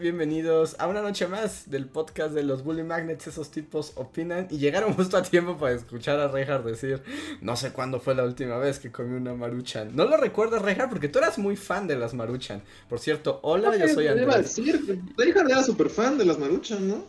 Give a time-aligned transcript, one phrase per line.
[0.00, 3.26] Bienvenidos a una noche más del podcast de los Bully Magnets.
[3.26, 7.02] Esos tipos opinan y llegaron justo a tiempo para escuchar a Reinhardt decir:
[7.40, 9.96] No sé cuándo fue la última vez que comí una maruchan.
[9.96, 12.62] No lo recuerdas, Reinhardt, porque tú eras muy fan de las maruchan.
[12.88, 14.56] Por cierto, hola, yo soy Iba a Andrés.
[15.16, 17.04] Reinhardt era súper fan de las maruchan, ¿no?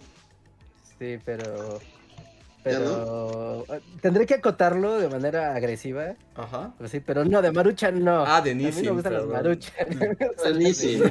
[0.97, 1.79] Sí, pero.
[2.65, 3.65] ¿Ya Pero.
[4.01, 6.15] Tendré que acotarlo de manera agresiva.
[6.35, 6.73] Ajá.
[6.77, 8.25] Pero sí, pero no, de maruchan no.
[8.25, 9.35] Ah, de A mí me Nissin, gustan las perdón.
[9.37, 9.89] maruchan.
[10.43, 11.03] De Nissin.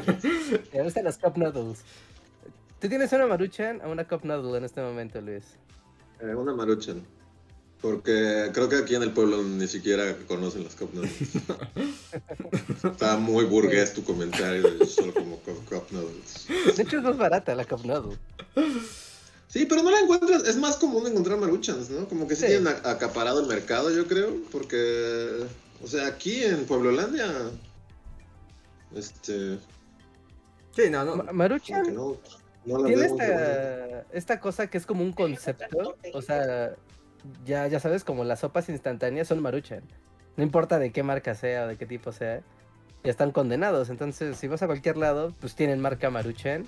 [0.75, 1.83] Me gustan las cup noodles.
[2.81, 5.45] ¿Tú tienes una maruchan o una cup noodle en este momento, Luis?
[6.21, 7.03] Eh, una maruchan.
[7.81, 11.13] Porque creo que aquí en el pueblo ni siquiera conocen las cup noodles.
[12.85, 16.47] Está muy burgués tu comentario de solo como cup, cup noodles.
[16.77, 18.17] De hecho, es más barata la cup noodle.
[19.49, 22.07] Sí, pero no la encuentras, es más común encontrar maruchans, ¿no?
[22.07, 22.47] Como que sí, Sí.
[22.49, 25.47] tienen acaparado el mercado, yo creo, porque,
[25.83, 27.27] o sea, aquí en Pueblolandia,
[28.95, 29.59] este,
[30.77, 31.33] Sí, no, no.
[31.33, 32.17] Maruchan no,
[32.65, 35.97] no tiene esta, esta cosa que es como un concepto.
[36.15, 36.75] O sea,
[37.45, 39.83] ya, ya sabes, como las sopas instantáneas son maruchan.
[40.37, 42.43] No importa de qué marca sea o de qué tipo sea,
[43.03, 43.91] ya están condenados.
[43.91, 46.65] Entonces, si vas a cualquier lado, pues tienen marca maruchan.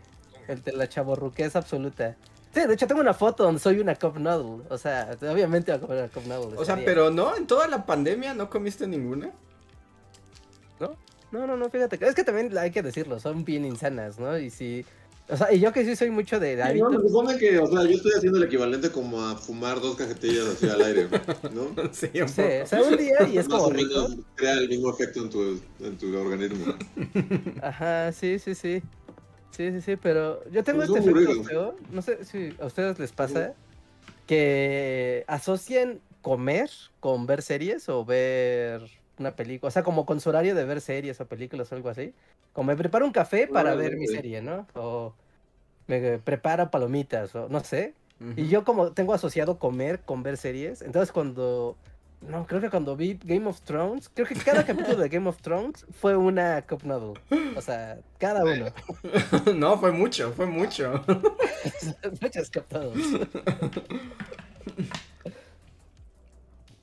[0.47, 2.17] el de la chaborruquez absoluta.
[2.53, 5.77] Sí, de hecho tengo una foto donde soy una cup noodle, o sea, obviamente voy
[5.77, 6.57] a comer una cup noodle.
[6.57, 6.85] O sea, día.
[6.85, 9.31] pero no, en toda la pandemia no comiste ninguna.
[11.31, 14.37] No, no, no, fíjate, que- es que también hay que decirlo, son bien insanas, ¿no?
[14.37, 14.83] Y si...
[15.29, 16.91] O sea, y yo que sí soy mucho de No, hábitos...
[17.03, 20.45] se supone que, o sea, yo estoy haciendo el equivalente como a fumar dos cajetillas
[20.45, 21.07] así al aire,
[21.53, 21.67] ¿no?
[21.93, 23.93] sí, un Sí, o sea, un día y es Más como o rico.
[24.09, 26.73] menos crea el mismo efecto en tu, en tu organismo.
[27.61, 28.83] Ajá, sí, sí, sí.
[29.51, 32.97] Sí, sí, sí, pero yo tengo Pues este efecto feo, no sé si a ustedes
[32.99, 33.53] les pasa,
[34.25, 36.69] que asocian comer
[36.99, 38.81] con ver series o ver
[39.19, 41.89] una película, o sea, como con su horario de ver series o películas o algo
[41.89, 42.13] así.
[42.53, 44.67] Como me preparo un café para ver mi serie, ¿no?
[44.73, 45.13] O
[45.87, 47.93] me preparo palomitas, o no sé.
[48.35, 51.75] Y yo como tengo asociado comer con ver series, entonces cuando...
[52.21, 55.41] No, creo que cuando vi Game of Thrones, creo que cada capítulo de Game of
[55.41, 57.19] Thrones fue una cup noodle.
[57.55, 58.67] O sea, cada uno.
[59.55, 61.03] no, fue mucho, fue mucho.
[62.21, 63.27] Muchas cup noodles.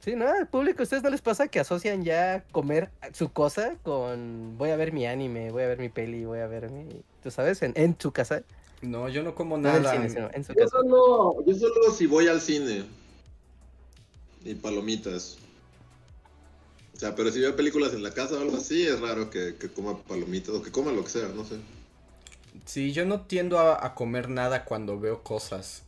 [0.00, 0.28] Sí, ¿no?
[0.28, 4.70] Al público, ¿a ustedes no les pasa que asocian ya comer su cosa con voy
[4.70, 7.02] a ver mi anime, voy a ver mi peli, voy a ver mi...
[7.22, 7.62] ¿Tú sabes?
[7.62, 8.42] En, en tu casa.
[8.80, 9.94] No, yo no como No en el nada.
[9.96, 10.76] cine, sino en su Yo casa.
[10.78, 12.84] solo, yo solo si voy al cine.
[14.44, 15.38] Y palomitas.
[16.94, 19.56] O sea, pero si veo películas en la casa o algo así, es raro que,
[19.56, 21.56] que coma palomitas o que coma lo que sea, no sé.
[22.64, 25.84] Sí, yo no tiendo a, a comer nada cuando veo cosas.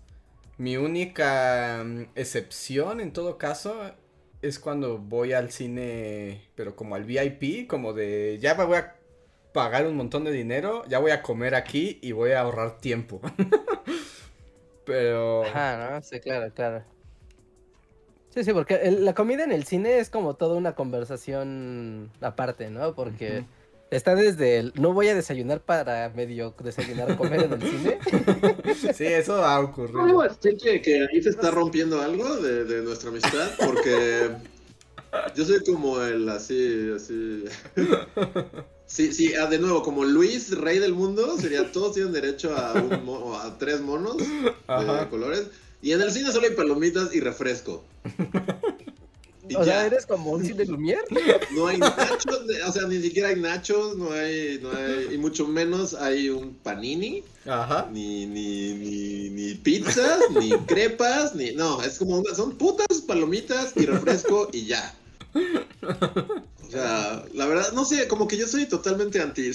[0.57, 3.75] Mi única mm, excepción en todo caso
[4.43, 8.97] es cuando voy al cine, pero como al VIP, como de ya me voy a
[9.53, 13.21] pagar un montón de dinero, ya voy a comer aquí y voy a ahorrar tiempo.
[14.85, 16.03] pero Ajá, ¿no?
[16.03, 16.85] Sí, claro, claro.
[18.35, 22.71] Sí, sí, porque el- la comida en el cine es como toda una conversación aparte,
[22.71, 22.95] ¿no?
[22.95, 23.45] Porque
[23.91, 27.99] está desde el no voy a desayunar para medio desayunar comer en el cine.
[28.95, 30.07] sí, eso ocurrido.
[30.07, 34.31] debo decir que, que ahí se está rompiendo algo de, de nuestra amistad, porque
[35.35, 37.45] yo soy como el así, así.
[38.87, 42.73] Sí, sí, ah, de nuevo, como Luis, rey del mundo, sería todos tienen derecho a,
[42.73, 45.47] un mo- a tres monos de colores.
[45.83, 47.85] Y en el cine solo hay palomitas y refresco.
[49.49, 49.87] Y O sea, ya.
[49.87, 51.03] eres como un cine Lumière.
[51.57, 52.25] No hay nachos,
[52.69, 56.55] o sea, ni siquiera hay nachos, no hay, no hay, y mucho menos hay un
[56.55, 57.89] panini, Ajá.
[57.93, 63.73] ni, ni, ni, ni pizzas, ni crepas, ni, no, es como, una- son putas palomitas
[63.75, 64.95] y refresco y ya.
[65.35, 69.51] O sea, la verdad, no sé, como que yo soy totalmente anti,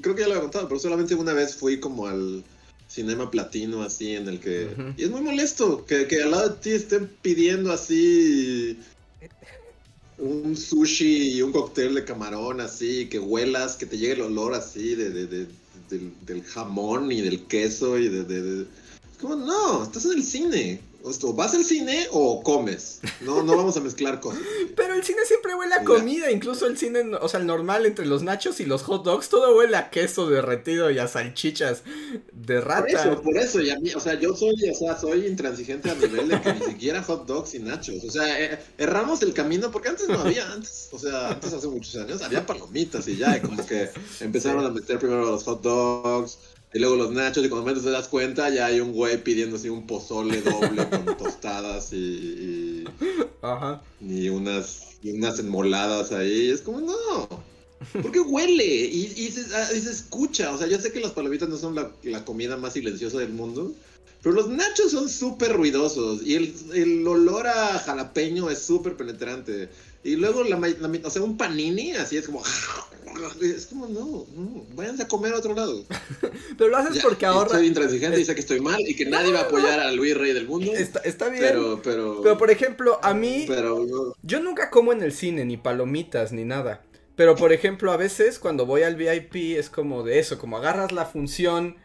[0.00, 2.44] creo que ya lo he contado, pero solamente una vez fui como al
[2.90, 6.56] cinema platino así en el que, y es muy molesto que, que al lado de
[6.56, 8.76] ti estén pidiendo así
[10.18, 14.54] un sushi y un cóctel de camarón así, que huelas, que te llegue el olor
[14.54, 15.46] así de, de- de-
[15.88, 18.24] del, del jamón y del queso y de...
[18.24, 20.80] de- de- Es como, no, estás en el cine.
[21.02, 23.00] O vas al cine o comes.
[23.20, 24.42] No, no vamos a mezclar cosas.
[24.76, 28.04] Pero el cine siempre huele a comida, incluso el cine, o sea, el normal entre
[28.04, 31.82] los nachos y los hot dogs, todo huele a queso derretido y a salchichas
[32.32, 32.80] de rata.
[32.80, 35.90] Por eso, por eso, y a mí, o sea, yo soy, o sea, soy intransigente
[35.90, 38.04] a nivel de que ni siquiera hot dogs y nachos.
[38.04, 41.68] O sea, eh, erramos el camino porque antes no había, antes, o sea, antes hace
[41.68, 43.88] muchos años había palomitas y ya, y como que
[44.20, 46.38] empezaron a meter primero los hot dogs
[46.72, 49.56] y luego los nachos, y cuando menos te das cuenta ya hay un güey pidiendo
[49.56, 52.84] así un pozole doble con tostadas y, y,
[53.42, 53.82] Ajá.
[54.00, 56.50] y unas, y unas enmoladas ahí.
[56.50, 57.28] Es como, no.
[58.02, 60.52] Porque huele y, y, se, ah, y se escucha.
[60.52, 63.32] O sea, yo sé que las palomitas no son la, la comida más silenciosa del
[63.32, 63.72] mundo,
[64.22, 69.70] pero los nachos son súper ruidosos y el, el olor a jalapeño es súper penetrante.
[70.02, 72.42] Y luego, la, la o sea, un panini así es como...
[73.42, 75.84] Es como, no, no, váyanse a comer a otro lado.
[76.56, 77.50] Pero lo haces Ya, porque ahorra.
[77.50, 80.16] Soy intransigente y sé que estoy mal y que nadie va a apoyar a Luis
[80.16, 80.72] Rey del Mundo.
[80.72, 81.42] Está, está bien.
[81.42, 83.44] Pero, Pero, pero, por ejemplo, a mí.
[83.48, 84.14] pero, no.
[84.22, 86.82] Yo nunca como en el cine, ni palomitas, ni nada.
[87.16, 90.92] Pero por ejemplo, a veces cuando voy al VIP es como de eso, como agarras
[90.92, 91.76] la función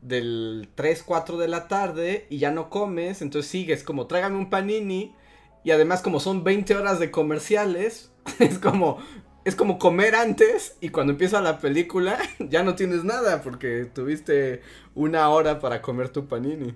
[0.00, 4.48] del 3, 4 de la tarde y ya no comes, entonces sigues como tráigame un
[4.48, 5.14] panini
[5.64, 8.98] y además como son 20 horas de comerciales, es como
[9.44, 14.60] es como comer antes y cuando empieza la película ya no tienes nada porque tuviste
[14.94, 16.74] una hora para comer tu panini.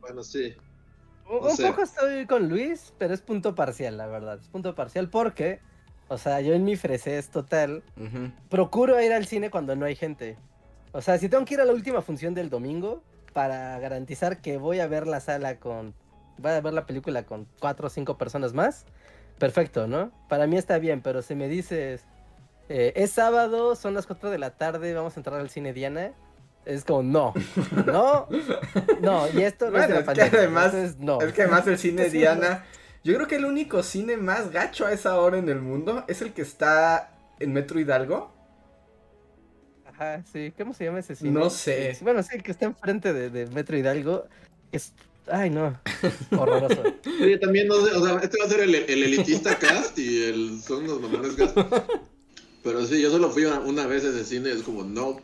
[0.00, 0.54] bueno, sí.
[1.28, 4.38] Un, O un sea- poco estoy con Luis, pero es punto parcial, la verdad.
[4.40, 5.60] Es punto parcial porque,
[6.08, 7.82] o sea, yo en mi fresés total,
[8.50, 10.36] procuro ir al cine cuando no hay gente.
[10.92, 13.02] O sea, si tengo que ir a la última función del domingo
[13.32, 15.94] para garantizar que voy a ver la sala con.
[16.38, 18.84] Voy a ver la película con cuatro o cinco personas más,
[19.38, 20.10] perfecto, ¿no?
[20.28, 22.04] Para mí está bien, pero si me dices.
[22.68, 26.12] eh, es sábado, son las 4 de la tarde, vamos a entrar al cine Diana.
[26.64, 27.34] Es como, no,
[27.86, 28.26] no,
[29.02, 31.20] no, y esto no es de Bueno, la es que pandemia, además- entonces, no.
[31.20, 32.64] Es que además el cine Diana.
[33.04, 36.22] Yo creo que el único cine más gacho a esa hora en el mundo es
[36.22, 38.32] el que está en Metro Hidalgo.
[39.86, 41.30] Ajá, sí, ¿cómo se llama ese cine?
[41.30, 41.96] No sé.
[42.00, 44.24] Bueno, sí, el que está enfrente de, de Metro Hidalgo.
[44.72, 44.92] Es.
[45.28, 45.78] Ay, no.
[46.38, 46.82] Horroroso.
[47.02, 50.22] Sí, también no sé, o sea, este va a ser el, el elitista cast y
[50.24, 51.56] el son los mamones cast.
[52.62, 55.20] Pero sí, yo solo fui una, una vez a ese cine y es como, no.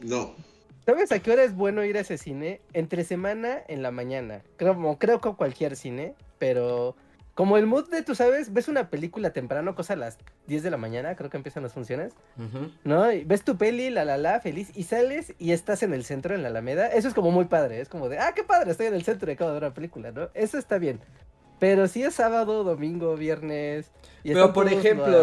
[0.00, 0.34] No.
[0.84, 2.60] ¿Sabes a qué hora es bueno ir a ese cine?
[2.72, 4.42] Entre semana en la mañana.
[4.56, 6.94] Creo, como- creo que cualquier cine, pero
[7.36, 10.16] como el mood de, tú sabes, ves una película temprano, cosa a las
[10.46, 12.14] 10 de la mañana, creo que empiezan las funciones,
[12.82, 13.12] ¿no?
[13.12, 16.34] Y ves tu peli, la la la, feliz, y sales y estás en el centro,
[16.34, 16.88] en la Alameda.
[16.88, 19.30] Eso es como muy padre, es como de, ah, qué padre, estoy en el centro
[19.30, 20.30] y acabo de ver una película, ¿no?
[20.32, 20.98] Eso está bien.
[21.58, 23.90] Pero si es sábado, domingo, viernes...
[24.24, 25.22] Y Pero, por ejemplo,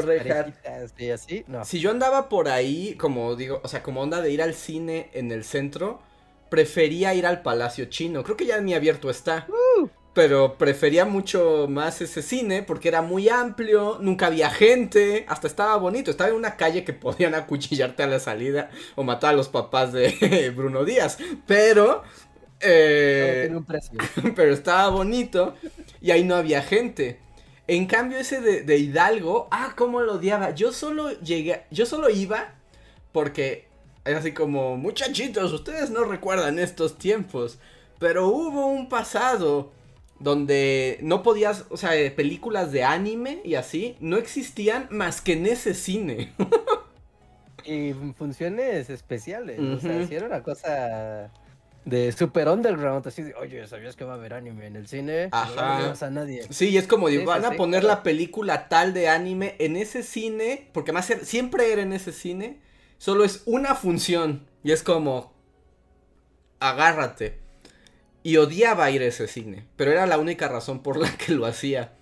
[1.00, 1.66] Y así, no.
[1.66, 5.10] Si yo andaba por ahí, como digo, o sea, como onda de ir al cine
[5.14, 6.00] en el centro,
[6.50, 8.24] prefería ir al Palacio Chino.
[8.24, 9.48] Creo que ya ni abierto está.
[10.14, 15.76] Pero prefería mucho más ese cine porque era muy amplio, nunca había gente, hasta estaba
[15.78, 16.12] bonito.
[16.12, 19.92] Estaba en una calle que podían acuchillarte a la salida o matar a los papás
[19.92, 21.18] de Bruno Díaz.
[21.48, 22.04] Pero...
[22.60, 23.98] Eh, tiene un precio.
[24.36, 25.56] pero estaba bonito
[26.00, 27.20] y ahí no había gente.
[27.68, 30.52] En cambio ese de, de Hidalgo, ah, cómo lo odiaba.
[30.52, 32.56] Yo solo llegué, yo solo iba
[33.12, 33.68] porque
[34.06, 37.58] es así como, muchachitos, ustedes no recuerdan estos tiempos,
[38.00, 39.72] pero hubo un pasado
[40.24, 45.34] donde no podías, o sea, eh, películas de anime y así, no existían más que
[45.34, 46.34] en ese cine.
[47.66, 49.58] Y funciones especiales.
[49.58, 51.32] O sea, si era una cosa
[51.86, 55.30] de super underground, así de, oye, ¿sabías que va a haber anime en el cine?
[55.32, 55.78] Ajá.
[55.78, 56.46] No digas a nadie.
[56.50, 57.96] Sí, es como, de, Sí, van sí, a sí, poner claro.
[57.96, 62.60] la película tal de anime en ese cine, porque más siempre era en ese cine,
[62.98, 65.32] solo es una función y es como,
[66.60, 67.43] agárrate.
[68.24, 71.46] Y odiaba ir a ese cine, pero era la única razón por la que lo
[71.46, 71.94] hacía.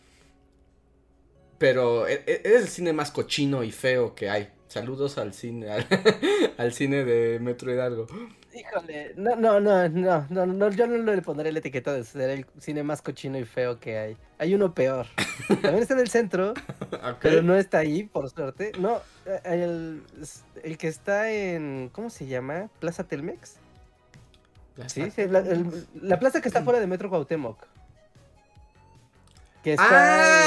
[1.57, 4.49] Pero e- e- es el cine más cochino y feo que hay.
[4.67, 5.85] Saludos al cine, al,
[6.57, 8.07] al cine de Metro Hidalgo.
[8.53, 12.29] Híjole, no, no, no, no, no, no, yo no le pondré la etiqueta de ser
[12.29, 14.17] el cine más cochino y feo que hay.
[14.39, 15.07] Hay uno peor.
[15.47, 16.53] También está en el centro,
[17.21, 18.73] pero no está ahí, por suerte.
[18.77, 20.03] No, eh, el,
[20.63, 22.69] el que está en, ¿cómo se llama?
[22.79, 23.60] Plaza Telmex.
[24.87, 27.57] Sí, sí, la, el- la plaza que está fuera de Metro Cuauhtémoc.
[29.63, 29.85] Que está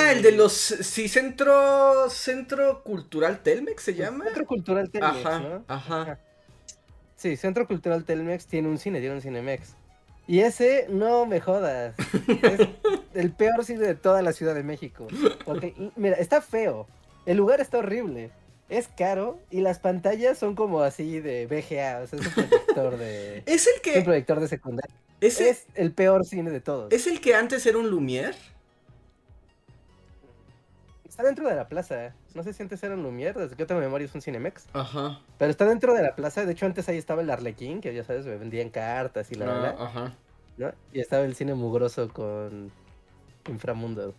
[0.06, 0.52] Ah, en- el de los.
[0.52, 2.10] Sí, Centro.
[2.10, 4.24] Centro Cultural Telmex se llama.
[4.24, 5.64] Centro Cultural Telmex, Ajá, ¿no?
[5.68, 6.18] ajá.
[7.16, 9.74] Sí, Centro Cultural Telmex tiene un cine, tiene un Cinemex.
[10.26, 11.94] Y ese, no me jodas.
[12.42, 12.68] Es
[13.14, 15.06] el peor cine de toda la Ciudad de México.
[15.44, 16.86] Porque, mira, está feo.
[17.24, 18.30] El lugar está horrible.
[18.68, 22.00] Es caro y las pantallas son como así de VGA.
[22.02, 23.38] O sea, es un proyector de.
[23.38, 24.00] Es el es un que.
[24.02, 24.94] proyector de secundaria.
[25.20, 26.92] Ese, Es el peor cine de todos.
[26.92, 28.34] ¿Es el que antes era un Lumière?
[31.08, 32.12] Está dentro de la plaza.
[32.34, 34.66] No sé si antes era un Lumière, desde que yo tengo memoria es un Cinemex.
[34.72, 35.20] Ajá.
[35.38, 36.44] Pero está dentro de la plaza.
[36.44, 39.44] De hecho, antes ahí estaba el Arlequín, que ya sabes, me vendían cartas y la
[39.44, 39.76] Ah, verdad.
[39.78, 40.14] ajá.
[40.56, 40.72] ¿no?
[40.92, 42.72] Y estaba el cine mugroso con
[43.48, 44.14] Inframundo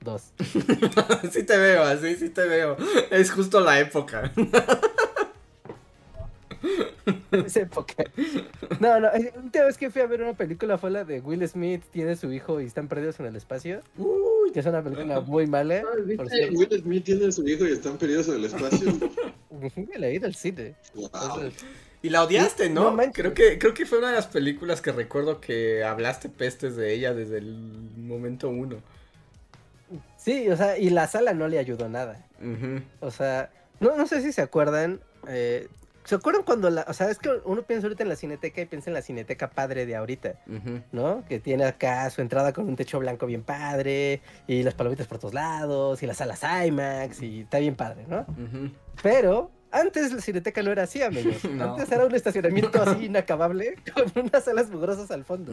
[0.00, 0.22] 2.
[1.32, 2.76] sí te veo, así sí te veo.
[3.10, 4.32] Es justo la época.
[7.44, 8.04] Esa época.
[8.78, 11.20] No, no, eh, la última vez que fui a ver una película fue la de
[11.20, 13.82] Will Smith, tiene su hijo y están perdidos en el espacio.
[13.96, 15.86] Uy, Que es una película muy mala.
[15.86, 16.28] Ah, por ¿viste?
[16.28, 16.58] cierto.
[16.58, 18.94] Will Smith tiene su hijo y están perdidos en el espacio.
[19.98, 20.76] La he ido al cine.
[20.94, 21.10] Wow.
[21.12, 21.54] Entonces,
[22.02, 22.90] Y la odiaste, ¿no?
[22.90, 26.76] No creo que creo que fue una de las películas que recuerdo que hablaste pestes
[26.76, 27.56] de ella desde el
[27.96, 28.82] momento uno.
[30.22, 32.26] Sí, o sea, y la sala no le ayudó nada.
[33.00, 33.50] O sea,
[33.80, 35.00] no, no sé si se acuerdan.
[35.26, 35.68] eh,
[36.04, 36.86] ¿Se acuerdan cuando la.
[36.88, 39.50] O sea, es que uno piensa ahorita en la cineteca y piensa en la cineteca
[39.50, 40.34] padre de ahorita.
[40.92, 41.24] ¿no?
[41.28, 45.18] Que tiene acá su entrada con un techo blanco bien padre, y las palomitas por
[45.18, 48.26] todos lados, y las salas IMAX, y está bien padre, ¿no?
[49.02, 51.44] Pero antes la cineteca no era así, amigos.
[51.50, 51.74] No.
[51.74, 55.52] Antes era un estacionamiento así inacabable, con unas salas mugrosas al fondo,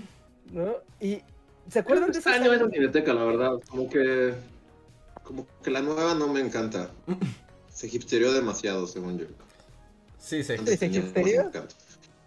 [0.52, 0.74] ¿no?
[1.00, 1.22] Y
[1.70, 2.60] ¿se acuerdan de esa salas?
[2.72, 3.52] cineteca, la verdad.
[3.68, 4.34] Como que.
[5.22, 6.90] Como que la nueva no me encanta.
[7.68, 9.26] Se hipsterió demasiado, según yo.
[10.18, 10.44] Sí.
[10.44, 11.50] ¿se tenía más hipsterió?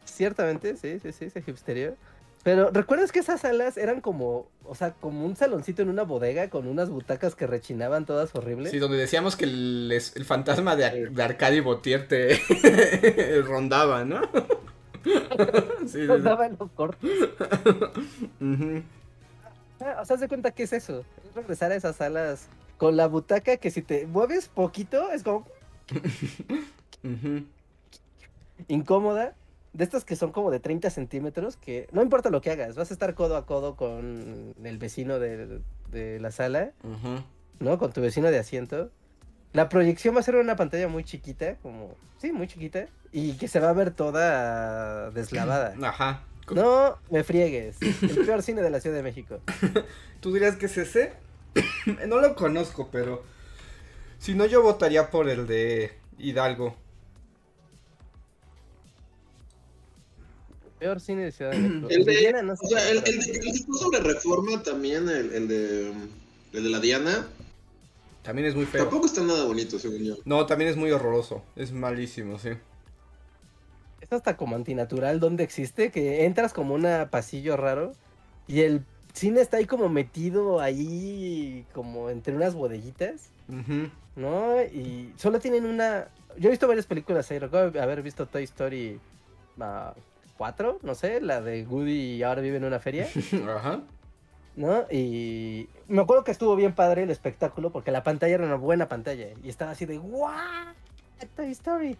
[0.03, 1.95] Ciertamente, sí, sí, sí, se hipsterió.
[2.43, 6.49] Pero ¿recuerdas que esas salas eran como, o sea, como un saloncito en una bodega
[6.49, 8.71] con unas butacas que rechinaban todas horribles?
[8.71, 12.39] Sí, donde decíamos que el, el fantasma de, Ar- de Arcadi Botier te
[13.45, 14.21] rondaba, ¿no?
[15.03, 15.11] sí,
[15.87, 16.07] sí, sí.
[16.07, 17.09] Daban los cortes.
[18.41, 18.83] Ujú.
[19.79, 21.03] Ah, O sea, haz de cuenta que es eso.
[21.27, 25.45] Es regresar a esas salas con la butaca que si te mueves poquito es como
[28.67, 29.35] incómoda.
[29.73, 32.89] De estas que son como de 30 centímetros, que no importa lo que hagas, vas
[32.89, 36.71] a estar codo a codo con el vecino de, de la sala.
[37.59, 37.77] ¿no?
[37.77, 38.89] Con tu vecino de asiento.
[39.53, 43.47] La proyección va a ser una pantalla muy chiquita, como, sí, muy chiquita, y que
[43.47, 45.73] se va a ver toda deslavada.
[45.81, 46.23] Ajá.
[46.55, 47.77] No me friegues.
[47.81, 49.39] El peor cine de la Ciudad de México.
[50.21, 51.13] ¿Tú dirías que es ese?
[52.07, 53.23] no lo conozco, pero
[54.19, 56.75] si no yo votaría por el de Hidalgo.
[60.79, 61.87] Peor cine de Ciudad de México.
[61.89, 65.47] El de- no O sea, el, el, de- el está sobre reforma también, el, el
[65.47, 65.93] de.
[66.53, 67.27] El de la Diana,
[68.23, 68.83] También es muy feo.
[68.83, 70.15] tampoco está nada bonito, según yo.
[70.23, 71.43] No, también es muy horroroso.
[71.57, 72.51] Es malísimo, sí.
[74.01, 77.93] Es hasta como antinatural donde existe, que entras como un pasillo raro
[78.47, 83.89] y el cine está ahí como metido ahí como entre unas bodeguitas, Ujú.
[84.15, 84.61] ¿no?
[84.63, 86.07] Y solo tienen una...
[86.37, 88.99] Yo he visto varias películas ahí, recuerdo haber visto Toy Story
[89.59, 89.93] ah,
[90.37, 93.07] 4, no sé, la de Woody y ahora vive en una feria,
[93.55, 93.81] Ajá.
[94.55, 94.85] ¿no?
[94.91, 98.87] Y me acuerdo que estuvo bien padre el espectáculo porque la pantalla era una buena
[98.87, 100.29] pantalla y estaba así de ¡Wow!
[101.35, 101.97] Toy Story.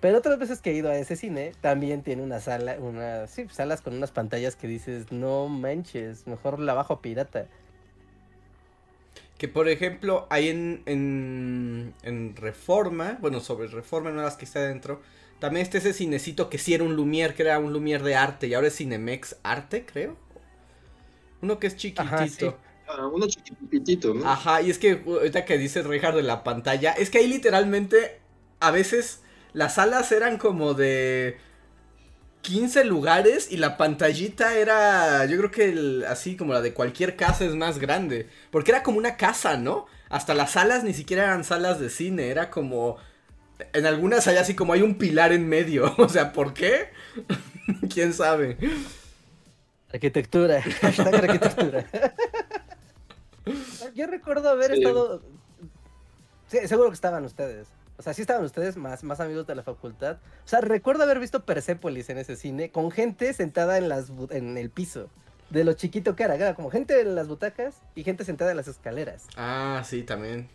[0.00, 3.46] Pero otras veces que he ido a ese cine, también tiene una sala, unas sí,
[3.50, 7.46] salas con unas pantallas que dices, no manches, mejor la bajo pirata.
[9.38, 14.60] Que por ejemplo, hay en, en, en Reforma, bueno, sobre Reforma, no las que está
[14.60, 15.00] adentro,
[15.38, 18.48] también está ese cinecito que sí era un Lumière, que era un Lumière de arte,
[18.48, 20.16] y ahora es Cinemex Arte, creo.
[21.42, 22.02] Uno que es chiquitito.
[22.02, 22.54] Ajá, sí.
[22.86, 24.26] Ah, uno chiquitito, ¿no?
[24.26, 28.20] Ajá, y es que ahorita que dice Richard de la pantalla, es que ahí literalmente
[28.60, 31.38] a veces las salas eran como de
[32.42, 37.16] 15 lugares y la pantallita era, yo creo que el- así como la de cualquier
[37.16, 39.86] casa es más grande, porque era como una casa, ¿no?
[40.08, 42.96] Hasta las salas ni siquiera eran salas de cine, era como...
[43.74, 46.88] En algunas hay así como hay un pilar en medio, o sea, ¿por qué?
[47.92, 48.56] ¿Quién sabe?
[49.92, 51.86] Arquitectura, hashtag arquitectura.
[53.94, 54.78] Yo recuerdo haber Sí.
[54.78, 55.22] estado
[56.48, 57.68] Sí, seguro que estaban ustedes.
[58.00, 60.16] O sea, sí estaban ustedes más, más amigos de la facultad.
[60.46, 64.56] O sea, recuerdo haber visto Persepolis en ese cine con gente sentada en, las, en
[64.56, 65.10] el piso.
[65.50, 68.56] De lo chiquito que era, era como gente en las butacas y gente sentada en
[68.56, 69.26] las escaleras.
[69.36, 70.48] Ah, sí, también.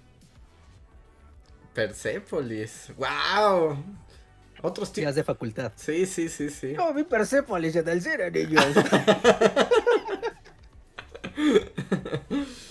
[1.75, 2.92] Persepolis.
[2.98, 3.78] ¡Wow!
[4.64, 5.14] Otros tipos.
[5.14, 5.72] De facultad.
[5.75, 6.74] Sí, sí, sí, sí.
[6.74, 8.66] No, vi Persepolis en el cine, niños.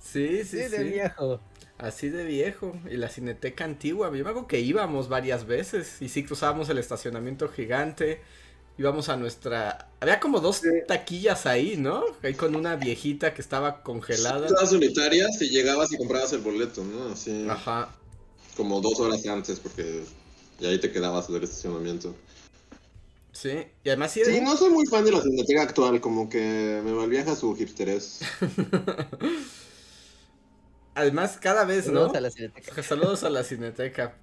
[0.00, 0.84] Sí, sí, sí, de sí.
[0.84, 1.40] viejo.
[1.78, 2.74] Así de viejo.
[2.90, 4.08] Y la cineteca antigua.
[4.08, 6.00] Yo me acuerdo que íbamos varias veces.
[6.00, 8.20] Y sí cruzábamos el estacionamiento gigante.
[8.78, 9.88] Íbamos a nuestra.
[10.00, 12.04] Había como dos taquillas ahí, ¿no?
[12.22, 14.46] Ahí con una viejita que estaba congelada.
[14.46, 17.12] Todas unitarias y llegabas y comprabas el boleto, ¿no?
[17.12, 17.88] Así Ajá.
[18.56, 20.04] como dos horas antes porque
[20.58, 22.14] y ahí te quedabas del estacionamiento.
[23.32, 23.66] Sí.
[23.84, 26.92] Y además sí Sí, no soy muy fan de la cineteca actual, como que me
[26.92, 28.20] malviaja su hipsterés.
[30.96, 32.00] Además, cada vez, ¿no?
[32.08, 32.82] Saludos a la cineteca.
[32.82, 34.14] Saludos a la cineteca.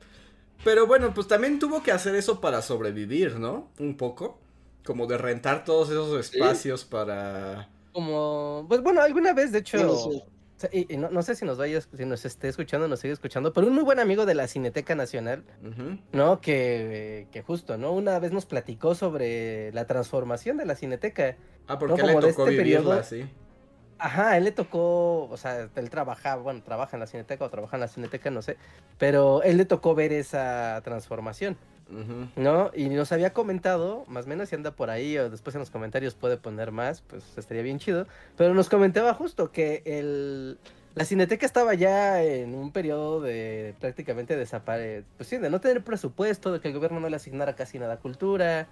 [0.64, 3.70] Pero bueno, pues también tuvo que hacer eso para sobrevivir, ¿no?
[3.80, 4.40] Un poco.
[4.86, 7.70] Como de rentar todos esos espacios para.
[7.94, 10.24] Como, pues bueno, alguna vez, de hecho, sí.
[10.58, 13.14] sea, y, y no, no sé si nos vaya, si nos esté escuchando, nos sigue
[13.14, 15.44] escuchando, pero un muy buen amigo de la Cineteca Nacional.
[16.12, 16.42] ¿no?
[16.42, 17.92] Que, que justo, ¿no?
[17.94, 21.38] Una vez nos platicó sobre la transformación de la Cineteca.
[21.68, 23.26] Ah, porque No, le como de tocó este vivirla, periodo- sí.
[24.04, 27.78] Ajá, él le tocó, o sea, él trabajaba, bueno, trabaja en la Cineteca o trabaja
[27.78, 28.58] en la Cineteca, no sé,
[28.98, 31.56] pero él le tocó ver esa transformación.
[32.36, 32.72] ¿no?
[32.76, 35.70] Y nos había comentado, más o menos si anda por ahí o después en los
[35.70, 38.06] comentarios puede poner más, pues estaría bien chido.
[38.36, 40.58] Pero nos comentaba justo que el,
[40.96, 45.82] la Cineteca estaba ya en un periodo de prácticamente desaparecer, pues sí, de no tener
[45.82, 48.68] presupuesto, de que el gobierno no le asignara casi nada a cultura,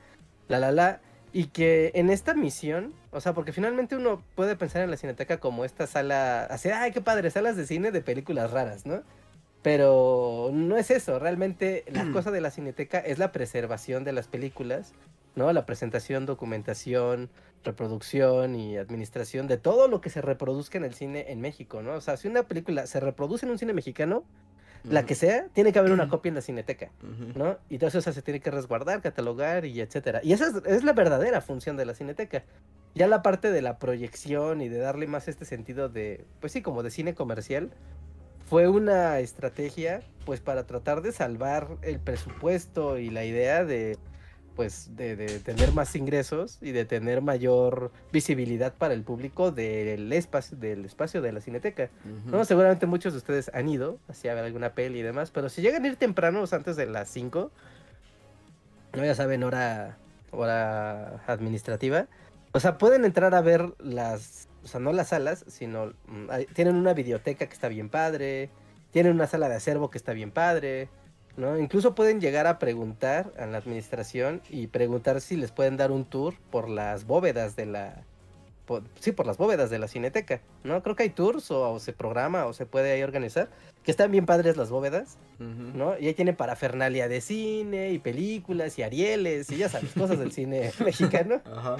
[0.49, 0.99] la la la.
[1.33, 5.39] Y que en esta misión, o sea, porque finalmente uno puede pensar en la Cineteca
[5.39, 9.01] como esta sala, así, ay, qué padre, salas de cine de películas raras, ¿no?
[9.61, 14.27] Pero no es eso, realmente la cosa de la cineteca es la preservación de las
[14.27, 14.93] películas,
[15.35, 15.53] ¿no?
[15.53, 17.29] La presentación, documentación,
[17.63, 21.93] reproducción y administración de todo lo que se reproduzca en el cine en México, ¿no?
[21.93, 24.23] O sea, si una película se reproduce en un cine mexicano,
[24.83, 26.91] la que sea, tiene que haber una copia en la cineteca.
[27.35, 27.57] ¿no?
[27.69, 30.21] Y todo eso se tiene que resguardar, catalogar y etcétera.
[30.23, 32.43] Y esa es, es la verdadera función de la cineteca.
[32.93, 36.61] Ya la parte de la proyección y de darle más este sentido de, pues sí,
[36.61, 37.71] como de cine comercial,
[38.51, 43.97] fue una estrategia, pues para tratar de salvar el presupuesto y la idea de,
[44.55, 50.11] pues, de, de tener más ingresos y de tener mayor visibilidad para el público del
[50.13, 51.89] espacio, del espacio de la cineteca.
[52.25, 55.49] No, seguramente muchos de ustedes han ido así a ver alguna peli y demás, pero
[55.49, 57.49] si llegan a ir temprano, o sea, antes de las 5,
[58.93, 59.97] no ya saben, hora,
[60.31, 62.07] hora administrativa,
[62.51, 66.45] o sea, pueden entrar a ver las, o sea, no las salas, sino mm, hay-
[66.47, 68.49] tienen una videoteca que está bien padre,
[68.91, 70.89] tienen una sala de acervo que está bien padre,
[71.37, 71.57] ¿no?
[71.57, 76.05] Incluso pueden llegar a preguntar a la administración y preguntar si les pueden dar un
[76.05, 78.03] tour por las bóvedas de la,
[78.65, 80.81] por- sí, por las bóvedas de la cineteca, ¿no?
[80.83, 83.49] Creo que hay tours o, o se programa o se puede ahí organizar,
[83.83, 85.17] que están bien padres las bóvedas.
[85.39, 85.97] ¿no?
[85.97, 90.31] Y ahí tienen parafernalia de cine y películas y arieles y ya sabes, cosas del
[90.31, 91.77] cine mexicano, Ajá.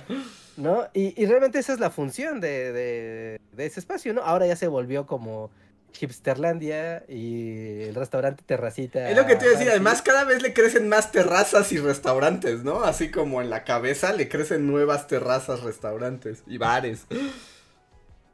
[0.57, 0.85] ¿no?
[0.95, 4.21] Y, y realmente esa es la función de, de- de ese espacio, ¿no?
[4.23, 5.51] Ahora ya se volvió como
[5.99, 9.09] Hipsterlandia y el restaurante Terracita.
[9.09, 11.77] Es lo que te iba a decir, además cada vez le crecen más terrazas y
[11.77, 12.83] restaurantes, ¿no?
[12.83, 17.05] Así como en la cabeza le crecen nuevas terrazas, restaurantes y bares.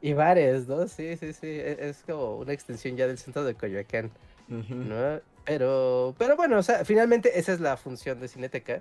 [0.00, 0.86] Y bares, ¿no?
[0.86, 1.46] Sí, sí, sí.
[1.46, 4.10] e- Es, como una extensión ya del centro de Coyoacán.
[4.48, 5.20] ¿no?
[5.44, 8.80] Pero, pero bueno, o sea, finalmente esa es la función de Cineteca.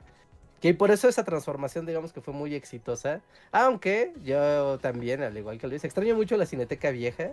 [0.61, 3.21] Que por eso esa transformación, digamos que fue muy exitosa.
[3.51, 7.31] Aunque yo también, al igual que Luis, extraño mucho la Cineteca vieja.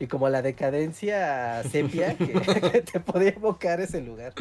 [0.00, 2.32] Y como la decadencia sepia que,
[2.72, 4.32] que te podía evocar ese lugar.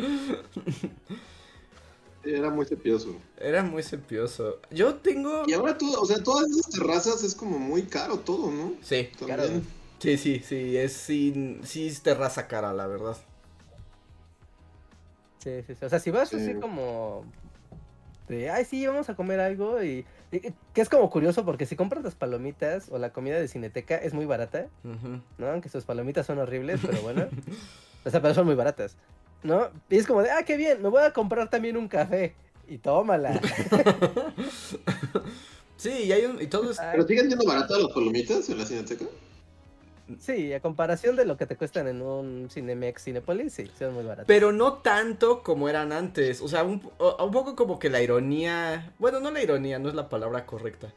[2.23, 3.15] Era muy cepioso.
[3.39, 4.59] Era muy cepioso.
[4.69, 5.43] Yo tengo...
[5.47, 8.73] Y ahora todo, o sea, todas esas terrazas es como muy caro todo, ¿no?
[8.81, 9.63] Sí, También.
[9.99, 13.17] Sí, sí, sí, es sí, sí es terraza cara, la verdad.
[15.39, 15.85] Sí, sí, sí.
[15.85, 16.53] O sea, si vas así Sí.
[16.55, 17.23] como
[18.27, 22.03] de, ay, sí, vamos a comer algo y- que es como curioso porque si compras
[22.03, 24.67] las palomitas o la comida de Cineteca es muy barata.
[25.37, 25.47] ¿no?
[25.47, 27.27] Aunque sus palomitas son horribles, pero bueno.
[28.05, 28.97] o sea, pero son muy baratas,
[29.43, 29.69] ¿no?
[29.89, 32.35] Y es como de, ah, qué bien, me voy a comprar también un café
[32.67, 33.39] y tómala.
[35.77, 36.41] Sí, y hay un...
[36.41, 36.77] Y todo es...
[36.79, 39.05] ¿Pero siguen siendo baratas las palomitas en la cineteca?
[40.19, 44.03] Sí, a comparación de lo que te cuestan en un Cinemex Cinepolis, sí, son muy
[44.03, 44.25] baratas.
[44.27, 46.41] Pero no tanto como eran antes.
[46.41, 48.93] O sea, un, un poco como que la ironía.
[48.99, 50.93] Bueno, no la ironía, no es la palabra correcta.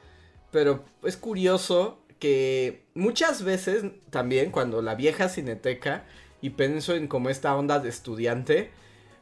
[0.51, 6.05] Pero es curioso que muchas veces también, cuando la vieja cineteca
[6.41, 8.71] y pienso en como esta onda de estudiante,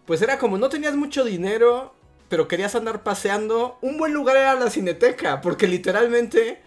[0.05, 1.95] pues era como no tenías mucho dinero,
[2.29, 6.61] pero querías andar paseando, un buen lugar era la cineteca, porque literalmente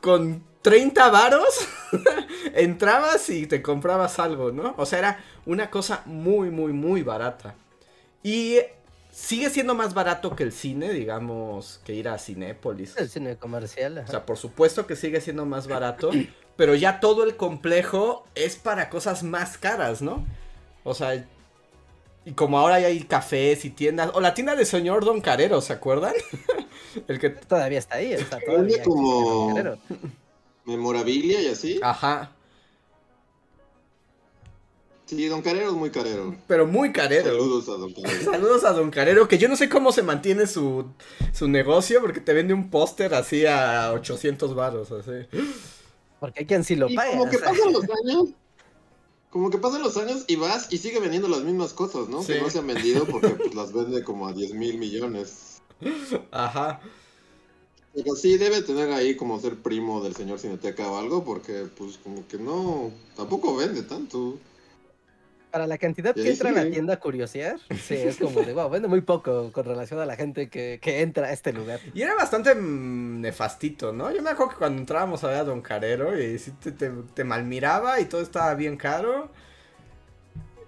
[0.00, 1.68] con 30 varos
[2.54, 4.74] entrabas y te comprabas algo, ¿no?
[4.76, 7.54] O sea, era una cosa muy, muy, muy barata.
[8.22, 8.58] Y
[9.10, 12.96] sigue siendo más barato que el cine, digamos, que ir a Cinépolis.
[12.96, 14.04] El cine comercial.
[14.06, 16.10] O sea, por supuesto que sigue siendo más barato,
[16.56, 20.26] pero ya todo el complejo es para cosas más caras, ¿no?
[20.84, 21.26] O sea,
[22.24, 25.60] y como ahora ya hay cafés y tiendas, o la tienda de señor Don Carero,
[25.62, 26.12] ¿se acuerdan?
[27.08, 29.58] el que todavía está ahí, está todavía como
[30.64, 31.80] memorabilia y así.
[31.82, 32.32] Ajá.
[35.06, 36.36] Sí, Don Carero es muy carero.
[36.46, 37.30] Pero muy carero.
[37.30, 38.24] Saludos a Don Carero.
[38.30, 40.86] Saludos a Don Carero, que yo no sé cómo se mantiene su,
[41.32, 45.26] su negocio, porque te vende un póster así a 800 baros, así.
[46.20, 47.10] Porque hay quien sí lo paga.
[47.10, 48.28] como que pasan los años,
[49.30, 52.24] como que pasan los años y vas y sigue vendiendo las mismas cosas, ¿no?
[52.24, 55.60] Que no se han vendido porque pues, las vende como a 10 mil millones.
[56.30, 56.80] Ajá.
[57.94, 61.98] Pero sí debe tener ahí como ser primo del señor Cineteca o algo, porque pues
[61.98, 64.38] como que no, tampoco vende tanto.
[65.50, 68.70] Para la cantidad que entra a la tienda a curiosear, sí, es como de, wow,
[68.70, 71.80] vende muy poco con relación a la gente que, entra a este lugar.
[71.92, 74.12] Y era bastante mm, nefastito, ¿no?
[74.12, 77.24] Yo me acuerdo que cuando entrábamos a ver a Don Carero y sí te, te,
[77.24, 79.32] malmiraba y todo estaba bien caro.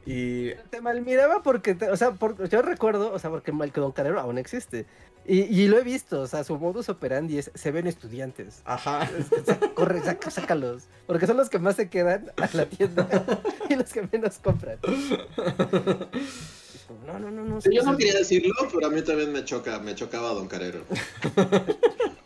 [0.05, 0.51] Y...
[0.71, 2.19] Te malmiraba porque, o sea,
[2.51, 4.87] yo recuerdo, o sea, porque Don Carero aún existe.
[5.25, 8.61] Y, lo he visto, o sea, su modus operandi es, se ven estudiantes.
[8.65, 9.09] Ajá.
[9.75, 10.85] corre, sácalos.
[11.07, 13.09] Porque son los que más se quedan a la tienda
[13.71, 14.79] y los que menos compran.
[17.07, 17.59] No, no, no, no.
[17.61, 20.85] yo no quería decirlo, pero a mí también me choca, me chocaba Don Carero.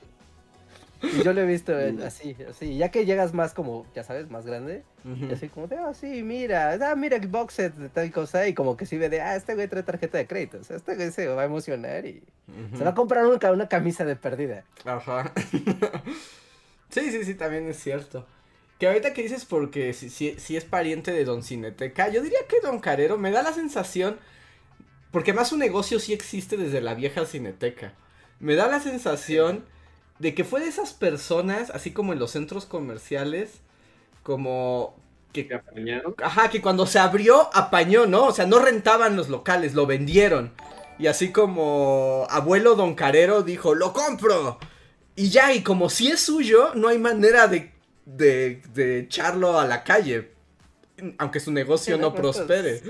[1.14, 4.47] Y yo lo he visto así, así, ya que llegas más como, ya sabes, más
[4.47, 8.11] grande, y así como de, ah, sí, mira, ah, mira el box set de tal
[8.11, 10.64] cosa, y como que sí ve de, ah, este güey trae tarjeta de crédito, o
[10.64, 12.23] sea, este güey se va a emocionar y
[12.77, 14.64] se va a comprar una, una camisa de perdida.
[14.85, 15.33] Ajá.
[16.90, 18.27] sí, sí, sí, también es cierto.
[18.79, 22.61] Que ahorita que dices porque si, si, es pariente de Don Cineteca, yo diría que
[22.61, 24.19] Don Carero me da la sensación,
[25.11, 27.95] porque más su negocio sí existe desde la vieja Cineteca,
[28.38, 29.64] me da la sensación
[30.19, 33.61] de que fue de esas personas, así como en los centros comerciales,
[34.23, 34.97] como
[35.33, 36.15] que, apañaron.
[36.23, 38.27] Ajá, que cuando se abrió apañó, ¿no?
[38.27, 40.53] O sea, no rentaban los locales, lo vendieron.
[40.99, 44.59] Y así como abuelo Don Carero dijo, lo compro.
[45.15, 47.73] Y ya, y como si es suyo, no hay manera de,
[48.07, 50.33] de, de echarlo a la calle.
[51.19, 52.81] Aunque su negocio no prospere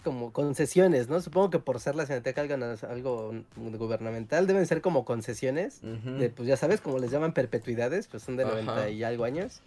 [0.00, 1.20] como concesiones, ¿no?
[1.20, 2.54] Supongo que por ser la Cineteca algo,
[2.88, 8.22] algo gubernamental, deben ser como concesiones, de, pues ya sabes, como les llaman perpetuidades, pues
[8.22, 9.60] son de 90 y algo años.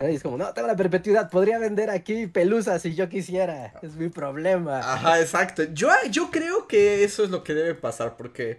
[0.00, 3.96] Y es como, no, tengo la perpetuidad, podría vender aquí pelusas si yo quisiera, es
[3.96, 4.78] mi problema.
[4.78, 5.62] Ajá, exacto.
[5.74, 8.58] Yo, yo creo que eso es lo que debe pasar, porque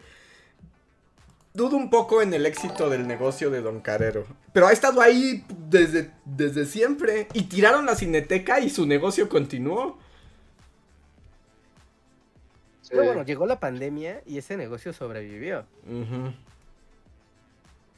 [1.54, 4.26] dudo un poco en el éxito del negocio de Don Carero.
[4.54, 7.28] Pero ha estado ahí desde, desde siempre.
[7.34, 9.98] Y tiraron la cineteca y su negocio continuó.
[12.92, 15.66] Pero bueno, llegó la pandemia y ese negocio sobrevivió.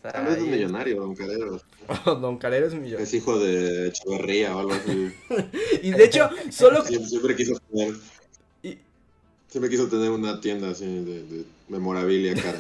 [0.03, 1.62] Tal vez es un millonario, Don Carero.
[2.06, 2.99] don Carero es millonario.
[2.99, 5.13] Es hijo de Echeverría o algo así.
[5.82, 6.84] y de hecho, solo.
[6.86, 7.95] Siempre, quiso tener.
[9.47, 12.58] Siempre quiso tener una tienda así de, memorabilia cara.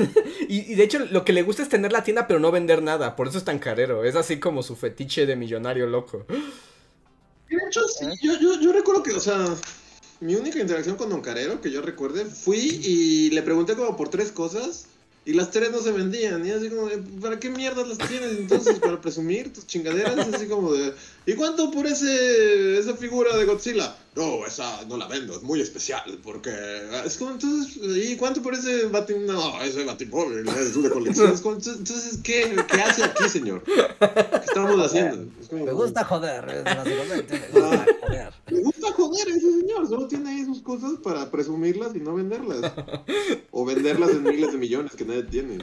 [0.47, 2.81] y, y, de hecho, lo que le gusta es tener la tienda, pero no vender
[2.81, 3.15] nada.
[3.15, 4.05] Por eso es tan carero.
[4.05, 6.25] Es así como su fetiche de millonario loco.
[6.29, 8.05] De hecho, sí.
[8.21, 9.53] Yo, yo, yo recuerdo que, o sea,
[10.23, 14.09] mi única interacción con Don Carero, que yo recuerde, fui y le pregunté como por
[14.09, 14.85] tres cosas
[15.25, 16.45] y las tres no se vendían.
[16.45, 16.89] Y así como,
[17.21, 18.79] ¿para qué mierdas las tienes entonces?
[18.79, 20.17] ¿Para presumir tus chingaderas?
[20.33, 20.93] Así como de,
[21.25, 23.95] ¿y cuánto por ese esa figura de Godzilla?
[24.15, 26.51] No, esa no la vendo, es muy especial, porque
[27.03, 28.87] es como, entonces, ¿y cuánto por ese?
[29.25, 31.29] No, ese Batimóvil es de colección.
[31.29, 33.63] entonces, ¿qué, ¿qué hace aquí, señor?
[33.63, 35.31] ¿Qué estamos haciendo?
[35.51, 38.33] me gusta joder, básicamente, me gusta joder.
[38.51, 42.71] Me gusta joder ese señor, solo tiene ahí sus cosas para presumirlas y no venderlas.
[43.51, 45.59] O venderlas en miles de millones que nadie tiene.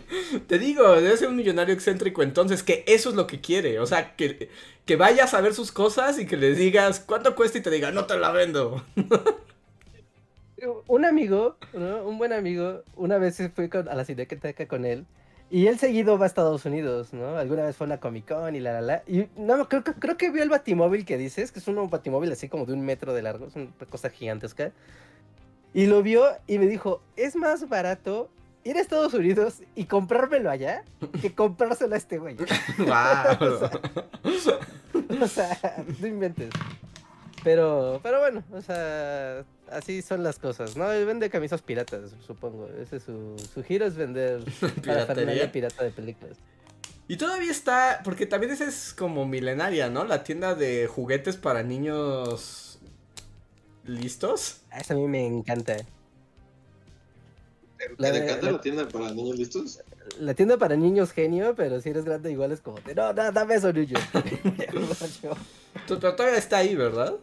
[0.47, 3.87] Te digo, debe ser un millonario excéntrico entonces, que eso es lo que quiere, o
[3.87, 4.49] sea, que
[4.87, 7.91] que vayas a ver sus cosas y que les digas cuánto cuesta y te diga,
[7.91, 8.85] no te la vendo.
[10.87, 15.07] un amigo, un buen amigo, una vez fui a la cineteca con él
[15.51, 17.37] y él seguido va a Estados Unidos, ¿no?
[17.37, 19.03] Alguna vez fue a una Comic Con y la la la.
[19.09, 22.49] Y no, creo, creo que vio el batimóvil que dices, que es un batimóvil así
[22.49, 24.71] como de un metro de largo, es una cosa gigantesca.
[25.75, 28.31] Y lo vio y me dijo, es más barato
[28.65, 30.85] ir a Estados Unidos y comprármelo allá
[31.21, 32.37] que comprárselo a este güey.
[32.79, 33.71] Wow.
[35.23, 36.51] o, sea, no inventes.
[37.43, 40.91] Pero, pero bueno, o sea, así son las cosas, ¿no?
[40.93, 42.69] Él vende camisas piratas, supongo.
[42.81, 44.45] Ese es su, su giro es vender
[44.83, 45.51] Piratería.
[45.51, 46.37] pirata de películas.
[47.09, 50.05] Y todavía está, porque también esa es como milenaria, ¿no?
[50.05, 52.79] La tienda de juguetes para niños
[53.85, 54.61] listos.
[54.71, 55.77] Ah, Esa a mí me encanta.
[57.81, 59.81] ¿Te La de- encanta la- la tienda para niños listos?
[60.19, 63.33] La tienda para niños genio, pero si eres grande igual es como, de, no, no,
[63.33, 63.97] dame eso, niño.
[65.89, 67.15] Pero todavía está ahí, ¿verdad?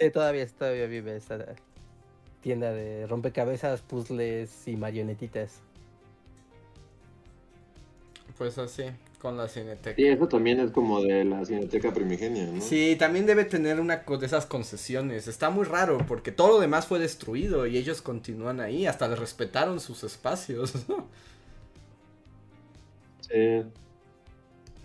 [0.00, 1.44] Sí, todavía, todavía vive esa
[2.40, 5.60] tienda de rompecabezas, puzzles y marionetitas.
[8.36, 8.84] Pues así,
[9.18, 9.96] con la cineteca.
[9.96, 12.60] Sí, eso también es como de la cineteca primigenia, ¿no?
[12.60, 15.26] Sí, también debe tener una de esas concesiones.
[15.28, 18.86] Está muy raro porque todo lo demás fue destruido y ellos continúan ahí.
[18.86, 20.74] Hasta les respetaron sus espacios.
[23.20, 23.62] Sí.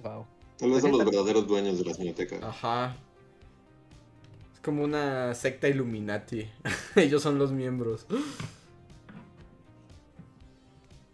[0.03, 0.25] Wow.
[0.57, 2.45] Tal vez son los verdaderos dueños de la cineteca.
[2.45, 2.97] Ajá.
[4.53, 6.49] Es como una secta Illuminati.
[6.97, 8.05] ellos son los miembros.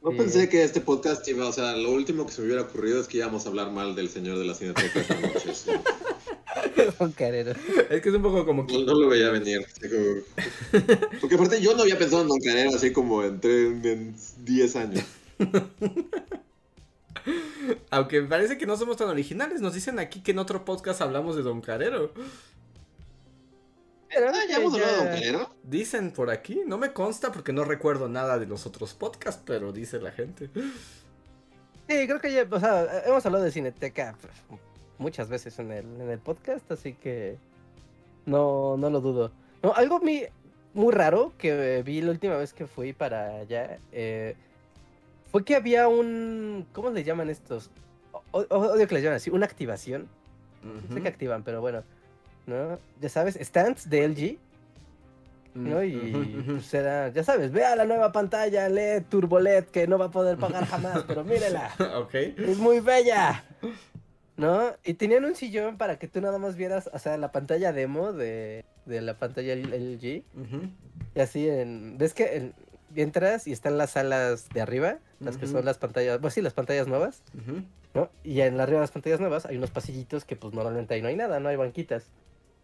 [0.01, 3.01] No pensé que este podcast iba, o sea, lo último que se me hubiera ocurrido
[3.01, 5.53] es que íbamos a hablar mal del señor de la cineteca esta noche.
[5.53, 5.71] sí.
[7.89, 8.73] Es que es un poco como que...
[8.79, 9.65] No, no lo veía venir.
[9.81, 15.03] como- Porque aparte yo no había pensado en Don Carrera así como en 10 años.
[17.91, 19.61] Aunque parece que no somos tan originales.
[19.61, 22.11] Nos dicen aquí que en otro podcast hablamos de Don Carero.
[24.17, 25.49] Ah, ya hemos hablado de Don Carrero.
[25.63, 26.61] Dicen por aquí.
[26.65, 30.49] No me consta porque no recuerdo nada de los otros podcasts, pero dice la gente.
[30.53, 34.33] Sí, creo que ya, o sea, hemos hablado de Cineteca pues,
[34.97, 37.37] muchas veces en el, en el podcast, así que
[38.25, 39.31] no, no lo dudo.
[39.63, 40.23] No, algo mi-
[40.73, 44.35] muy raro que vi la última vez que fui para allá eh,
[45.31, 47.71] fue que había un, ¿cómo le llaman estos?
[48.31, 50.07] O- odio que les llaman así, una activación.
[50.63, 51.83] No sé qué activan, pero bueno,
[52.49, 52.79] ¿no?
[52.99, 54.37] Ya sabes, stands de LG,
[55.55, 55.83] ¿no?
[55.83, 56.51] Y Ujú, ujú.
[56.53, 60.11] pues era, ya sabes, vea la nueva pantalla LED, Turbo LED, que no va a
[60.11, 61.71] poder pagar jamás, pero mírela.
[62.37, 63.43] Es muy bella.
[64.37, 64.71] ¿No?
[64.85, 68.13] Y tenían un sillón para que tú nada más vieras, o sea, la pantalla demo
[68.13, 70.23] de, de la pantalla LG.
[71.15, 71.97] Y así en.
[71.97, 72.53] ¿Ves que en-
[72.95, 74.97] entras y están las salas de arriba?
[75.19, 76.19] Las que son las pantallas.
[76.19, 77.21] Pues sí, las pantallas nuevas.
[77.93, 78.09] ¿no?
[78.23, 81.09] Y en arriba de las pantallas nuevas hay unos pasillitos que pues normalmente ahí no
[81.09, 82.05] hay nada, no hay banquitas.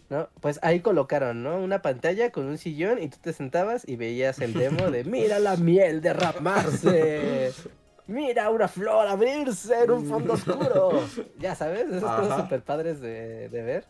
[0.10, 0.30] ¿No?
[0.40, 1.58] Pues ahí colocaron, ¿no?
[1.58, 5.40] Una pantalla con un sillón y tú te sentabas y veías el demo de mira
[5.40, 7.52] la miel derramarse.
[8.08, 10.92] Mira una flor abrirse en un fondo oscuro.
[11.40, 13.86] Ya sabes, esas cosas súper padres de, de ver.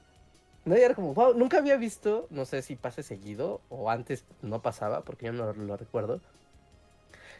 [0.63, 4.23] No, y era como, wow, nunca había visto, no sé si pase seguido o antes
[4.41, 6.21] no pasaba, porque yo no lo recuerdo,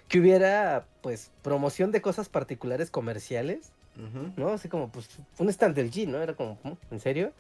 [0.08, 3.72] que hubiera, pues, promoción de cosas particulares comerciales.
[4.36, 4.50] ¿no?
[4.50, 5.08] Así como, pues,
[5.40, 6.22] un stand del G, ¿no?
[6.22, 6.74] Era como, "¿Mm?
[6.92, 7.32] ¿en serio?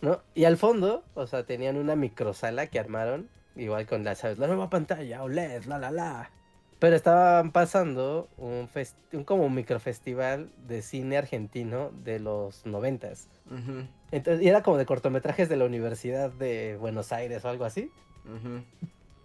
[0.00, 0.22] ¿No?
[0.34, 4.38] Y al fondo, o sea, tenían una microsala que armaron, igual con la, ¿sabes?
[4.38, 6.30] La nueva pantalla, OLED, la, la, la.
[6.78, 8.68] Pero estaban pasando un,
[9.12, 13.26] un como un microfestival de cine argentino de los noventas.
[13.46, 13.88] Ujú.
[14.12, 17.90] Entonces, y era como de cortometrajes de la Universidad de Buenos Aires o algo así.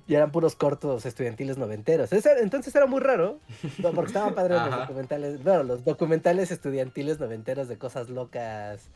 [0.07, 2.11] Y eran puros cortos estudiantiles noventeros.
[2.11, 3.39] Entonces era muy raro,
[3.81, 8.89] porque estaban padres los documentales, bueno, los documentales estudiantiles noventeros de cosas locas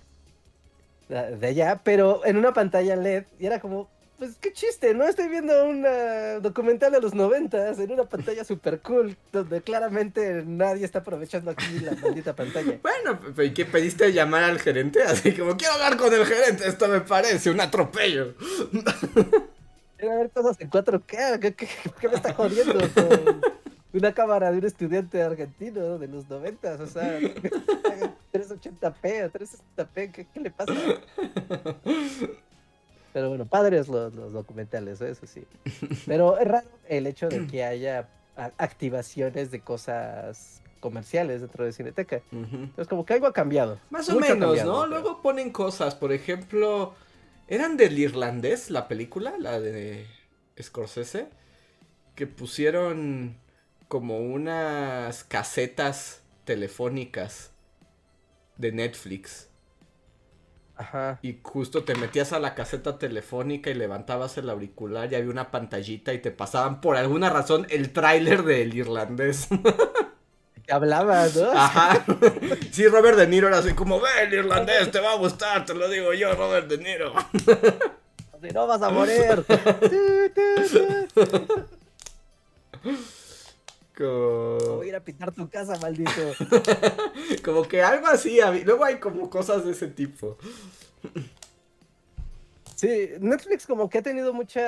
[1.09, 5.05] de allá, pero en una pantalla LED, y era como, pues qué chiste, ¿no?
[5.05, 10.43] Estoy viendo un eh, documental de los noventas en una pantalla super cool, donde claramente
[10.45, 12.79] nadie está aprovechando aquí la maldita pantalla.
[12.81, 15.03] Bueno, ¿y qué pediste llamar al gerente?
[15.03, 18.33] Así como, quiero hablar con el gerente, esto me parece un atropello.
[19.97, 21.67] Quiero ver cosas en 4K, ¿qué, qué,
[21.99, 22.77] qué me está jodiendo?
[22.93, 23.41] Con
[23.93, 27.19] una cámara de un estudiante argentino de los 90, o sea,
[28.37, 30.73] 380p o 360p, ¿qué, qué le pasa?
[33.13, 35.43] Pero bueno, padres los, los documentales, eso sí.
[36.05, 38.07] Pero es raro el hecho de que haya
[38.57, 42.21] activaciones de cosas comerciales dentro de Cineteca.
[42.31, 43.79] Entonces, como que algo ha cambiado.
[43.89, 44.79] Más o Mucho menos, cambiado, ¿no?
[44.81, 44.89] creo.
[44.89, 46.93] Luego ponen cosas, por ejemplo,
[47.47, 50.05] ¿eran del irlandés la película, la de
[50.61, 51.29] Scorsese?
[52.13, 53.37] Que pusieron
[53.87, 57.51] como unas casetas telefónicas
[58.57, 59.49] de Netflix.
[60.75, 61.19] Ajá.
[61.23, 65.49] Y justo te metías a la caseta telefónica y levantabas el auricular y había una
[65.49, 69.47] pantallita y te pasaban por alguna razón el tráiler del irlandés.
[70.65, 71.51] Que hablaba, ¿no?
[71.51, 72.05] Ajá.
[72.71, 75.73] Sí, Robert De Niro era así como, ve el irlandés, te va a gustar, te
[75.73, 77.13] lo digo yo, Robert De Niro.
[78.41, 79.45] Si no vas a morir.
[83.97, 86.11] Como, Voy a ir a pintar tu casa, maldito.
[87.43, 90.37] como que algo así, luego hay como cosas de ese tipo.
[92.75, 94.59] Sí, Netflix como que ha tenido mucho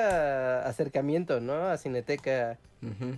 [0.64, 1.68] acercamiento, ¿no?
[1.68, 2.58] A Cineteca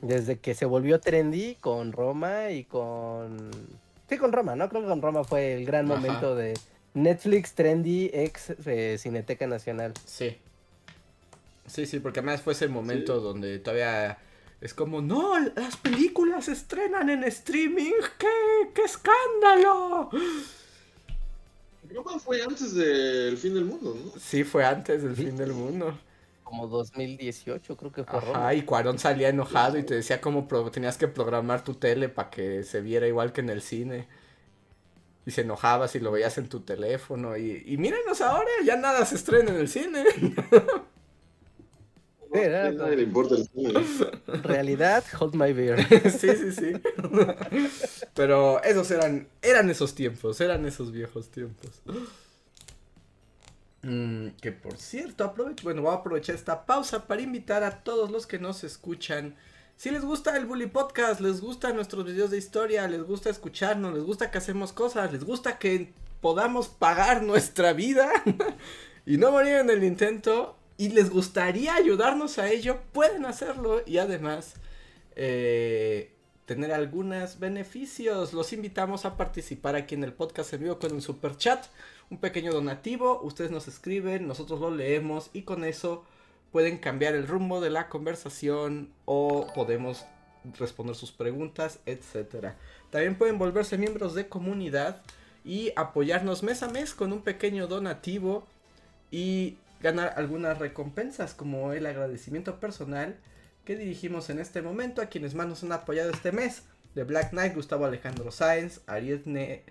[0.02, 3.50] desde que se volvió trendy con Roma y con...
[4.08, 4.68] Sí, con Roma, ¿no?
[4.68, 5.98] Creo que con Roma fue el gran Ajá.
[5.98, 6.52] momento de
[6.92, 9.94] Netflix trendy ex eh, Cineteca Nacional.
[10.04, 10.36] Sí.
[11.66, 14.18] Sí, sí, porque además fue ese momento donde todavía
[14.62, 18.28] es como, no, las películas se estrenan en streaming, ¡qué,
[18.74, 20.08] qué escándalo!
[21.94, 24.12] Roma fue antes del fin del mundo, ¿no?
[24.18, 25.24] Sí, fue antes del Sí.
[25.26, 25.98] fin del mundo.
[26.42, 28.38] Como 2018 creo que fue Roma.
[28.38, 32.08] Ajá, y Cuarón salía enojado y te decía cómo pro- tenías que programar tu tele
[32.08, 34.06] para que se viera igual que en el cine.
[35.26, 37.36] Y se enojaba si lo veías en tu teléfono.
[37.36, 40.04] Y, y mírenos ahora, ya nada se estrena en el cine.
[42.32, 43.84] Sí, era A nadie le importa el cine.
[44.42, 45.86] Realidad, hold my beer.
[46.10, 46.72] sí, sí, sí.
[48.14, 51.82] Pero esos eran, eran esos tiempos, eran esos viejos tiempos.
[53.82, 58.10] Mm, que por cierto, aprovecho, bueno, voy a aprovechar esta pausa para invitar a todos
[58.10, 59.36] los que nos escuchan.
[59.76, 63.92] Si les gusta el Bully Podcast, les gustan nuestros videos de historia, les gusta escucharnos,
[63.92, 68.10] les gusta que hacemos cosas, les gusta que podamos pagar nuestra vida
[69.04, 73.98] y no morir en el intento y les gustaría ayudarnos a ello, pueden hacerlo y
[73.98, 74.54] además
[75.16, 76.12] eh,
[76.46, 78.32] tener algunos beneficios.
[78.32, 81.64] Los invitamos a participar aquí en el podcast en vivo con un super chat,
[82.10, 83.20] un pequeño donativo.
[83.22, 86.04] Ustedes nos escriben, nosotros lo leemos y con eso
[86.50, 90.04] pueden cambiar el rumbo de la conversación o podemos
[90.58, 92.56] responder sus preguntas, etcétera.
[92.90, 95.02] También pueden volverse miembros de comunidad
[95.44, 98.46] y apoyarnos mes a mes con un pequeño donativo
[99.10, 103.16] y ganar algunas recompensas como el agradecimiento personal
[103.64, 106.62] que dirigimos en este momento a quienes más nos han apoyado este mes.
[106.94, 109.62] De Black Knight, Gustavo Alejandro Sáenz, Ariadne,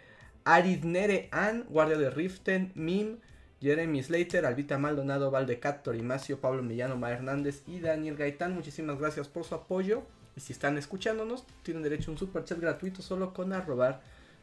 [0.43, 3.17] Aridnere Ann, Guardia de Riften, Mim,
[3.62, 8.56] Jeremy Slater, Albita Maldonado, Valdecat, Torimacio, Pablo Millano, Ma Hernández y Daniel Gaitán.
[8.56, 10.02] Muchísimas gracias por su apoyo.
[10.36, 14.02] Y si están escuchándonos, tienen derecho a un super chat gratuito solo con arrobar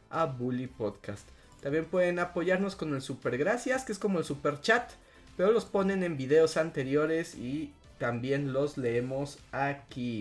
[0.09, 1.27] a Bully Podcast.
[1.61, 4.89] También pueden apoyarnos con el super gracias, que es como el super chat,
[5.39, 10.19] pero los ponen en videos anteriores y también los leemos aquí.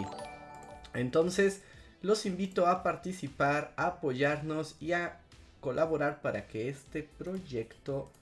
[0.94, 1.60] Entonces,
[2.02, 5.18] los invito a participar, a apoyarnos y a
[5.58, 8.12] colaborar para que este proyecto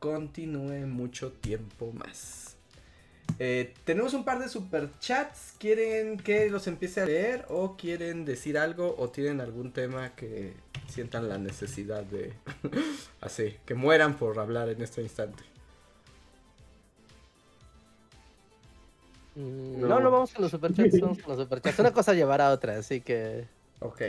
[0.00, 2.58] continúe mucho tiempo más.
[3.38, 5.54] Eh, tenemos un par de super chats.
[5.58, 10.52] ¿Quieren que los empiece a leer o quieren decir algo o tienen algún tema que
[10.88, 12.34] sientan la necesidad de
[13.22, 15.53] así, que mueran por hablar en este instante?
[19.36, 19.88] No.
[19.88, 21.78] No, no vamos con los superchats, vamos con los superchats.
[21.78, 23.46] Una cosa llevará a otra, así que.
[23.80, 24.02] Ok.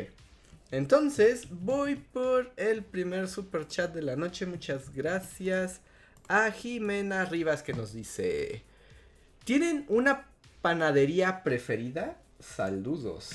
[0.72, 4.46] Entonces, voy por el primer super chat de la noche.
[4.46, 5.82] Muchas gracias
[6.28, 8.64] a Jimena Rivas que nos dice:
[9.44, 10.28] ¿Tienen una
[10.62, 12.18] panadería preferida?
[12.40, 13.32] Saludos.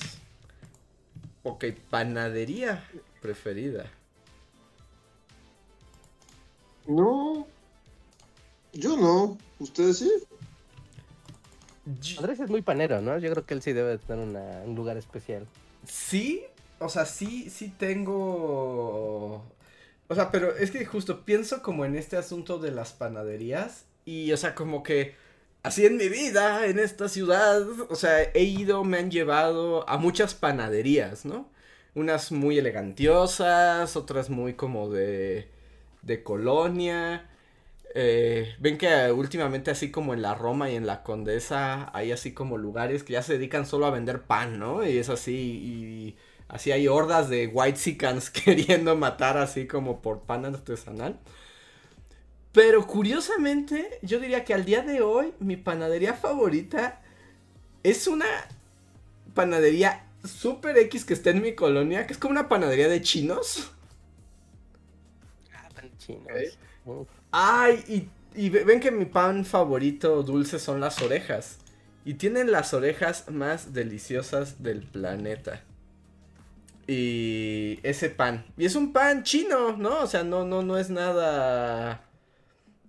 [1.42, 2.85] Ok, panadería
[3.22, 3.87] preferida.
[6.87, 7.46] No.
[8.72, 9.38] Yo no.
[9.59, 10.11] ¿Ustedes sí?
[12.18, 13.18] Andrés es muy panero, ¿no?
[13.18, 15.46] Yo creo que él sí debe tener una- un lugar especial.
[15.86, 16.44] Sí,
[16.78, 19.44] o sea, sí, sí tengo.
[20.08, 23.86] O sea, pero es que justo pienso como en este asunto de las panaderías.
[24.04, 25.14] Y, o sea, como que
[25.62, 29.98] así en mi vida, en esta ciudad, o sea, he ido, me han llevado a
[29.98, 31.48] muchas panaderías, ¿no?
[31.94, 35.48] Unas muy elegantiosas, otras muy como de,
[36.02, 37.29] de colonia.
[37.94, 42.33] Eh, ven que últimamente así como en la Roma y en la Condesa hay así
[42.33, 44.87] como lugares que ya se dedican solo a vender pan, ¿no?
[44.87, 46.16] Y es así, y
[46.48, 47.79] así hay hordas de white
[48.44, 51.18] queriendo matar así como por pan artesanal.
[52.53, 57.00] Pero curiosamente, yo diría que al día de hoy mi panadería favorita
[57.83, 58.26] es una
[59.35, 63.72] panadería super X que está en mi colonia, que es como una panadería de chinos.
[65.55, 66.24] Ah, pan chinos.
[66.24, 66.59] Ok.
[66.85, 67.19] Uf.
[67.32, 67.84] Ay,
[68.34, 71.59] y, y ve- ven que mi pan favorito dulce son las orejas.
[72.05, 75.62] Y tienen las orejas más deliciosas del planeta.
[76.86, 78.44] Y ese pan.
[78.57, 80.00] Y es un pan chino, ¿no?
[80.00, 82.05] O sea, no, no, no es nada.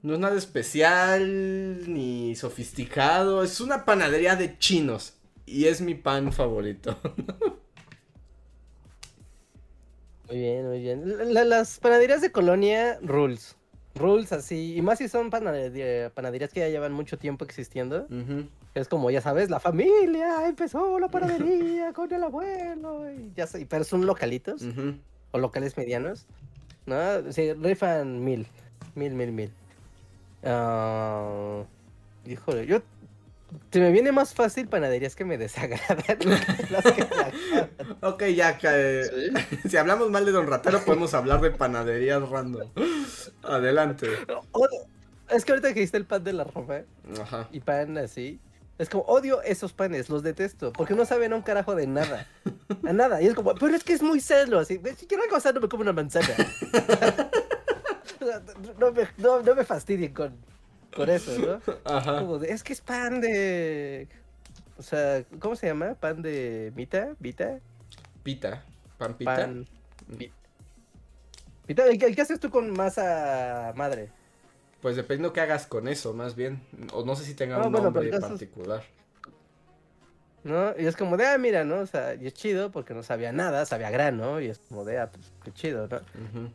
[0.03, 3.43] No es nada especial ni sofisticado.
[3.43, 5.15] Es una panadería de chinos.
[5.45, 6.99] Y es mi pan favorito.
[10.27, 11.33] Muy bien, muy bien.
[11.33, 13.55] La- las panaderías de colonia, rules.
[13.95, 14.75] Rules así.
[14.77, 18.07] Y más si son panade- panaderías que ya llevan mucho tiempo existiendo.
[18.73, 23.11] Es como, ya sabes, la familia empezó la panadería con el abuelo.
[23.11, 24.95] Y ya sé, pero son localitos Ujú.
[25.31, 26.25] o locales medianos.
[26.85, 27.31] ¿No?
[27.31, 28.47] Sí, rifan mil.
[28.95, 29.51] Mil, mil, mil.
[30.43, 31.63] Ah,
[32.25, 32.81] híjole, yo.
[33.71, 35.97] Se me viene más fácil panaderías que me desagradan.
[36.17, 36.25] que
[36.69, 37.69] las que me agradan.
[38.01, 39.03] Ok, ya que
[39.63, 39.69] Sí.
[39.69, 42.69] si hablamos mal de Don Ratero podemos hablar de panaderías random.
[43.43, 44.07] Adelante.
[44.51, 44.87] Odio-
[45.29, 46.45] Es que ahorita que dijiste el pan de la
[47.21, 47.47] Ajá.
[47.51, 48.39] y pan así.
[48.77, 52.27] Es como, odio esos panes, los detesto, porque no saben a un carajo de nada.
[52.83, 53.21] A nada.
[53.21, 54.81] Y es como, pero es que es muy celo, así.
[54.97, 56.27] Si quiero algo asado, me como una manzana.
[58.79, 60.35] no, me, no, no me fastidien con,
[60.95, 61.61] con eso, ¿no?
[61.85, 62.19] Ajá.
[62.19, 64.07] Como de, es que es pan de.
[64.77, 65.93] O sea, ¿cómo se llama?
[65.95, 67.15] ¿Pan de Vita?
[67.19, 67.59] ¿Vita?
[68.23, 68.63] Pita.
[68.97, 69.35] Pan pita.
[69.35, 69.67] Pan.
[71.67, 74.09] Vita, ¿el, qué- haces tú con masa madre?
[74.81, 76.61] Pues dependiendo qué hagas con eso, más bien.
[76.93, 78.83] O no sé si tenga Ah, un bueno, nombre particular.
[80.43, 80.73] ¿No?
[80.77, 81.81] Y es como de, ah, mira, ¿no?
[81.81, 84.97] O sea, y es chido porque no sabía nada, sabía grano, y es como de,
[84.99, 86.01] ah, pues qué chido, ¿no?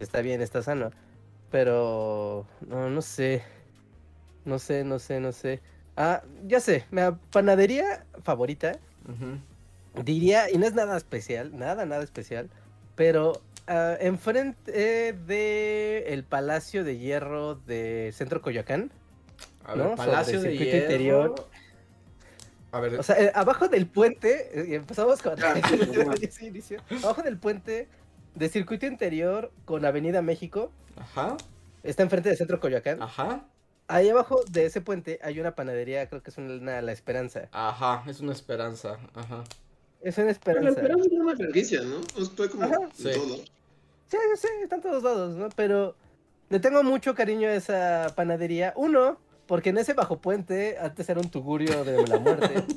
[0.01, 0.91] Está bien, está sano.
[1.53, 3.45] Pero, no, no sé.
[4.47, 5.61] No sé, no sé, no sé.
[5.97, 8.79] Ah, ya sé, mi panadería favorita
[9.09, 9.39] Ujú.
[10.05, 12.51] Diría, y no es nada especial, nada, nada especial,
[12.97, 18.91] pero ah, enfrente de el Palacio de Hierro de Centro Coyoacán,
[19.65, 19.95] A ver, ¿No?
[19.97, 20.83] Palacio de circuito Hierro.
[20.85, 21.35] interior.
[22.73, 25.39] A ver, o sea, eh, abajo del puente, eh, empezamos con...
[26.43, 27.89] Inicio, abajo del puente
[28.35, 31.39] de Circuito Interior con Avenida México, ajá,
[31.83, 33.01] está enfrente de Centro Coyoacán.
[33.03, 33.47] ajá,
[33.89, 37.49] Ahí abajo de ese puente hay una panadería, creo que es una La Esperanza.
[37.53, 39.45] ajá, es una esperanza, ajá.
[40.01, 40.81] Es una Pero la Esperanza.
[40.81, 42.01] esperanza es una franquicia, ¿no?
[42.23, 42.79] Estoy como Ajá.
[42.97, 43.11] Sí.
[43.15, 43.37] todo.
[44.09, 45.49] Sí, sí, están todos lados, ¿no?
[45.57, 45.95] Pero
[46.49, 48.73] le tengo mucho cariño a esa panadería.
[48.77, 52.65] Uno, porque en ese bajo puente antes era un tugurio de la muerte.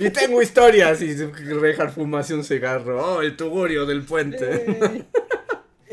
[0.00, 3.04] Y tengo historias y Rejar fumarse un cigarro.
[3.16, 4.64] Oh, el tugurio del puente.
[4.64, 5.04] Sí.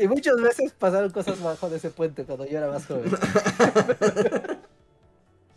[0.00, 3.10] Y muchas veces pasaron cosas bajo de ese puente cuando yo era más joven.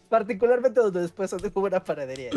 [0.10, 2.30] Particularmente donde después hubo una panadería.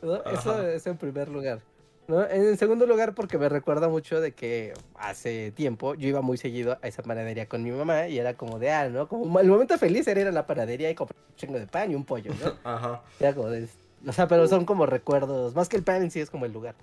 [0.00, 0.24] ¿no?
[0.24, 1.60] Eso es en primer lugar.
[2.08, 2.26] ¿no?
[2.26, 6.78] En segundo lugar, porque me recuerda mucho de que hace tiempo yo iba muy seguido
[6.80, 9.06] a esa panadería con mi mamá y era como de, ah, ¿no?
[9.06, 11.92] Como el momento feliz era ir a la panadería y comprar un chingo de pan
[11.92, 12.54] y un pollo, ¿no?
[12.64, 13.02] Ajá.
[13.20, 13.68] Era como de,
[14.06, 16.52] o sea, pero son como recuerdos, más que el pan en sí es como el
[16.52, 16.74] lugar.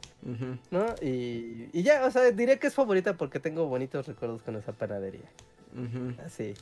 [0.71, 0.85] ¿no?
[1.01, 4.71] Y, y ya, o sea, diré que es favorita porque tengo bonitos recuerdos con esa
[4.73, 5.29] panadería.
[5.73, 6.13] Ujú.
[6.25, 6.53] Así.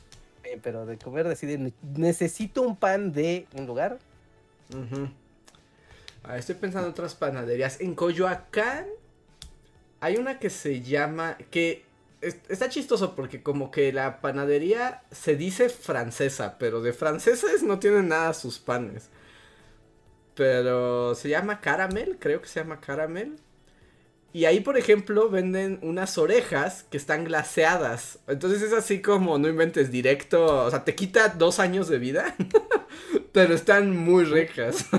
[0.44, 3.98] Eh, pero de comer, decir, "Ne- necesito un pan de un lugar.
[6.24, 7.80] Ah, estoy pensando en otras panaderías.
[7.80, 8.86] En Coyoacán
[10.00, 11.36] hay una que se llama.
[11.50, 11.84] que
[12.20, 17.78] es- está chistoso porque como que la panadería se dice francesa, pero de franceses no
[17.78, 19.08] tienen nada sus panes.
[20.36, 23.36] Pero se llama Caramel, creo que se llama Caramel.
[24.32, 28.18] Y ahí, por ejemplo, venden unas orejas que están glaseadas.
[28.28, 30.64] Entonces es así como, no inventes directo.
[30.66, 32.36] O sea, te quita dos años de vida.
[33.32, 34.86] pero están muy ricas.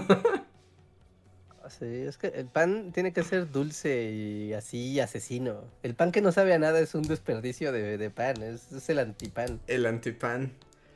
[1.69, 5.73] Sí, es que el pan tiene que ser dulce y así asesino.
[5.83, 8.89] El pan que no sabe a nada es un desperdicio de, de pan, es, es
[8.89, 9.59] el antipan.
[9.67, 10.51] El antipan.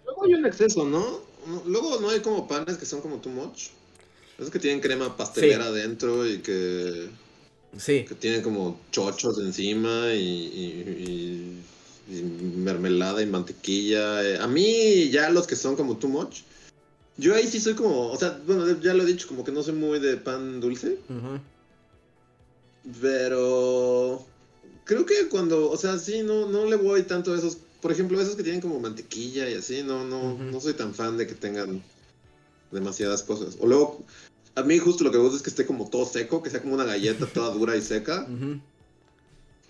[0.05, 1.01] Luego hay un exceso, ¿no?
[1.47, 3.69] No- Luego no hay como panes que son como too much.
[4.41, 7.09] Esos que tienen crema pastelera adentro y que,
[7.77, 8.05] Sí.
[8.05, 11.61] que tienen como chochos encima y, y-
[12.09, 14.23] y- y mermelada y mantequilla.
[14.27, 16.39] Eh, A mí ya los que son como too much.
[17.17, 19.61] Yo ahí sí soy como, o sea, bueno, ya lo he dicho, como que no
[19.61, 20.97] soy muy de pan dulce.
[21.07, 21.39] Ujú.
[22.99, 24.25] Pero
[24.85, 28.19] creo que cuando, o sea, sí, no, no le voy tanto a esos, por ejemplo,
[28.19, 31.35] esos que tienen como mantequilla y así, no, no, no soy tan fan de que
[31.35, 31.83] tengan
[32.71, 33.55] demasiadas cosas.
[33.59, 34.03] O luego,
[34.55, 36.61] a mí justo lo que me gusta es que esté como todo seco, que sea
[36.61, 38.27] como una galleta toda dura y seca.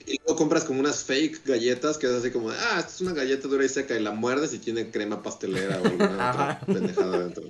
[0.07, 3.13] Y luego compras como unas fake galletas que es así como, ah, esta es una
[3.13, 7.19] galleta dura y seca y la muerdes y tiene crema pastelera o alguna otra pendejada
[7.19, 7.43] dentro.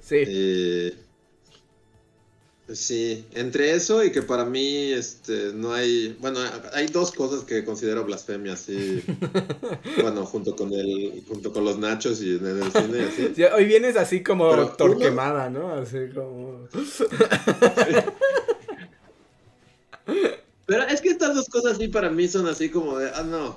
[0.00, 0.16] Sí.
[0.26, 0.96] Eh,
[2.74, 6.40] sí, entre eso y que para mí este no hay, bueno,
[6.72, 9.02] hay dos cosas que considero blasfemia, sí.
[10.02, 13.32] bueno, junto con el junto con los nachos y en el cine así.
[13.36, 15.72] Sí, Hoy vienes así como Pero torquemada, ¿no?
[15.72, 16.68] Así como.
[20.66, 23.56] Pero es que estas dos cosas sí para mí son así como de, ah, no.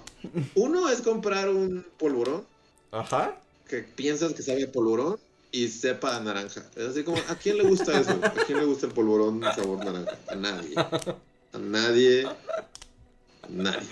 [0.56, 2.44] Uno es comprar un polvorón
[2.92, 3.38] Ajá.
[3.68, 5.20] que piensas que sabe a polvorón
[5.54, 6.64] y sepa a naranja.
[6.76, 8.12] Es así como, ¿a quién le gusta eso?
[8.22, 10.18] ¿A quién le gusta el polvorón de sabor naranja?
[10.28, 10.74] A nadie.
[10.76, 12.28] A nadie.
[13.50, 13.88] Nadie.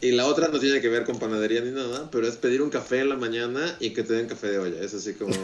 [0.00, 2.70] Y la otra no tiene que ver con panadería ni nada, pero es pedir un
[2.70, 4.80] café en la mañana y que te den café de olla.
[4.82, 5.34] Es así como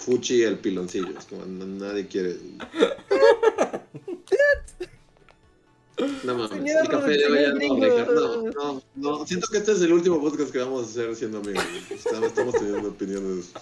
[0.00, 1.18] Fuchi el piloncillo.
[1.18, 2.36] Es como, "No- nadie quiere.
[6.24, 9.80] No mames, Señor, el café de olla no, no, no, no, siento que este es
[9.82, 11.64] el último podcast que vamos a hacer siendo amigos.
[11.90, 13.52] Estamos, estamos teniendo opiniones.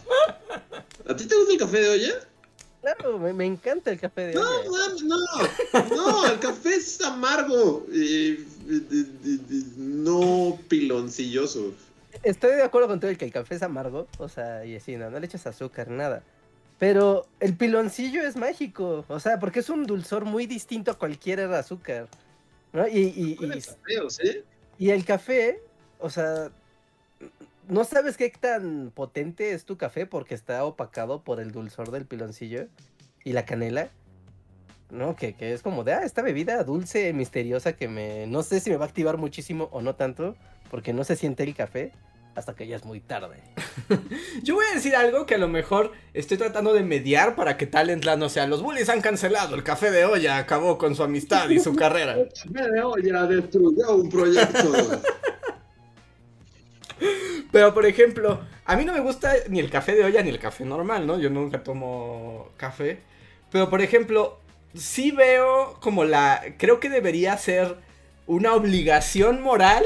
[1.07, 2.15] ¿A ti te gusta el café de olla?
[2.81, 4.71] Claro, me, me encanta el café de No, olla.
[4.71, 5.17] mames, no,
[5.95, 11.75] no, el café es amargo y, y- y- y- y no piloncilloso.
[12.23, 15.11] Estoy de acuerdo contigo en que el café es amargo, o sea, y así, no,
[15.11, 16.23] no le echas azúcar, nada.
[16.83, 21.39] Pero el piloncillo es mágico, o sea, porque es un dulzor muy distinto a cualquier
[21.39, 22.09] azúcar.
[22.73, 22.89] ¿no?
[22.89, 24.43] Y, y- y- Huele feo, ¿sí?
[24.81, 25.61] y el café,
[26.01, 26.51] o sea,
[27.69, 32.05] no sabes qué tan potente es tu café porque está opacado por el dulzor del
[32.05, 32.67] piloncillo
[33.23, 33.89] y la canela.
[34.91, 35.15] ¿No?
[35.15, 38.27] Que, que es como de, ah, esta bebida dulce, misteriosa, que me.
[38.27, 40.35] No sé si me va a activar muchísimo o no tanto,
[40.69, 41.93] porque no se siente el café
[42.35, 43.39] hasta que ya es muy tarde.
[44.43, 47.67] Yo voy a decir algo que a lo mejor estoy tratando de mediar para que
[47.67, 51.49] Talentland, o sea, los bullies han cancelado, el café de olla acabó con su amistad
[51.51, 52.15] y su carrera.
[52.15, 54.73] El café de olla destruyó un proyecto.
[57.53, 60.39] Pero por ejemplo, a mí no me gusta ni el café de olla ni el
[60.39, 61.19] café normal, ¿no?
[61.19, 63.01] Yo nunca tomo café.
[63.51, 64.39] Pero por ejemplo,
[64.75, 66.43] sí veo como la...
[66.57, 67.77] Creo que debería ser
[68.27, 69.85] una obligación moral,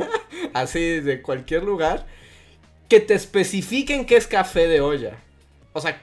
[0.54, 2.06] así de cualquier lugar,
[2.88, 5.16] que te especifiquen qué es café de olla.
[5.72, 6.00] O sea,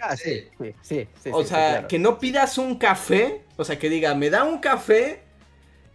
[0.00, 1.08] Ah, sí, sí, sí.
[1.22, 1.88] sí, o sí, sea, claro.
[1.88, 5.22] que no pidas un café, o sea, que diga, me da un café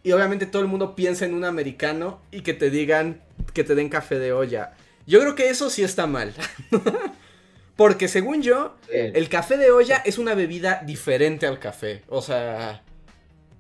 [0.04, 3.22] y obviamente todo el mundo piensa en un americano y que te digan
[3.54, 4.74] que te den café de olla.
[5.08, 6.34] Yo creo que eso sí está mal.
[7.78, 12.04] Porque según yo, el café de olla es una bebida diferente al café.
[12.08, 12.84] O sea,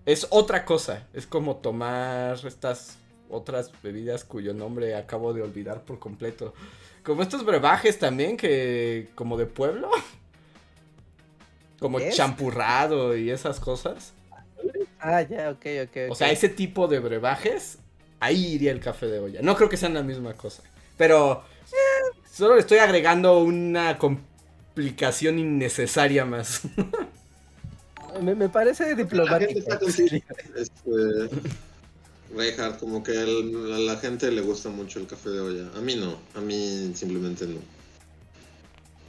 [0.05, 1.07] es otra cosa.
[1.13, 2.97] Es como tomar estas
[3.29, 6.53] otras bebidas cuyo nombre acabo de olvidar por completo.
[7.03, 9.89] Como estos brebajes también que como de pueblo.
[11.79, 14.13] Como champurrado y esas cosas.
[15.01, 15.97] Ah, ya, ok, ok.
[16.07, 16.15] O ok.
[16.15, 17.77] sea, ese tipo de brebajes,
[18.21, 19.41] ahí iría el café de olla.
[19.41, 20.63] No creo que sean la misma cosa.
[20.95, 21.43] Pero
[21.73, 26.61] eh, solo le estoy agregando una complicación innecesaria más.
[28.21, 29.59] Me, me parece La gente diplomático.
[29.59, 30.09] está contigo.
[30.55, 31.29] Este,
[32.35, 35.69] Reinhardt, como que el- a la gente le gusta mucho el café de olla.
[35.75, 37.59] A mí no, a mí simplemente no.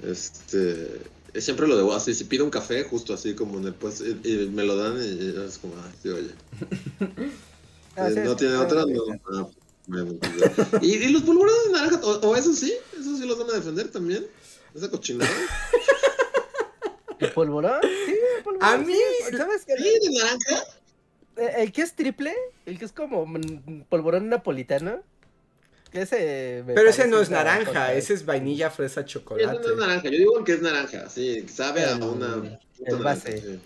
[0.03, 1.01] Este,
[1.33, 4.01] es siempre lo debo así, si pido un café, justo así como en el pues,
[4.01, 6.35] y, y me lo dan y es como, ay, de olla.
[7.97, 9.03] Ah, Eh, sí, no tiene otra, no.
[9.33, 9.47] Ah,
[9.87, 10.83] pues.
[10.83, 13.53] ¿Y, y los polvorones de naranja, o, o eso sí, eso sí los van a
[13.53, 14.27] defender también.
[14.75, 15.31] Esa cochinada.
[17.21, 17.81] ¿El polvorón?
[17.83, 18.15] Sí.
[18.61, 18.95] A mí-
[19.37, 19.75] ¿Sabes qué?
[19.77, 20.65] Sí, de naranja.
[21.61, 22.33] El que es triple,
[22.67, 23.27] el que es como
[23.89, 25.03] polvorón napolitano.
[25.93, 29.45] Ese Pero ese no es naranja, cosa- ese es vainilla, fresa, chocolate.
[29.45, 30.05] Eso no es naranja.
[30.11, 32.59] Yo digo que es naranja, sí, sabe a una.
[32.85, 33.31] el base.
[33.31, 33.61] naranja, sí.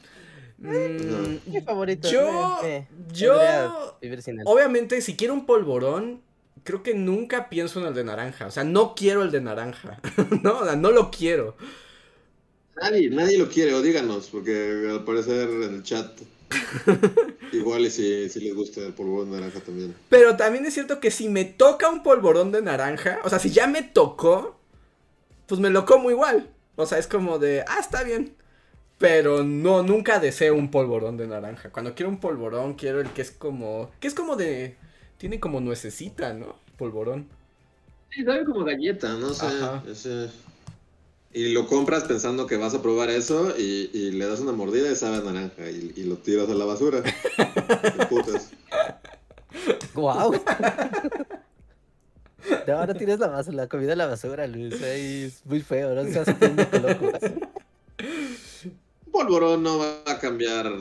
[0.59, 2.09] Mm, Mi favorito.
[2.11, 4.45] Yo, eh, eh, yo, podría vivir sin él.
[4.47, 6.21] obviamente, si quiero un polvorón,
[6.65, 8.47] creo que nunca pienso en el de naranja.
[8.47, 10.01] O sea, no quiero el de naranja.
[10.43, 11.57] no, o sea, no lo quiero.
[12.81, 16.21] Nadie, nadie lo quiere, o díganos, porque al parecer en el chat.
[17.53, 19.95] Igual y si, si les gusta el polvorón de naranja también.
[20.09, 23.51] Pero también es cierto que si me toca un polvorón de naranja, o sea, si
[23.51, 24.59] ya me tocó,
[25.47, 26.51] pues me lo como igual.
[26.77, 28.35] O sea, es como de, ah, está bien.
[28.99, 31.71] Pero no, nunca deseo un polvorón de naranja.
[31.71, 34.77] Cuando quiero un polvorón, quiero el que es como, que es como de,
[35.19, 36.57] tiene como nuececita, ¿no?
[36.79, 37.29] Polvorón.
[38.11, 39.47] Sí, sabe como galleta, no sé.
[39.47, 39.83] Ajá.
[39.89, 40.31] ese-
[41.39, 44.91] Y lo compras pensando que vas a probar eso y, y le das una mordida
[44.91, 47.01] y sabe a naranja y, y lo tiras a la basura.
[47.05, 48.51] Te putas.
[49.95, 50.33] ¡Guau!
[52.67, 54.83] No, ahora tienes la, basura, la comida a la basura, Luis.
[54.83, 57.13] Ahí es muy feo, no seas loco.
[59.13, 60.73] Polvorón no va a cambiar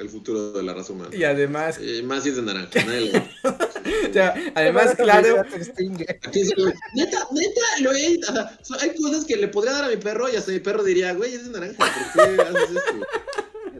[0.00, 1.14] el futuro de la raza humana.
[1.14, 2.84] Y además, Y más si es de naranja.
[2.84, 3.50] nadie lo-
[4.10, 5.40] o sea, además, claro.
[5.42, 5.60] Aquí
[6.94, 8.18] Neta, neta, lo he.
[8.18, 10.82] o sea, hay cosas que le podría dar a mi perro y hasta mi perro
[10.82, 11.76] diría, güey, es de naranja,
[12.14, 13.06] ¿por qué haces esto?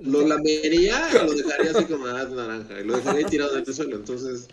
[0.03, 2.81] Lo lamería o lo dejaría así como ah, es naranja.
[2.81, 3.97] Y lo dejaría ahí tirado en el suelo.
[3.97, 4.49] Entonces,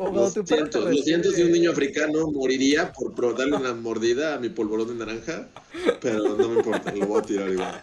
[0.00, 4.38] lo siento, lo siento si un niño africano moriría por, por darle una mordida a
[4.38, 5.48] mi polvorón de naranja.
[6.00, 7.82] Pero no me importa, lo voy a tirar igual.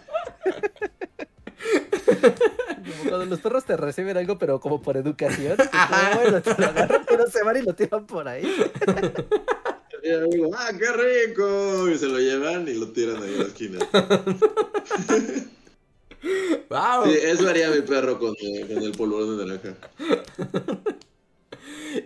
[2.88, 5.56] Como cuando los perros te reciben algo, pero como por educación.
[5.56, 8.42] como, bueno, te lo agarran, pero se van y lo tiran por ahí.
[10.00, 11.88] Y yo digo, ah, qué rico.
[11.88, 13.78] Y se lo llevan y lo tiran ahí en la esquina.
[16.70, 17.04] wow.
[17.04, 19.74] Sí, eso haría mi perro con, eh, con el polvorón de naranja.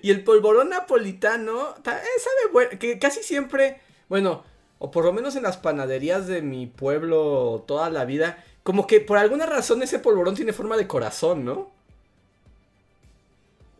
[0.00, 4.44] Y el polvorón napolitano, ta- eh, sabe bueno, que casi siempre, bueno,
[4.78, 9.00] o por lo menos en las panaderías de mi pueblo toda la vida, como que
[9.00, 11.70] por alguna razón ese polvorón tiene forma de corazón, ¿no?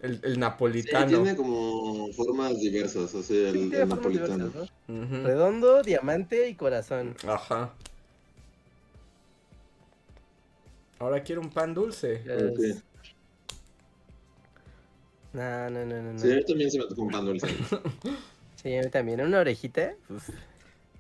[0.01, 1.07] El, el Sí, napolitano.
[1.07, 4.49] tiene como formas diversas, así el, Sí, el napolitano.
[4.49, 5.05] diversas, ¿no?
[5.05, 5.27] Ujú.
[5.27, 7.15] Redondo, diamante y corazón.
[7.27, 7.73] Ajá.
[10.99, 12.23] Ahora quiero un pan dulce.
[15.33, 16.13] No, no, no, no.
[16.13, 16.19] no.
[16.19, 17.47] Sí, a mí también se me tocó un pan dulce.
[18.63, 19.21] Sí, a mí también.
[19.21, 19.95] Una orejita.
[20.09, 20.29] uf,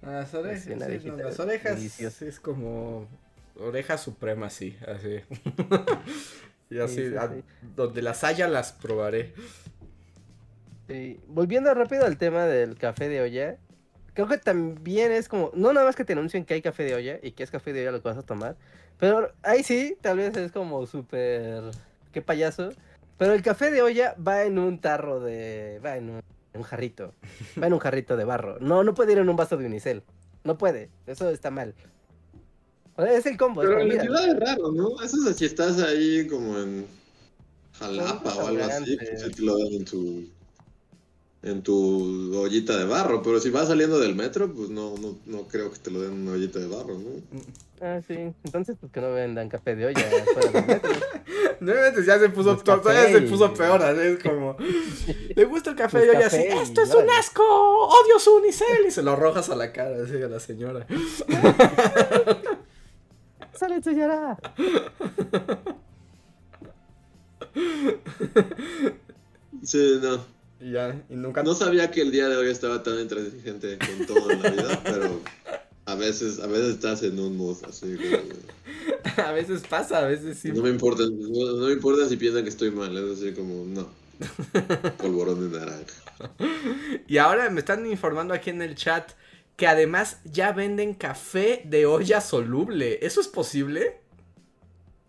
[0.03, 0.70] Las orejas, Sí,
[1.01, 3.07] sí, no, las orejas es como
[3.57, 5.20] oreja suprema, sí, así.
[6.70, 7.42] y así, Sí, sí, a- sí.
[7.76, 9.34] donde las haya las probaré.
[10.88, 11.20] sí.
[11.28, 13.57] Volviendo rápido al tema del café de olla.
[14.14, 15.50] Creo que también es como.
[15.55, 17.72] No nada más que te anuncien que hay café de olla y que es café
[17.72, 18.57] de olla lo que vas a tomar.
[18.98, 21.62] Pero ahí sí, tal vez es como súper.
[22.12, 22.70] Qué payaso.
[23.16, 25.80] Pero el café de olla va en un tarro de.
[25.84, 26.16] Va en un,
[26.53, 27.14] en un jarrito.
[27.61, 28.59] Va en un jarrito de barro.
[28.61, 30.03] No, no puede ir en un vaso de unicel.
[30.44, 30.90] No puede.
[31.07, 31.74] Eso está mal.
[32.97, 33.62] O sea, es el combo.
[33.62, 35.03] Pero en la ciudad es raro, ¿no?
[35.03, 36.86] Eso es si estás ahí como en
[37.78, 40.24] Jalapa o algo así, pues sí te lo dan en tu,
[41.43, 43.22] en tu ollita de barro.
[43.22, 46.12] Pero si vas saliendo del metro, pues no, no, no creo que te lo den
[46.12, 47.11] en una ollita de barro, ¿no?
[47.80, 48.14] Ah, sí.
[48.45, 50.01] Entonces, pues que no vendan café de olla
[50.34, 50.90] fuera del metro.
[51.61, 54.57] Nuevamente ya se puso, Pues todavía se puso peor, así es como,
[55.36, 56.05] ¿le gusta el café?
[56.05, 57.12] Pues Y así, esto es un órale".
[57.18, 60.86] asco, odio su unicel, y se lo arrojas a la cara, así a la señora.
[63.62, 64.36] ¡Sale, señora!
[69.62, 70.24] Sí, no.
[70.60, 71.44] Y ya, y nunca...
[71.44, 74.80] No sabía que el día de hoy estaba tan intransigente con todo en la vida,
[74.82, 75.20] pero
[75.84, 79.22] a veces, a veces estás en un mood así como...
[79.28, 80.50] A veces pasa, a veces sí.
[80.50, 83.64] No me importa, no, no me importa si piensan que estoy mal, es así como,
[83.64, 83.86] no.
[84.98, 86.32] Polvorón de naranja.
[87.06, 89.12] Y ahora me están informando aquí en el chat
[89.62, 92.98] que además ya venden café de olla soluble.
[93.06, 94.00] ¿Eso es posible?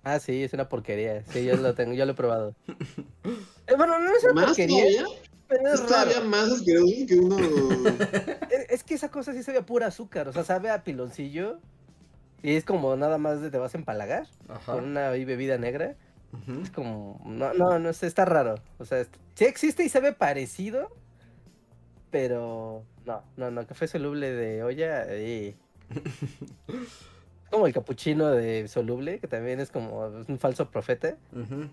[0.03, 1.23] Ah, sí, es una porquería.
[1.31, 2.53] Sí, yo lo tengo, yo lo he probado.
[3.65, 5.05] Eh, bueno, no es una ¿Más porquería, todavía?
[5.47, 7.37] pero es Es todavía más asqueroso que uno...
[8.51, 11.57] Es, es que esa cosa sí sabe a pura azúcar, o sea, sabe a piloncillo.
[12.43, 14.73] Y es como nada más de te vas a empalagar Ajá.
[14.73, 15.95] con una bebida negra.
[16.31, 16.61] Ujú.
[16.61, 18.53] Es como, no, no, no sé, está raro.
[18.77, 20.91] O sea, es- sí existe y sabe parecido,
[22.13, 25.03] pero no, no, no, café soluble de olla.
[25.07, 25.55] eh.
[27.49, 31.17] como el capuchino de soluble, que también es como un falso profeta.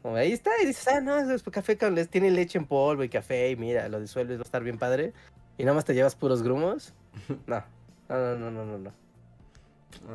[0.01, 3.05] Como ahí está, y dices, ah, no, es café con les tiene leche en polvo
[3.05, 5.13] y café, y mira, lo disuelves, va a estar bien padre.
[5.59, 6.95] Y nada más te llevas puros grumos.
[7.47, 7.63] No,
[8.09, 8.91] no, no, no, no, no.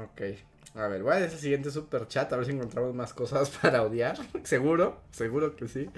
[0.04, 0.22] Ok.
[0.76, 3.82] A ver, voy a ese siguiente super chat a ver si encontramos más cosas para
[3.82, 4.18] odiar.
[4.44, 5.90] Seguro, seguro que sí.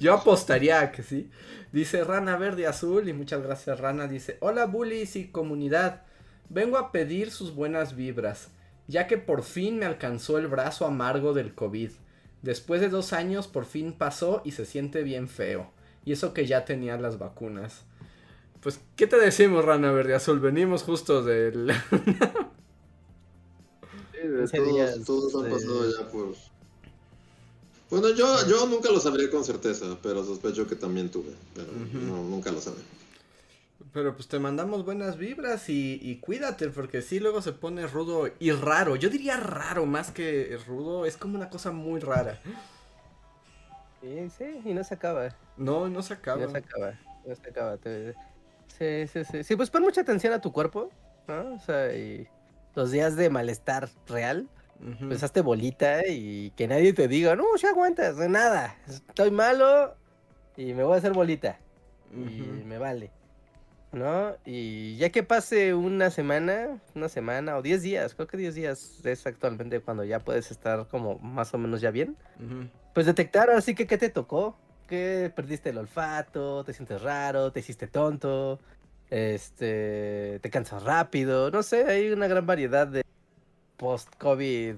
[0.00, 1.30] Yo apostaría a que sí.
[1.72, 4.08] Dice Rana Verde Azul y muchas gracias Rana.
[4.08, 6.02] Dice, hola bullies y comunidad.
[6.48, 8.50] Vengo a pedir sus buenas vibras,
[8.88, 11.90] ya que por fin me alcanzó el brazo amargo del COVID.
[12.42, 15.70] Después de dos años por fin pasó y se siente bien feo.
[16.04, 17.84] Y eso que ya tenía las vacunas.
[18.60, 20.40] Pues, ¿qué te decimos, Rana Verde Azul?
[20.40, 21.72] Venimos justo del...
[24.28, 26.34] todos, días todos han pasado ya por...
[27.90, 32.22] Bueno, yo, yo nunca lo sabré con certeza, pero sospecho que también tuve, pero no,
[32.24, 32.80] nunca lo sabré.
[33.92, 38.28] Pero pues te mandamos buenas vibras y, y cuídate, porque sí, luego se pone rudo
[38.40, 38.96] y raro.
[38.96, 42.40] Yo diría raro más que rudo, es como una cosa muy rara.
[44.00, 45.28] Sí, sí, y no se acaba.
[45.56, 46.44] No, no se acaba.
[46.44, 46.98] No se acaba.
[47.24, 47.76] No se acaba.
[47.76, 48.14] te-
[48.78, 49.44] Sí, sí, sí.
[49.44, 50.90] Sí, pues pon mucha atención a tu cuerpo,
[51.28, 51.54] ¿no?
[51.54, 52.26] O sea, y
[52.74, 54.48] los días de malestar real,
[55.06, 58.76] pues hazte bolita y que nadie te diga, no, si aguantas, de nada.
[58.86, 59.94] Estoy malo
[60.56, 61.58] y me voy a hacer bolita.
[62.12, 62.66] Y Ujú.
[62.66, 63.10] me vale.
[63.92, 64.36] ¿No?
[64.44, 69.00] Y ya que pase una semana, una semana o 10 días, creo que 10 días
[69.04, 72.16] es actualmente cuando ya puedes estar como más o menos ya bien.
[72.40, 72.68] Ujú.
[72.92, 74.56] Pues detectar así que qué te tocó,
[74.88, 78.58] que perdiste el olfato, te sientes raro, te hiciste tonto,
[79.14, 83.04] este, te cansas rápido, no sé, hay una gran variedad de
[83.76, 84.74] post-COVID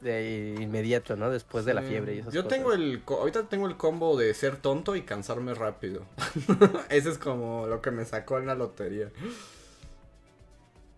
[0.00, 1.28] de inmediato, ¿no?
[1.30, 2.56] Después de la fiebre y esas Yo cosas.
[2.58, 3.02] tengo el.
[3.06, 6.02] Ahorita tengo el combo de ser tonto y cansarme rápido.
[6.88, 9.10] Ese es como lo que me sacó en la lotería.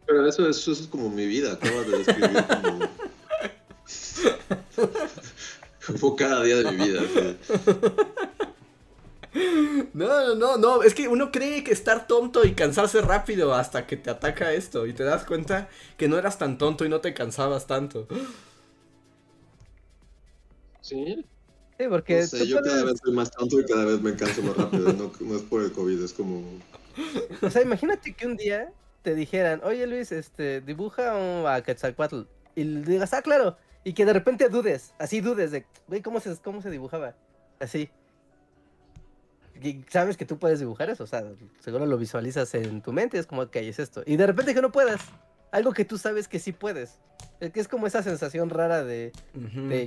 [0.06, 2.88] Pero eso, es- eso es como mi vida, acabas de describir como...
[6.00, 7.00] como cada día de mi vida.
[7.14, 7.38] sí.
[9.94, 10.82] No, no, no, no.
[10.82, 14.86] Es que uno cree que estar tonto y cansarse rápido hasta que te ataca esto.
[14.86, 18.06] Y te das cuenta que no eras tan tonto y no te cansabas tanto.
[20.80, 21.24] ¿Sí?
[21.78, 24.14] Sí, porque No sé, tú yo cada vez soy más tonto y cada vez me
[24.16, 24.92] canso más rápido.
[24.92, 26.42] No, no es por el COVID, es como...
[27.42, 28.72] O sea, imagínate que un día
[29.02, 32.22] te dijeran, oye Luis, este, dibuja un a Quetzalcoatl.
[32.54, 33.58] Y le digas, ah, claro.
[33.84, 37.14] Y que de repente dudes, así dudes de, güey, ¿cómo se, cómo se dibujaba?
[37.60, 37.90] Así.
[39.62, 41.24] Y sabes que tú puedes dibujar eso, o sea,
[41.60, 44.02] seguro lo visualizas en tu mente, es como que es esto.
[44.06, 45.00] Y de repente que no puedas,
[45.52, 46.98] algo que tú sabes que sí puedes.
[47.40, 49.12] Es que es como esa sensación rara de,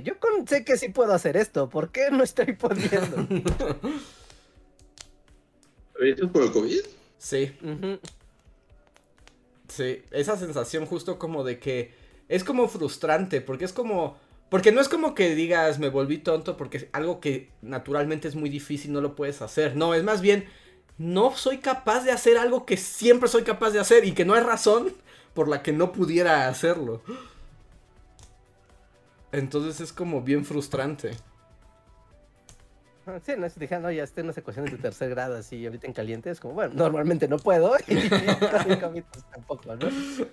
[0.04, 3.26] yo con- sé que sí puedo hacer esto, ¿por qué no estoy pudiendo?
[5.94, 6.80] ¿Pero eso es por el COVID?
[7.18, 7.52] Sí,
[9.68, 11.92] sí, esa sensación justo como de que
[12.28, 14.16] es como frustrante, porque es como,
[14.50, 18.34] porque no es como que digas me volví tonto porque es algo que naturalmente es
[18.34, 20.46] muy difícil, no lo puedes hacer, no, es más bien,
[20.98, 24.34] no soy capaz de hacer algo que siempre soy capaz de hacer y que no
[24.34, 24.92] hay razón
[25.32, 27.00] por la que no pudiera hacerlo.
[29.32, 31.12] Entonces es como bien frustrante.
[33.06, 35.36] Ah, Sí, no, si te dijeran, no, ya estoy en unas ecuaciones de tercer grado
[35.36, 39.88] así ahorita en caliente, es como, bueno, normalmente no puedo y pues, tampoco, ¿no?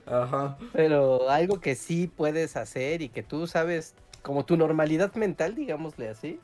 [0.06, 0.58] Ajá.
[0.74, 3.96] Pero algo que sí puedes hacer y que tú sabes,
[4.28, 6.40] como tu normalidad mental, digámosle así,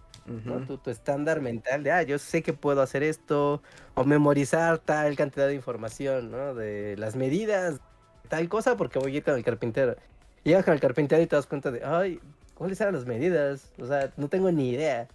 [0.66, 3.62] tu, tu estándar mental de, ah, yo sé que puedo hacer esto,
[3.94, 6.56] o memorizar tal cantidad de información, ¿no?
[6.56, 7.82] De las medidas,
[8.30, 9.98] tal cosa, porque voy a ir con el carpintero.
[10.46, 12.22] Llegas con el carpintero y te das cuenta de, ay,
[12.56, 13.74] ¿cuáles eran las medidas?
[13.78, 15.10] O sea, no tengo ni idea.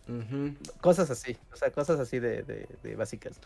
[0.83, 3.41] Cosas así, o sea, cosas así de, de- de básicas.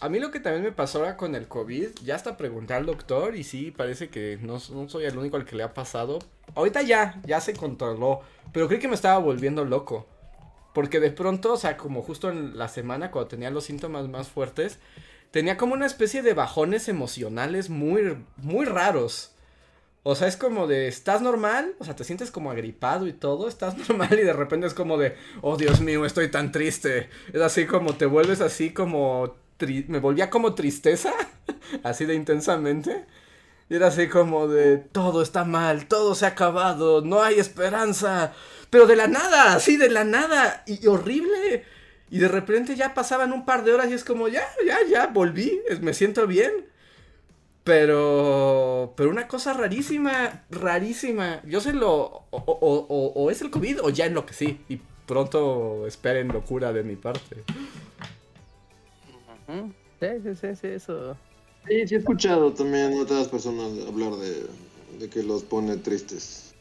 [0.00, 2.86] A mí lo que también me pasó ahora con el COVID, ya hasta pregunté al
[2.86, 6.20] doctor y sí, parece que no, no soy el único al que le ha pasado.
[6.54, 8.20] Ahorita ya, ya se controló,
[8.52, 10.06] pero creí que me estaba volviendo loco.
[10.72, 14.28] Porque de pronto, o sea, como justo en la semana cuando tenía los síntomas más
[14.28, 14.78] fuertes,
[15.32, 19.32] tenía como una especie de bajones emocionales muy, muy raros.
[20.04, 21.74] O sea, es como de, ¿estás normal?
[21.80, 24.96] O sea, te sientes como agripado y todo, estás normal y de repente es como
[24.96, 27.10] de, oh Dios mío, estoy tan triste.
[27.32, 29.34] Es así como te vuelves así como,
[29.88, 31.12] me volvía como tristeza,
[31.82, 33.04] así de intensamente.
[33.70, 38.32] Y era así como de, todo está mal, todo se ha acabado, no hay esperanza.
[38.70, 41.64] Pero de la nada, así de la nada, y, horrible.
[42.10, 45.06] Y de repente ya pasaban un par de horas y es como, ya, ya, ya,
[45.08, 46.50] volví, me siento bien.
[47.64, 51.42] Pero, pero una cosa rarísima, rarísima.
[51.44, 54.60] Yo sé lo, o, o- o- o es el COVID o ya enloquecí.
[54.70, 57.44] Y pronto esperen locura de mi parte.
[60.00, 61.18] Sí, sí, sí, eso.
[61.66, 64.48] Sí, sí he escuchado también a otras personas hablar de,
[64.98, 66.56] de que los pone tristes.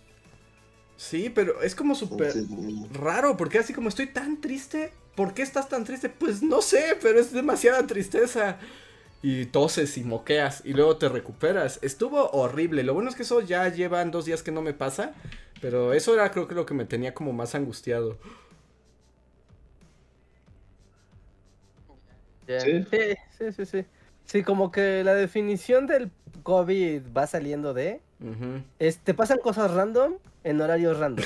[0.95, 5.43] Sí, pero es como súper Sí, raro, porque así como estoy tan triste, ¿por qué
[5.43, 6.09] estás tan triste?
[6.09, 8.59] Pues no sé, pero es demasiada tristeza.
[9.23, 11.79] Y toses y moqueas y luego te recuperas.
[11.83, 12.83] Estuvo horrible.
[12.83, 15.15] Lo bueno es que eso ya llevan dos días que no me pasa.
[15.61, 18.19] Pero eso era creo que lo que me tenía como más angustiado.
[22.47, 22.83] ¿Sí?
[22.89, 22.97] Sí,
[23.37, 23.85] sí, sí, sí.
[24.25, 26.11] Sí, como que la definición del
[26.43, 28.01] COVID va saliendo de...
[28.79, 31.25] Es, te pasan cosas random en horarios random.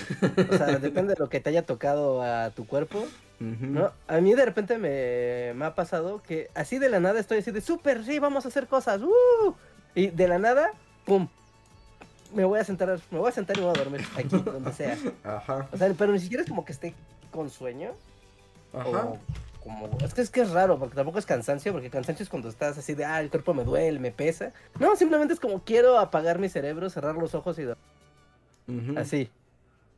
[0.51, 3.05] O sea, depende de lo que te haya tocado a tu cuerpo.
[3.39, 3.91] ¿no?
[4.07, 7.49] A mí de repente me, me ha pasado que así de la nada estoy así
[7.49, 9.01] de súper, sí, vamos a hacer cosas.
[9.01, 9.55] ¡uh!
[9.95, 10.71] Y de la nada,
[11.05, 11.27] ¡pum!
[12.35, 14.71] Me voy a sentar, me voy a sentar y me voy a dormir aquí, donde
[14.73, 14.95] sea.
[15.23, 15.67] Ajá.
[15.71, 16.93] O sea, pero ni siquiera es como que esté
[17.31, 17.91] con sueño.
[18.73, 18.87] Ajá.
[18.89, 19.19] O
[19.63, 22.49] como, es que es que es raro, porque tampoco es cansancio, porque cansancio es cuando
[22.49, 24.51] estás así de, ah, el cuerpo me duele, me pesa.
[24.79, 27.85] No, simplemente es como quiero apagar mi cerebro, cerrar los ojos y dormir.
[28.67, 28.99] Ujú.
[28.99, 29.29] Así.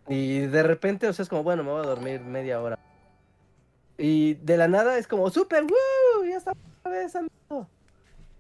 [0.08, 2.78] Y de repente, o sea, es como, bueno, me voy a dormir media hora.
[3.98, 6.26] Y de la nada es como, súper, ¡woo!
[6.28, 7.68] Ya está otra vez, amigo".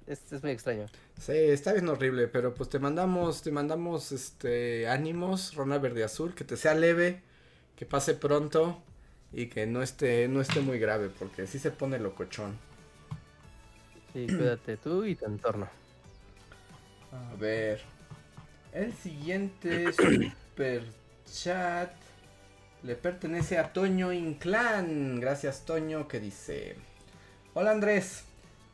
[0.05, 0.87] Es, es muy extraño.
[1.19, 6.35] Sí, está bien horrible, pero pues te mandamos, te mandamos este ánimos, Rona Verde Azul,
[6.35, 7.21] que te sea leve,
[7.77, 8.81] que pase pronto
[9.33, 12.57] y que no esté, no esté muy grave, porque sí se pone locochón.
[14.13, 15.67] Sí, cuídate tú y tu entorno.
[17.11, 17.81] A ver.
[18.71, 20.83] El siguiente super
[21.31, 21.91] chat
[22.83, 25.19] le pertenece a Toño Inclán.
[25.19, 26.75] Gracias, Toño, que dice:
[27.55, 28.25] Hola Andrés,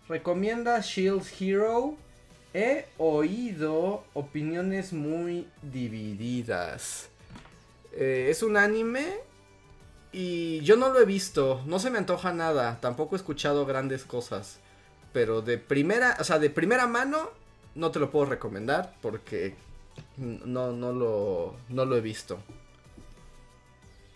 [0.09, 1.95] ¿recomiendas Shields Hero?
[2.53, 7.09] He oído opiniones muy divididas.
[7.93, 9.28] Eh, es un anime
[10.11, 14.05] y yo no lo he visto, no se me antoja nada, tampoco he escuchado grandes
[14.05, 14.59] cosas.
[15.13, 17.29] Pero de primera, o sea, de primera mano
[17.75, 19.55] no te lo puedo recomendar porque
[20.17, 22.39] no, no lo, no lo he visto.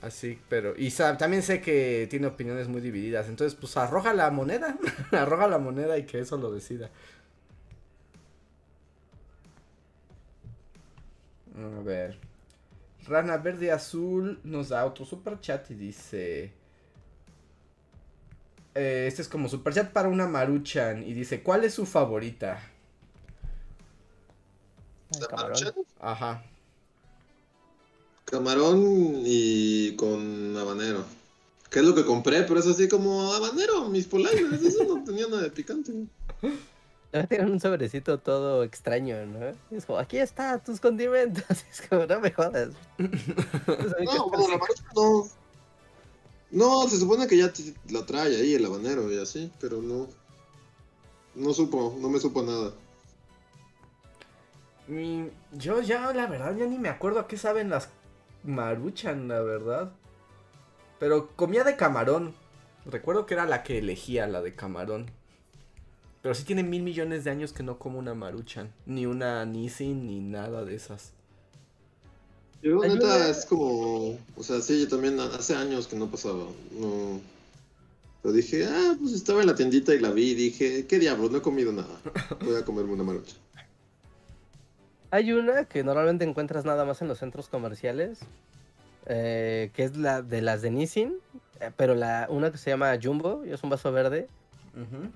[0.02, 4.78] Así, pero, y también sé que tiene opiniones muy divididas, entonces pues arroja la moneda,
[5.12, 6.90] arroja la moneda y que eso lo decida.
[11.56, 12.33] A ver.
[13.08, 16.54] Rana Verde Azul nos da otro super chat y dice...
[18.76, 22.62] eh, este es como super chat para una Maruchan y dice, ¿cuál es su favorita?
[25.20, 25.52] ¿La camarón.
[25.52, 25.74] Maruchan?
[26.00, 26.44] Ajá.
[28.26, 31.06] Camarón y con habanero.
[31.70, 32.44] ¿Qué es lo que compré?
[32.44, 34.62] Pero es así como habanero, mis polainas.
[34.62, 35.92] Eso no tenía nada de picante.
[37.30, 39.52] Tienen un sobrecito todo extraño, ¿no?
[39.70, 41.44] Y es como, aquí está tus condimentos.
[41.72, 42.70] Es como, no me jodas.
[42.98, 45.28] No, bueno, la maruchan no.
[46.52, 50.08] No, se supone que ya te- la trae ahí el habanero y así, pero no.
[51.36, 52.74] No supo, no me supo nada.
[54.88, 57.90] Mi- yo ya, la verdad, ya ni me acuerdo a qué saben las
[58.44, 59.92] maruchan, la verdad.
[61.00, 62.36] Pero comía de camarón.
[62.86, 65.10] Recuerdo que era la que elegía, la de camarón.
[66.24, 68.72] Pero sí tiene mil millones de años que no como una maruchan.
[68.86, 71.12] Ni una Nissin, ni nada de esas.
[72.62, 74.18] Yo, neta, es como.
[74.38, 76.46] O sea, sí, yo también hace años que no pasaba.
[76.72, 77.20] No.
[78.22, 81.30] Pero dije, ah, pues estaba en la tiendita y la vi y dije, ¿qué diablos?
[81.30, 82.00] No he comido nada.
[82.40, 83.36] Voy a comerme una marucha.
[85.12, 88.20] Hay una que normalmente encuentras nada más en los centros comerciales,
[89.08, 91.16] eh, que es la de las de Nissin,
[91.60, 94.30] eh, pero la una que se llama Jumbo, y es un vaso verde,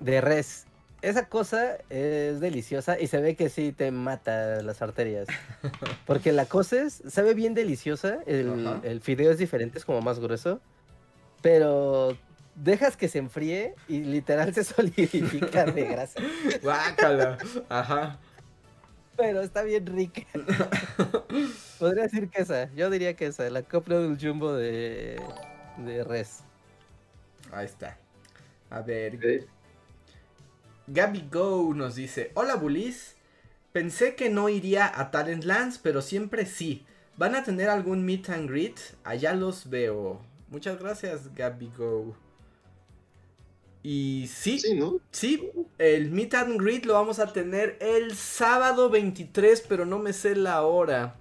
[0.00, 0.66] de res.
[1.00, 5.28] Esa cosa es deliciosa y se ve que sí te mata las arterias.
[6.06, 10.60] Porque la coces, sabe bien deliciosa, el, fideo es diferente, es como más grueso,
[11.40, 12.16] pero
[12.56, 16.20] dejas que se enfríe y literal se solidifica de grasa.
[16.62, 17.38] Guácala.
[17.68, 18.18] Ajá.
[19.16, 20.22] Pero está bien rica.
[21.78, 22.72] Podría decir que esa.
[22.74, 23.48] Yo diría que esa.
[23.50, 25.20] La Cup Noodle Jumbo de,
[25.78, 26.40] de res.
[27.50, 27.98] Ahí está.
[28.70, 29.18] A ver,
[30.88, 33.16] Gabby Go nos dice, hola Bulis,
[33.72, 36.84] pensé que no iría a Talentlands, pero siempre sí.
[37.16, 38.78] ¿Van a tener algún meet and greet?
[39.04, 40.20] Allá los veo.
[40.48, 42.14] Muchas gracias Gabby Go.
[43.82, 44.98] Y sí, Sí, ¿no?
[45.12, 50.12] sí, el meet and greet lo vamos a tener el sábado 23, pero no me
[50.12, 51.16] sé la hora.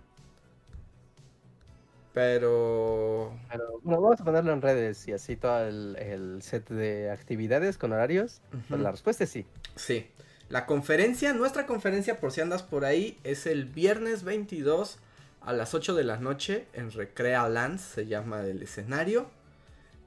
[2.18, 3.32] Pero...
[3.52, 7.78] Pero bueno, vamos a ponerlo en redes y así todo el, el set de actividades
[7.78, 8.42] con horarios.
[8.68, 9.46] Pues la respuesta es sí.
[9.76, 10.08] Sí.
[10.50, 14.98] La conferencia, nuestra conferencia, por si andas por ahí, es el viernes 22
[15.42, 19.30] a las 8 de la noche en Recrea Lands, se llama el escenario.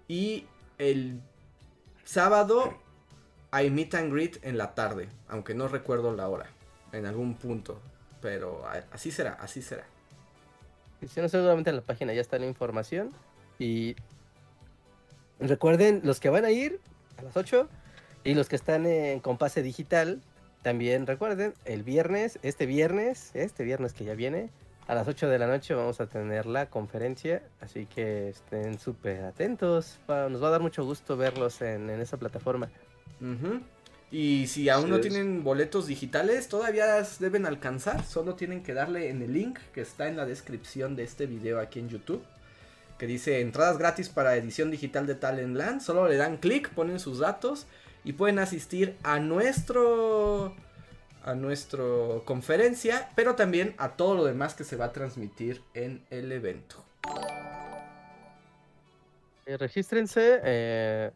[0.09, 0.47] Y
[0.79, 1.21] el
[2.03, 2.77] sábado
[3.53, 6.47] hay meet and greet en la tarde, aunque no recuerdo la hora,
[6.91, 7.81] en algún punto.
[8.21, 9.85] Pero así será, así será.
[11.17, 13.11] No, seguramente en la página ya está la información.
[13.59, 13.97] Y
[15.39, 16.81] recuerden, los que van a ir
[17.19, 17.69] a las 8
[18.25, 20.21] y los que están en Compase Digital,
[20.63, 24.51] también recuerden, el viernes, este viernes, este viernes que ya viene,
[24.87, 27.43] a las 8 de la noche vamos a tener la conferencia.
[27.61, 29.99] Así que estén súper atentos.
[30.09, 32.69] Nos va a dar mucho gusto verlos en, en esa plataforma.
[33.21, 33.61] Ujú.
[34.13, 35.03] Y si aún no es.
[35.03, 38.05] tienen boletos digitales, todavía deben alcanzar.
[38.05, 41.61] Solo tienen que darle en el link que está en la descripción de este video
[41.61, 42.23] aquí en YouTube.
[42.99, 45.81] Que dice entradas gratis para edición digital de Talentland.
[45.81, 47.67] Solo le dan clic, ponen sus datos
[48.05, 50.55] y pueden asistir a nuestro
[51.23, 56.03] a nuestro conferencia, pero también a todo lo demás que se va a transmitir en
[56.11, 56.83] el evento.
[59.47, 60.41] Eh, regístrense.
[60.43, 61.11] eh,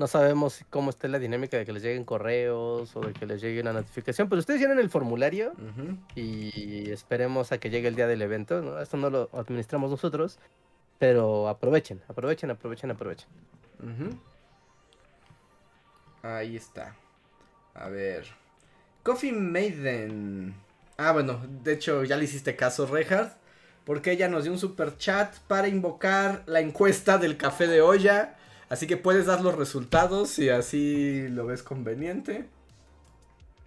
[0.00, 3.42] no sabemos cómo está la dinámica de que les lleguen correos o de que les
[3.42, 5.52] llegue una notificación, pero ustedes llenan el formulario
[6.14, 8.62] y esperemos a que llegue el día del evento.
[8.62, 8.80] ¿no?
[8.80, 10.38] Esto no lo administramos nosotros,
[10.98, 13.28] pero aprovechen, aprovechen, aprovechen, aprovechen.
[16.22, 16.96] Ahí está.
[17.74, 18.24] A ver.
[19.02, 20.54] Coffee Maiden.
[20.96, 23.36] Ah, bueno, de hecho ya le hiciste caso, Reinhardt.
[23.84, 28.38] Porque ella nos dio un super chat para invocar la encuesta del café de olla.
[28.70, 32.46] Así que puedes dar los resultados si así lo ves conveniente.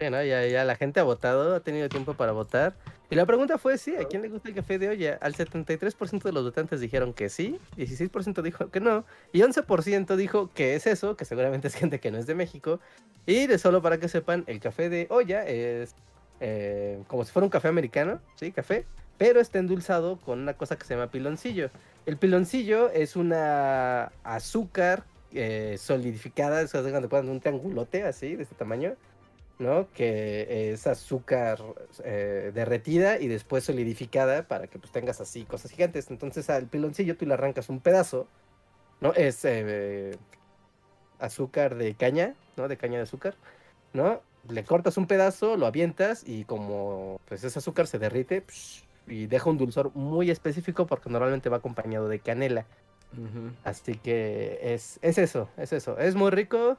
[0.00, 0.22] Sí, ¿no?
[0.24, 2.74] ya, ya la gente ha votado, ha tenido tiempo para votar.
[3.10, 5.18] Y la pregunta fue, sí, ¿a quién le gusta el café de olla?
[5.20, 10.50] Al 73% de los votantes dijeron que sí, 16% dijo que no, y 11% dijo
[10.54, 12.80] que es eso, que seguramente es gente que no es de México.
[13.26, 15.94] Y de solo para que sepan, el café de olla es
[16.40, 18.52] eh, como si fuera un café americano, ¿sí?
[18.52, 18.86] Café,
[19.18, 21.70] pero está endulzado con una cosa que se llama piloncillo.
[22.06, 28.42] El piloncillo es una azúcar eh, solidificada, se hagan de cuenta, un triangulote así, de
[28.42, 28.94] este tamaño.
[29.58, 29.88] ¿no?
[29.92, 31.62] Que es azúcar
[32.02, 36.10] eh, derretida y después solidificada para que pues tengas así cosas gigantes.
[36.10, 38.26] Entonces al piloncillo tú le arrancas un pedazo,
[39.00, 39.12] ¿no?
[39.14, 40.16] Es eh,
[41.18, 42.68] azúcar de caña, ¿no?
[42.68, 43.36] De caña de azúcar,
[43.92, 44.22] ¿no?
[44.48, 49.26] Le cortas un pedazo, lo avientas y como pues ese azúcar se derrite psh, y
[49.26, 52.66] deja un dulzor muy específico porque normalmente va acompañado de canela.
[53.62, 55.98] Así que es, es eso, es eso.
[55.98, 56.76] Es muy rico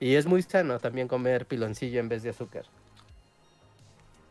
[0.00, 2.64] y es muy sano también comer piloncillo en vez de azúcar.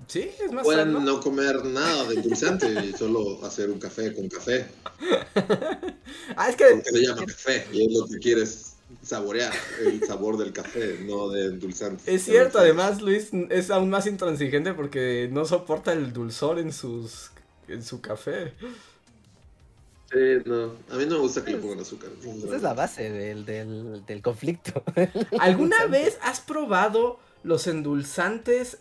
[0.08, 1.00] Sí, es más Pueden sano.
[1.00, 4.66] no comer nada de endulzante y solo hacer un café con café.
[6.36, 8.67] Ah, es que Porque se llama café y es lo que quieres
[9.08, 9.54] saborear,
[9.86, 12.14] el sabor del café, no de endulzante.
[12.14, 17.32] es cierto, además Luis es aún más intransigente porque no soporta el dulzor en sus
[17.68, 18.54] en su café.
[20.12, 20.74] Sí, no.
[20.90, 22.10] A mí no me gusta que le pongan azúcar.
[22.22, 24.84] Esa es la base del, del, del conflicto.
[25.40, 28.80] ¿Alguna vez has probado los endulzantes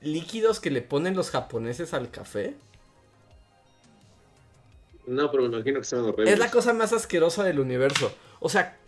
[0.00, 2.56] líquidos que le ponen los japoneses al café?
[5.06, 6.32] No, pero me imagino que sean horribles.
[6.32, 8.14] Es la cosa más asquerosa del universo.
[8.40, 8.78] O sea,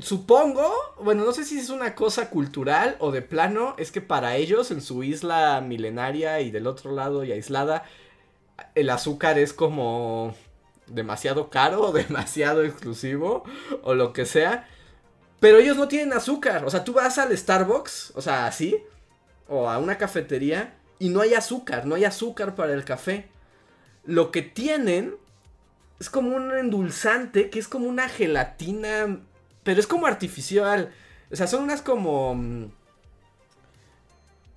[0.00, 4.36] supongo, bueno, no sé si es una cosa cultural o de plano, es que para
[4.36, 7.84] ellos en su isla milenaria y del otro lado y aislada,
[8.74, 10.34] el azúcar es como
[10.86, 13.44] demasiado caro o demasiado exclusivo
[13.82, 14.68] o lo que sea.
[15.40, 16.64] Pero ellos no tienen azúcar.
[16.64, 18.80] O sea, tú vas al Starbucks, o sea, así,
[19.48, 23.28] o a una cafetería y no hay azúcar, no hay azúcar para el café.
[24.04, 25.16] Lo que tienen
[25.98, 29.20] es como un endulzante que es como una gelatina,
[29.64, 30.92] pero es como artificial.
[31.30, 32.34] O sea, son unas como...
[32.34, 32.66] mm,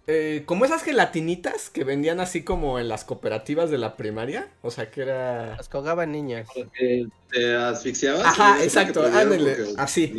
[0.07, 4.49] eh, como esas gelatinitas que vendían así como en las cooperativas de la primaria.
[4.61, 5.55] O sea, que era...
[5.57, 6.47] Las cogaban niñas.
[6.53, 8.23] Porque te asfixiabas.
[8.25, 8.63] Ajá, ¿no?
[8.63, 10.15] exacto, Que ándale, así.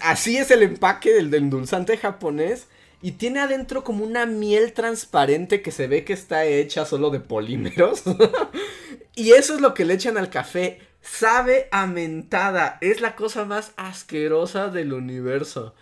[0.00, 2.66] así es el empaque del, del endulzante japonés.
[3.02, 7.20] Y tiene adentro como una miel transparente que se ve que está hecha solo de
[7.20, 8.02] polímeros.
[9.14, 10.80] y eso es lo que le echan al café.
[11.08, 12.78] Sabe a mentada.
[12.80, 15.74] Es la cosa más asquerosa del universo.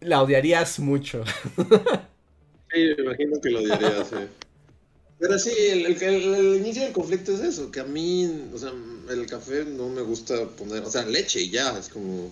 [0.00, 1.24] La odiarías mucho.
[2.70, 4.16] Sí, me imagino que lo diría, sí.
[5.18, 8.58] Pero sí, el, el- el- el inicio del conflicto es eso, que a mí, o
[8.58, 8.72] sea,
[9.10, 12.30] el café no me gusta poner, o sea, leche y ya, es como,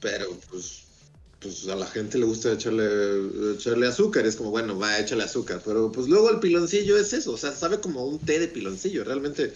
[0.00, 0.84] pero pues,
[1.40, 2.84] pues a la gente le gusta echarle,
[3.54, 7.32] echarle azúcar, es como, bueno, va, échale azúcar, pero pues luego el piloncillo es eso,
[7.32, 9.52] o sea, sabe como un té de piloncillo, realmente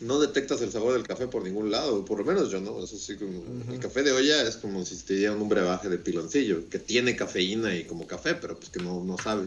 [0.00, 2.96] no detectas el sabor del café por ningún lado, por lo menos yo no, eso
[2.96, 3.42] sí como,
[3.72, 7.14] el café de olla es como si te dieran un brebaje de piloncillo, que tiene
[7.16, 9.46] cafeína y como café, pero pues que no, no sabe.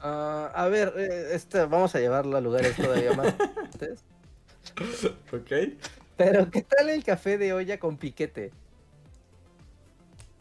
[0.00, 3.34] Ah, a ver, eh, este, vamos a llevarlo a lugares todavía más.
[3.72, 4.00] antes.
[5.32, 5.74] Ok.
[6.16, 8.50] Pero, ¿qué tal el café de olla con piquete?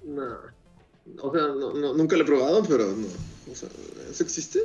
[0.04, 0.38] No.
[1.22, 3.08] O sea, no, no- nunca lo he probado, pero no.
[3.52, 3.70] O sea,
[4.10, 4.62] ¿eso existe?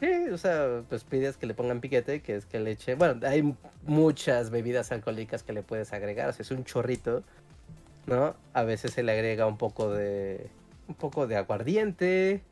[0.00, 2.94] Sí, o sea, pues pides que le pongan piquete, que es que le eche.
[2.94, 7.24] Bueno, hay muchas bebidas alcohólicas que le puedes agregar, o sea, es un chorrito,
[8.06, 8.36] ¿no?
[8.52, 10.48] A veces se le agrega un poco de.
[10.86, 12.42] un poco de aguardiente,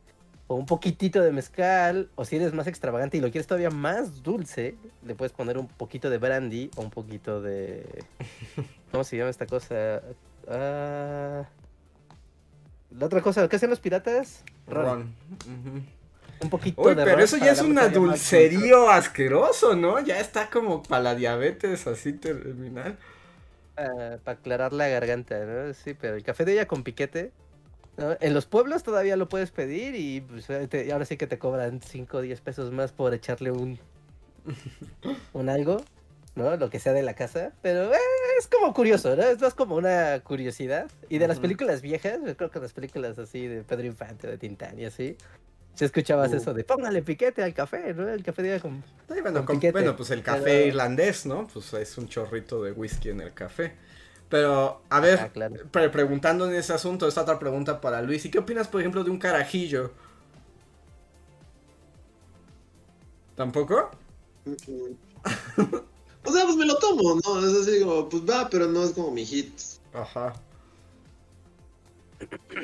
[0.49, 4.22] o un poquitito de mezcal, o si eres más extravagante y lo quieres todavía más
[4.24, 4.74] dulce,
[5.05, 7.84] le puedes poner un poquito de brandy o un poquito de.
[8.90, 10.03] ¿Cómo se llama esta cosa?
[10.49, 11.44] Ah,
[12.90, 14.42] La otra cosa, ¿qué hacen los piratas?
[14.66, 15.14] Ron.
[15.44, 15.82] Ujú.
[16.41, 20.01] Un poquito Uy, de pero eso ya es un adulcerío asqueroso, ¿no?
[20.01, 22.99] Ya está como para la diabetes así terminal.
[23.74, 25.72] para aclarar la garganta, ¿no?
[25.74, 27.32] Sí, pero el café de olla con piquete.
[27.99, 28.16] ¿no?
[28.20, 31.80] En los pueblos todavía lo puedes pedir y pues, te- ahora sí que te cobran
[31.82, 33.78] 5 o 10 pesos más por echarle un,
[35.32, 35.82] un algo,
[36.34, 36.57] ¿no?
[36.57, 37.53] Lo que sea de la casa.
[37.62, 37.99] Pero eh,
[38.39, 39.22] es como curioso, ¿no?
[39.22, 40.91] Es más como una curiosidad.
[41.09, 44.39] Y de las películas viejas, yo creo que las películas así de Pedro Infante, de
[44.39, 45.16] Tintán y así.
[45.77, 46.37] Si escuchabas Uh.
[46.37, 48.09] eso de póngale piquete al café, ¿no?
[48.09, 51.27] El café olla con Sí, bueno, Con con- piquete, bueno, pues el café pero- irlandés,
[51.27, 51.47] ¿no?
[51.47, 53.74] Pues es un chorrito de whisky en el café.
[54.29, 55.55] Pero, a ver, Ah, claro.
[55.70, 58.24] pre- preguntando en ese asunto, esta otra pregunta para Luis.
[58.24, 59.93] ¿Y qué opinas, por ejemplo, de un carajillo?
[63.37, 63.91] ¿Tampoco?
[66.24, 67.47] O sea, pues me lo tomo, ¿no?
[67.47, 69.53] Es así como, pues va, pero no es como mi hit.
[69.93, 70.33] Ajá.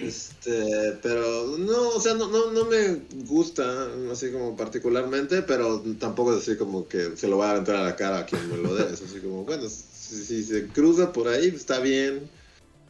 [0.00, 6.34] Este, pero no, o sea, no, no, no me gusta, así como particularmente, pero tampoco
[6.34, 8.56] es así como que se lo va a entrar a la cara a quien me
[8.56, 8.92] lo dé.
[8.92, 12.28] Es así como, bueno, si, se cruza por ahí, está bien.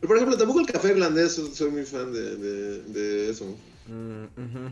[0.01, 3.47] Pero por ejemplo, tampoco el café irlandés, soy, muy fan de, de, eso.
[3.89, 4.69] Mm.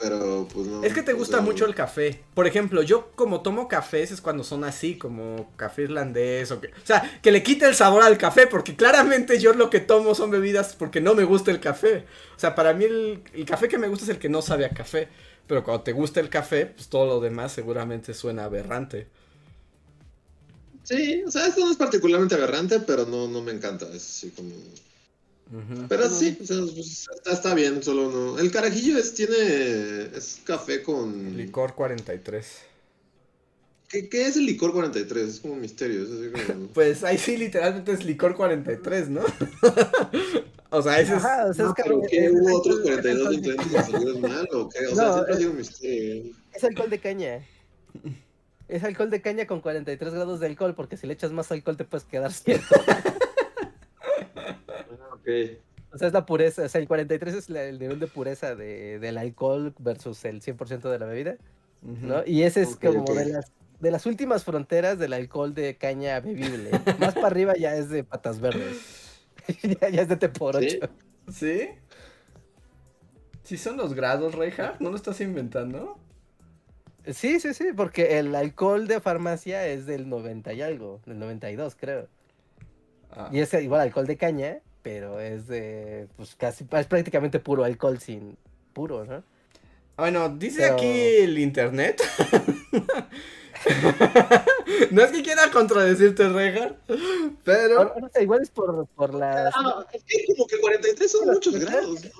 [0.00, 0.82] Pero pues no.
[0.82, 2.24] Es que te o gusta sea, mucho el café.
[2.34, 6.68] Por ejemplo, yo como tomo cafés es cuando son así, como café irlandés o que...
[6.68, 10.14] O sea, que le quite el sabor al café, porque claramente yo lo que tomo
[10.14, 12.06] son bebidas porque no me gusta el café.
[12.34, 14.64] O sea, para mí el, el café que me gusta es el que no sabe
[14.64, 15.08] a café.
[15.46, 19.08] Pero cuando te gusta el café, pues todo lo demás seguramente suena aberrante.
[20.82, 23.86] Sí, o sea, esto no es particularmente aberrante, pero no, no me encanta.
[23.88, 24.54] Es así como.
[25.88, 28.38] Pero sí, o sea, pues, está, está bien, solo no.
[28.38, 29.36] El carajillo es, tiene.
[30.16, 31.36] Es café con.
[31.36, 32.46] Licor 43.
[33.88, 35.28] ¿Qué, qué es el licor 43?
[35.28, 36.04] Es como un misterio.
[36.04, 36.68] Es así como.
[36.74, 39.22] Pues ahí sí literalmente es licor 43, ¿no?
[40.72, 41.24] O sea, ese es...
[41.24, 42.26] Ajá, o sea, No, es que- pero ¿qué?
[42.26, 44.86] es ¿Hubo alcohol- otros es 42 alcohol de- diferentes que salieron mal o qué?
[44.86, 46.24] O sea, siempre ha es- sido un misterio.
[46.54, 47.46] Es alcohol de caña.
[48.68, 51.76] Es alcohol de caña con 43 grados de alcohol, porque si le echas más alcohol
[51.76, 52.62] te puedes quedar ciego.
[55.92, 56.62] O sea, es la pureza.
[56.64, 60.40] O sea, el 43 es la- el nivel de pureza de, del alcohol versus el
[60.40, 61.36] 100% de la bebida,
[61.82, 62.22] ¿no?
[62.24, 66.70] Y ese es como de las de las últimas fronteras del alcohol de caña bebible.
[66.98, 69.22] Más para arriba ya es de patas verdes.
[69.80, 70.80] ya, ya es de té por ¿Sí?
[71.32, 71.68] ¿Sí?
[73.42, 74.80] ¿Sí son los grados, Reinhardt?
[74.80, 75.98] ¿No lo estás inventando?
[77.06, 81.74] Sí, sí, sí, porque el alcohol de farmacia es del 90 y algo, del 92
[81.74, 82.06] creo.
[83.10, 83.30] Ah.
[83.32, 88.00] Y es igual alcohol de caña, pero es de, pues casi, es prácticamente puro alcohol
[88.00, 88.36] sin
[88.72, 89.22] puro, ¿no?
[89.96, 92.02] Bueno, dice Pero- aquí el internet.
[94.90, 96.78] no es que quiera contradecirte, Reinhardt,
[97.44, 97.94] pero...
[98.00, 99.52] No igual es por, por las...
[99.54, 102.10] Ah, es que como que 43 son muchos grados, ¿no?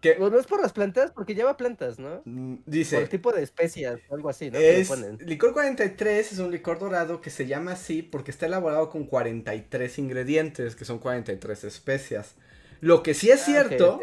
[0.00, 2.22] Que- No, no es por las plantas, porque lleva plantas, ¿no?
[2.24, 2.98] mm, Por Dice...
[2.98, 4.58] el tipo de especias algo así, ¿no?
[4.58, 5.18] Es, ponen.
[5.20, 9.98] licor 43 es un licor dorado que se llama así porque está elaborado con 43
[9.98, 12.34] ingredientes, que son 43 especias.
[12.80, 14.00] Lo que sí es Ah, cierto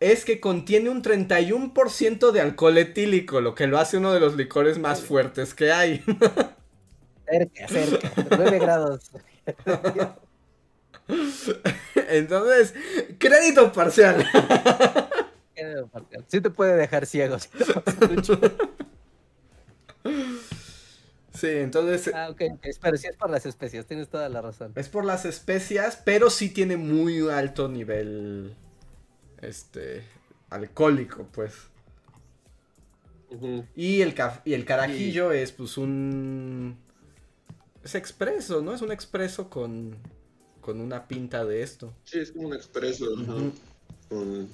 [0.00, 4.36] es que contiene un 31% de alcohol etílico, lo que lo hace uno de los
[4.36, 6.02] licores más fuertes que hay.
[7.26, 8.12] Cerca, cerca.
[8.36, 9.10] 9 grados.
[12.08, 12.74] Entonces,
[13.18, 14.26] crédito parcial.
[16.28, 17.38] Sí te puede dejar ciego.
[17.38, 18.38] si te pasas mucho.
[21.34, 22.42] Sí, entonces ah, ok.
[22.80, 24.72] Pero sí es por las especias, tienes toda la razón.
[24.76, 28.54] es por las especias, pero sí tiene muy alto nivel
[29.42, 30.04] este
[30.50, 31.54] alcohólico, pues.
[33.74, 36.78] Y el, y el carajillo es pues un...
[37.82, 38.74] Es expreso, ¿no?
[38.74, 39.96] Es un expreso con,
[40.60, 41.92] con una pinta de esto.
[42.04, 43.06] Sí, es como un expreso
[44.08, 44.48] con,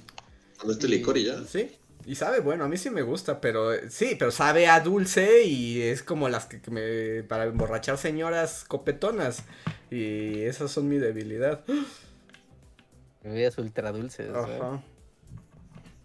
[0.61, 1.43] con este licor y ya.
[1.45, 1.71] Sí.
[2.07, 5.45] Y sabe, bueno, a mí sí me gusta, pero eh, sí, pero sabe a dulce
[5.45, 7.23] y es como las que, que me...
[7.25, 9.45] para emborrachar señoras copetonas.
[9.91, 11.65] Y esas son mi debilidad.
[13.23, 14.35] Bebidas ultra dulces.
[14.35, 14.83] Ajá.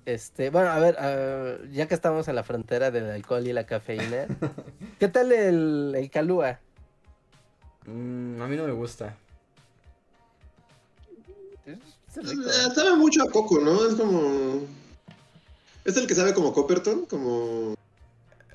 [0.05, 3.65] Este, bueno, a ver, ah, ya que estamos en la frontera del alcohol y la
[3.65, 4.27] cafeína,
[4.99, 6.59] ¿qué tal el, el calúa?
[7.85, 9.17] Mm, a mí no me gusta.
[12.17, 12.49] Es, es rico.
[12.49, 13.87] Eh, Sabe mucho a coco, ¿no?
[13.87, 14.61] Es como...
[15.83, 17.75] Es el que sabe como Copperton, como...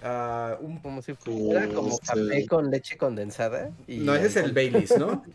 [0.03, 3.71] Ah, un- Como si fuera como como este- café con leche condensada.
[3.87, 4.53] Y No, ese es el.
[4.53, 5.23] Baileys, ¿no?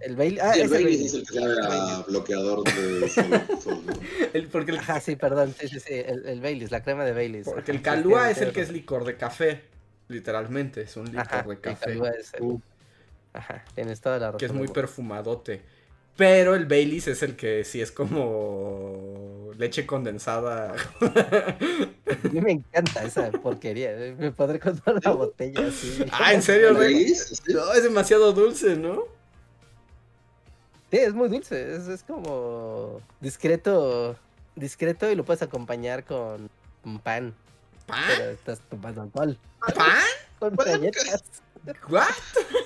[0.00, 0.38] El Bailey.
[0.38, 1.06] Ah, Sí, el es el Baileys Baileys.
[1.06, 3.92] es el que sabe a bloqueador de sol, sol, ¿no?
[4.34, 5.54] El- porque el, Ajá, sí, perdón.
[5.58, 5.94] Sí, sí, sí.
[5.94, 7.46] El, el Baileys, la crema de Baileys.
[7.48, 9.62] porque el calúa es el que es licor de café.
[10.08, 11.84] Literalmente, es un licor Ajá, de el café.
[11.86, 12.60] calúa es el- Uh.
[13.32, 14.38] Ajá, tienes toda la razón.
[14.40, 15.62] Que es muy perfumadote.
[16.16, 20.72] Pero el Baileys es el que sí es como leche condensada.
[21.00, 23.90] A mí me encanta esa porquería.
[23.92, 26.04] eh, Me podré contar una botella así.
[26.12, 27.12] ah, ¿en serio, ¿El Rey?
[27.48, 29.02] No, es demasiado dulce, ¿no?
[30.90, 31.74] Sí, es muy dulce.
[31.76, 34.16] Es, es como discreto.
[34.54, 36.48] Discreto y lo puedes acompañar con,
[36.84, 37.34] con pan.
[37.86, 38.04] ¿Pan?
[38.16, 39.36] Pero estás tomando alcohol.
[39.74, 39.98] ¿Pan?
[40.38, 41.24] Con Pan, galletas.
[41.88, 42.04] ¿What?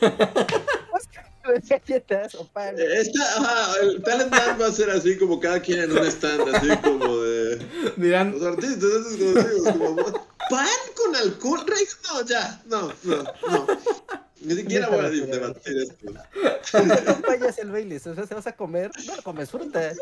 [1.69, 2.79] Galletas o pan.
[2.79, 6.55] Eh, Esta, ajá, el Talent va a ser así como cada quien en un stand,
[6.55, 7.59] así como de...
[7.97, 9.97] Dirán, Los artistas, esos conocidos, como...
[10.51, 11.65] ¿Pan con alcohol?
[11.67, 11.85] Rey?
[12.05, 13.67] No, ya, no, no, no.
[14.41, 16.13] Ni siquiera voy a debatir esto.
[16.73, 18.07] ¿Cómo acompañas el Baileys?
[18.07, 18.91] O sea, ¿se vas a comer?
[19.07, 19.93] No, comes fruta.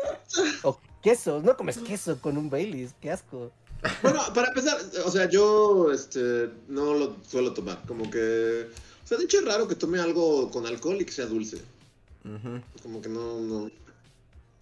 [0.63, 1.41] O queso.
[1.43, 2.93] No comes queso con un Baileys.
[3.01, 3.51] Qué asco.
[4.01, 7.81] Bueno, para empezar, o sea, yo este, no lo suelo tomar.
[7.87, 8.67] Como que.
[9.07, 11.59] O sea, de hecho es raro que tome algo con alcohol y que sea dulce.
[12.25, 12.59] Ujú.
[12.83, 13.71] Como que no, no.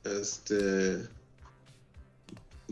[0.03, 0.99] Este.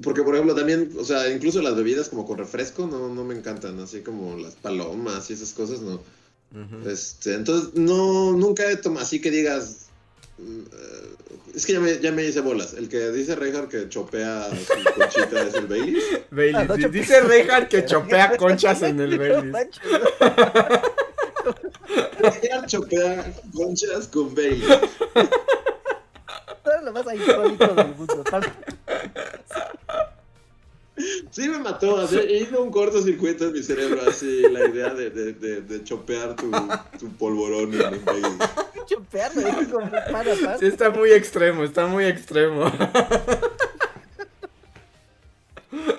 [0.03, 3.33] Porque, por ejemplo, también, o sea, incluso las bebidas como con refresco no, no me
[3.35, 5.95] encantan, así como las palomas y esas cosas, no.
[5.95, 6.87] Ujú.
[6.87, 9.87] Este, entonces, no, nunca he tomado, así que digas.
[10.37, 11.15] eh,
[11.55, 12.73] Es que ya me, ya me hice bolas.
[12.75, 16.03] El que dice Reinhardt que chopea su conchita es el Baileys.
[16.29, 16.55] Baileys.
[16.55, 16.89] Ah, no chopea.
[16.89, 19.79] Dice Reinhardt que chopea conchas en el No Baileys.
[22.23, 24.79] Reinhardt chopea conchas con Baileys.
[26.63, 28.23] Todo lo más icónico del mundo.
[31.31, 35.33] Sí me mató, así, hizo un cortocircuito en mi cerebro, así, la idea de, de,
[35.33, 36.51] de, de chopear tu,
[36.99, 38.37] tu polvorón en un Baileys.
[38.85, 39.89] Chupearlo, es como.
[40.59, 42.71] Sí, está muy extremo, está muy extremo.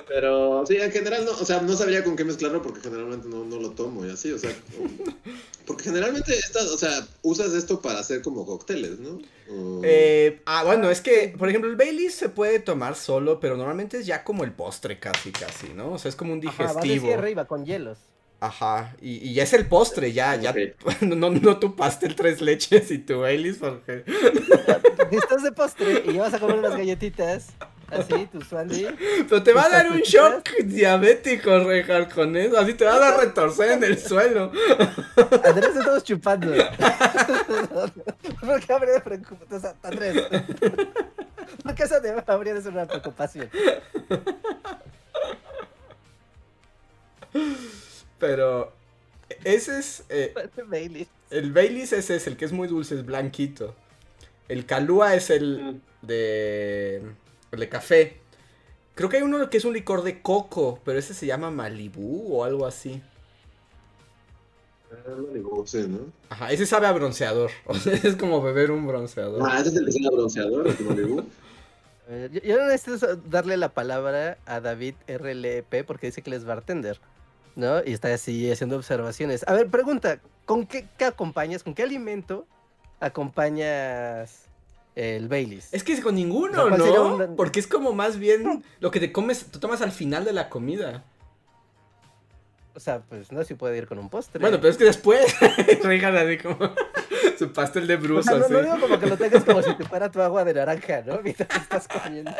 [0.07, 3.45] Pero sí, en general no, o sea, no sabría con qué mezclarlo porque generalmente no,
[3.45, 4.55] no lo tomo y así, o sea,
[5.67, 9.19] Porque generalmente, estas, o sea, usas esto para hacer como cócteles, ¿no?
[9.51, 13.57] O- Eh, ah, bueno, es que, por ejemplo, el Baileys se puede tomar solo, pero
[13.57, 15.93] normalmente es ya como el postre casi, casi, ¿no?
[15.93, 17.31] O sea, es como un Ajá, va de digestivo.
[17.31, 17.99] y va con hielos.
[18.41, 20.55] Ajá, y, y ya es el postre, ya, ya.
[21.01, 24.05] No, no tu pastel tres leches y tu Baileys, porque.
[25.11, 27.49] Y estás de postre y vas a comer unas galletitas,
[27.99, 28.87] así, tu swandy.
[29.29, 32.59] Pero te va a dar un ¿Estás shock diabético, Rejar, con eso.
[32.59, 34.53] Así te vas a retorcer en el suelo.
[35.45, 36.53] Andrés, estamos chupando.
[38.41, 39.59] ¿Por qué habría de preocupación?
[39.59, 40.23] O sea, Andrés.
[41.63, 43.49] ¿Por qué eso de- habría de ser una preocupación?
[48.19, 48.73] Pero
[49.45, 50.05] ese es.
[50.09, 50.35] eh,
[50.67, 51.07] Bailey.
[51.31, 53.75] el Baileys ese es el que es muy dulce, es blanquito.
[54.49, 57.03] El Calúa es el de.
[57.55, 58.19] El de café.
[58.95, 62.37] Creo que hay uno que es un licor de coco, pero ese se llama Malibú
[62.37, 63.03] o algo así.
[64.93, 66.13] Ah, Malibu, sí, ¿no?
[66.29, 67.51] Ajá, ese sabe a bronceador.
[67.67, 69.43] O sea, es como beber un bronceador.
[69.45, 71.25] Ah, ese es el bronceador, el Malibu.
[72.07, 76.37] Eh, Yo, yo no necesito darle la palabra a David RLP porque dice que él
[76.37, 77.01] es bartender,
[77.57, 77.83] ¿no?
[77.83, 79.43] Y está así haciendo observaciones.
[79.49, 82.47] A ver, pregunta, ¿con qué, qué acompañas, con qué alimento
[83.01, 84.51] acompañas
[84.95, 85.69] el Baileys?
[85.73, 87.15] Es que con ninguno, O sea, ¿cuál sería ¿no?
[87.17, 90.33] un- Porque es como más bien lo que te comes, te tomas al final de
[90.33, 91.05] la comida.
[92.77, 94.41] O sea, pues no si puede ir con un postre.
[94.41, 95.25] Bueno, pero es que después
[95.85, 96.59] Regan así como
[97.39, 99.85] su pastel de O bruce sea, no digo como que lo tengas como si te
[99.85, 101.21] fuera tu agua de naranja, ¿no?
[101.23, 102.33] Mientras estás comiendo.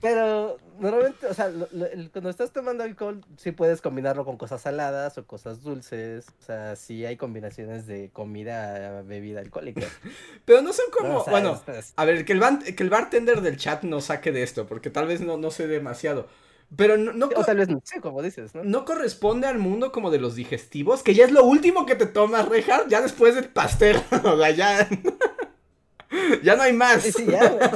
[0.00, 4.36] Pero normalmente, o sea, lo- lo- el- cuando estás tomando alcohol, sí puedes combinarlo con
[4.36, 6.26] cosas saladas o cosas dulces.
[6.40, 9.80] O sea, sí hay combinaciones de comida bebida alcohólica.
[10.44, 11.18] Pero no son como, ¿no?
[11.20, 11.60] O sea, bueno,
[11.96, 14.90] a ver, que el, ban- que el bartender del chat nos saque de esto, porque
[14.90, 16.28] tal vez no, no sé demasiado.
[16.76, 18.62] Pero no, no, o tal vez, sí, como dices, ¿no?
[18.62, 22.06] no corresponde al mundo como de los digestivos, que ya es lo último que te
[22.06, 23.96] tomas, Reinhardt, ya después del pastel.
[24.24, 24.88] o sea, ya.
[26.42, 27.02] ya no hay más.
[27.02, 27.70] Sí, sí, ya,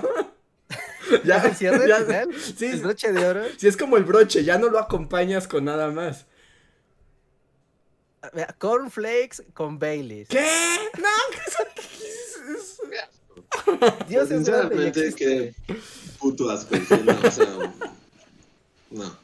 [1.24, 3.42] Ya, el cierre ya- final, sí, el broche de oro.
[3.56, 6.26] sí, es como el broche, ya no lo acompañas con nada más.
[8.58, 10.28] Cornflakes con Baileys.
[10.28, 10.46] ¿Qué?
[10.98, 12.78] No, ¿qué es-
[14.08, 15.54] Dios es Sinceramente, qué
[16.18, 16.74] puto asco.
[16.76, 17.72] no, o sea,
[18.90, 19.18] no.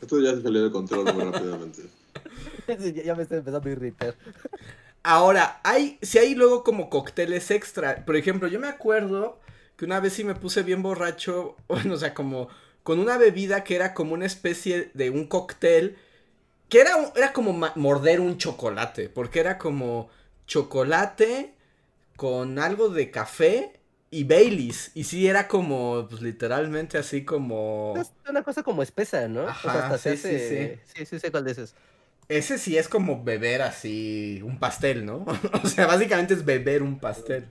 [0.00, 1.82] Esto ya se salió de control muy rápidamente.
[2.68, 4.14] Ya- ya me estoy empezando a irritar.
[5.02, 8.04] Ahora, hay, si hay luego como cócteles extra.
[8.04, 9.40] Por ejemplo, yo me acuerdo
[9.76, 12.48] que una vez sí me puse bien borracho, bueno, o sea, como
[12.82, 15.96] con una bebida que era como una especie de un cóctel,
[16.68, 20.10] que era, un- era como morder un chocolate, porque era como
[20.46, 21.54] chocolate
[22.16, 24.92] con algo de café y Baileys.
[24.94, 28.10] Y sí, era como, pues literalmente así como...
[28.12, 29.52] Es una cosa como espesa, ¿no?
[29.52, 30.80] Ajá, o sea, hasta se sí, sí, hace...
[30.84, 31.74] sí, sí, sé cuál de esos.
[32.30, 35.26] Ese sí es como beber así un pastel, ¿no?
[35.64, 37.44] o sea, básicamente es beber un pastel.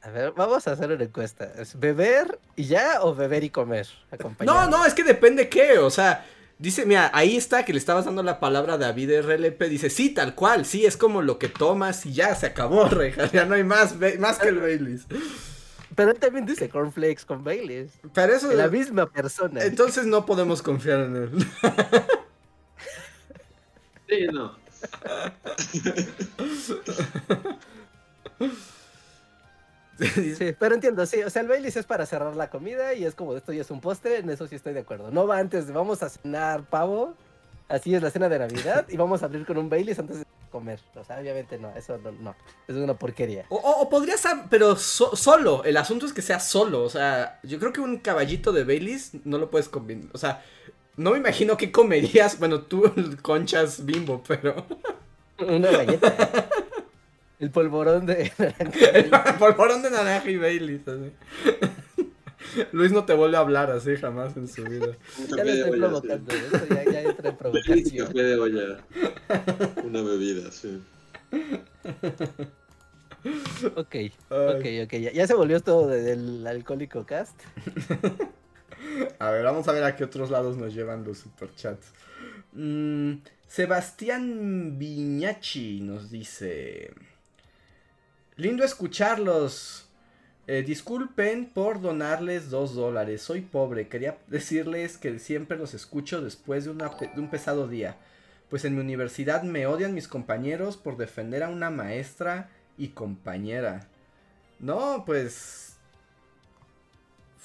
[0.00, 1.52] A ver, vamos a hacer una encuesta.
[1.58, 3.86] ¿Es beber y ya o beber y comer?
[4.10, 4.70] No, Acompañado.
[4.70, 6.24] no, es que depende qué, o sea,
[6.58, 10.08] dice, mira, ahí está que le estabas dando la palabra a David RLP, dice, sí,
[10.08, 13.54] tal cual, sí, es como lo que tomas y ya, se acabó, reja, ya no
[13.56, 15.02] hay más, más que el Baileys.
[15.94, 17.90] Pero él también dice cornflakes con Baileys.
[18.14, 19.62] Pero eso, La misma persona.
[19.62, 21.46] entonces no podemos confiar en él.
[24.12, 24.52] Sí, no.
[30.00, 31.22] Sí, pero entiendo, sí.
[31.22, 33.70] O sea, el Baileys es para cerrar la comida y es como esto ya es
[33.70, 35.10] un postre, en eso sí estoy de acuerdo.
[35.10, 37.14] No va antes, de vamos a cenar pavo,
[37.68, 40.24] así es la cena de Navidad, y vamos a abrir con un Baileys antes de
[40.50, 40.80] comer.
[40.96, 42.34] O sea, obviamente no, eso no, no.
[42.66, 43.44] Es una porquería.
[43.48, 46.90] O, o, o podría ser, pero so- solo, el asunto es que sea solo, o
[46.90, 50.42] sea, yo creo que un caballito de Baileys no lo puedes combinar, o sea,
[50.96, 52.84] no me imagino qué comerías, bueno, tú
[53.22, 54.66] conchas bimbo, pero...
[55.38, 56.48] Una galleta.
[57.40, 58.30] El polvorón de
[58.94, 61.12] El polvorón de naranja y Baileys, así.
[62.70, 64.88] Luis no te vuelve a hablar así jamás en su vida.
[65.36, 66.38] Ya lo estoy olla, provocando, sí.
[66.52, 68.06] eso ya, ya entra en provocación.
[68.06, 68.78] café de olla.
[69.82, 70.80] Una bebida, sí.
[73.76, 73.94] Ok,
[74.28, 74.92] ok, ok.
[75.00, 77.40] Ya, ya se volvió esto de- del alcohólico cast.
[79.18, 81.92] A ver, vamos a ver a qué otros lados nos llevan los superchats.
[82.52, 83.14] Mm,
[83.46, 86.92] Sebastián Viñachi nos dice...
[88.36, 89.88] Lindo escucharlos.
[90.46, 93.22] Eh, disculpen por donarles dos dólares.
[93.22, 93.88] Soy pobre.
[93.88, 97.96] Quería decirles que siempre los escucho después de, de un pesado día.
[98.48, 103.86] Pues en mi universidad me odian mis compañeros por defender a una maestra y compañera.
[104.58, 105.71] No, pues...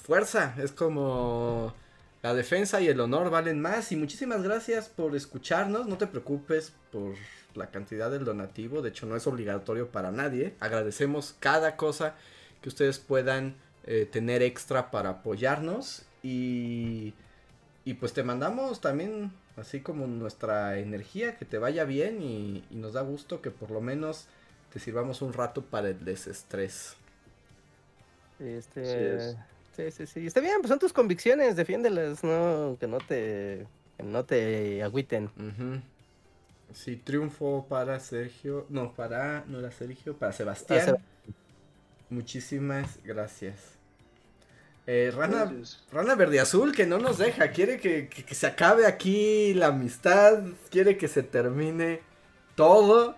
[0.08, 0.54] Fuerza.
[0.58, 1.72] Es como...
[2.20, 3.92] La defensa y el honor valen más.
[3.92, 5.86] Y muchísimas gracias por escucharnos.
[5.86, 7.14] No te preocupes por
[7.54, 8.82] la cantidad del donativo.
[8.82, 10.54] De hecho, no es obligatorio para nadie.
[10.58, 12.16] Agradecemos cada cosa
[12.60, 13.54] que ustedes puedan
[13.84, 16.06] eh, tener extra para apoyarnos.
[16.22, 17.14] Y,
[17.84, 22.76] y pues te mandamos también así como nuestra energía, que te vaya bien y, y
[22.76, 24.26] nos da gusto que por lo menos
[24.72, 26.96] te sirvamos un rato para el desestrés.
[28.38, 29.36] Este, sí,
[29.90, 30.26] sí, sí.
[30.26, 35.24] Está bien, pues son tus convicciones, defiéndelas, no, que no te, que no te agüiten.
[35.36, 35.80] Ujú.
[36.74, 38.66] Sí, triunfo para Sergio.
[38.68, 39.44] No, para.
[39.46, 40.84] No era Sergio, para Sebastián.
[40.86, 40.98] Para
[42.10, 43.56] Muchísimas gracias.
[44.86, 45.84] Eh, Rana, Gracias.
[45.92, 47.50] Rana Verde Azul que no nos deja.
[47.50, 50.42] Quiere que, que- que se acabe aquí la amistad.
[50.70, 52.00] Quiere que se termine
[52.54, 53.14] todo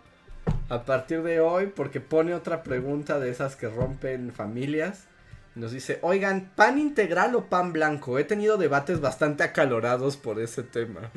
[0.69, 1.67] a partir de hoy.
[1.69, 5.07] Porque pone otra pregunta de esas que rompen familias.
[5.55, 8.19] Nos dice, oigan, ¿pan integral o pan blanco?
[8.19, 11.11] He tenido debates bastante acalorados por ese tema.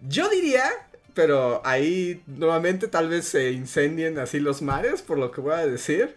[0.00, 0.64] Yo diría,
[1.14, 5.66] pero ahí nuevamente tal vez se incendien así los mares por lo que voy a
[5.66, 6.16] decir.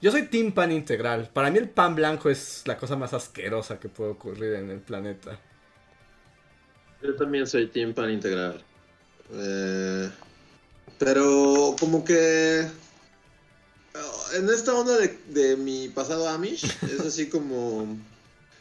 [0.00, 1.30] Yo soy team pan integral.
[1.32, 4.80] Para mí el pan blanco es la cosa más asquerosa que puede ocurrir en el
[4.80, 5.38] planeta.
[7.04, 8.62] Yo también soy Team Pan Integral.
[9.30, 10.10] Eh,
[10.98, 12.66] pero como que
[14.34, 17.96] en esta onda de, de mi pasado Amish es así como...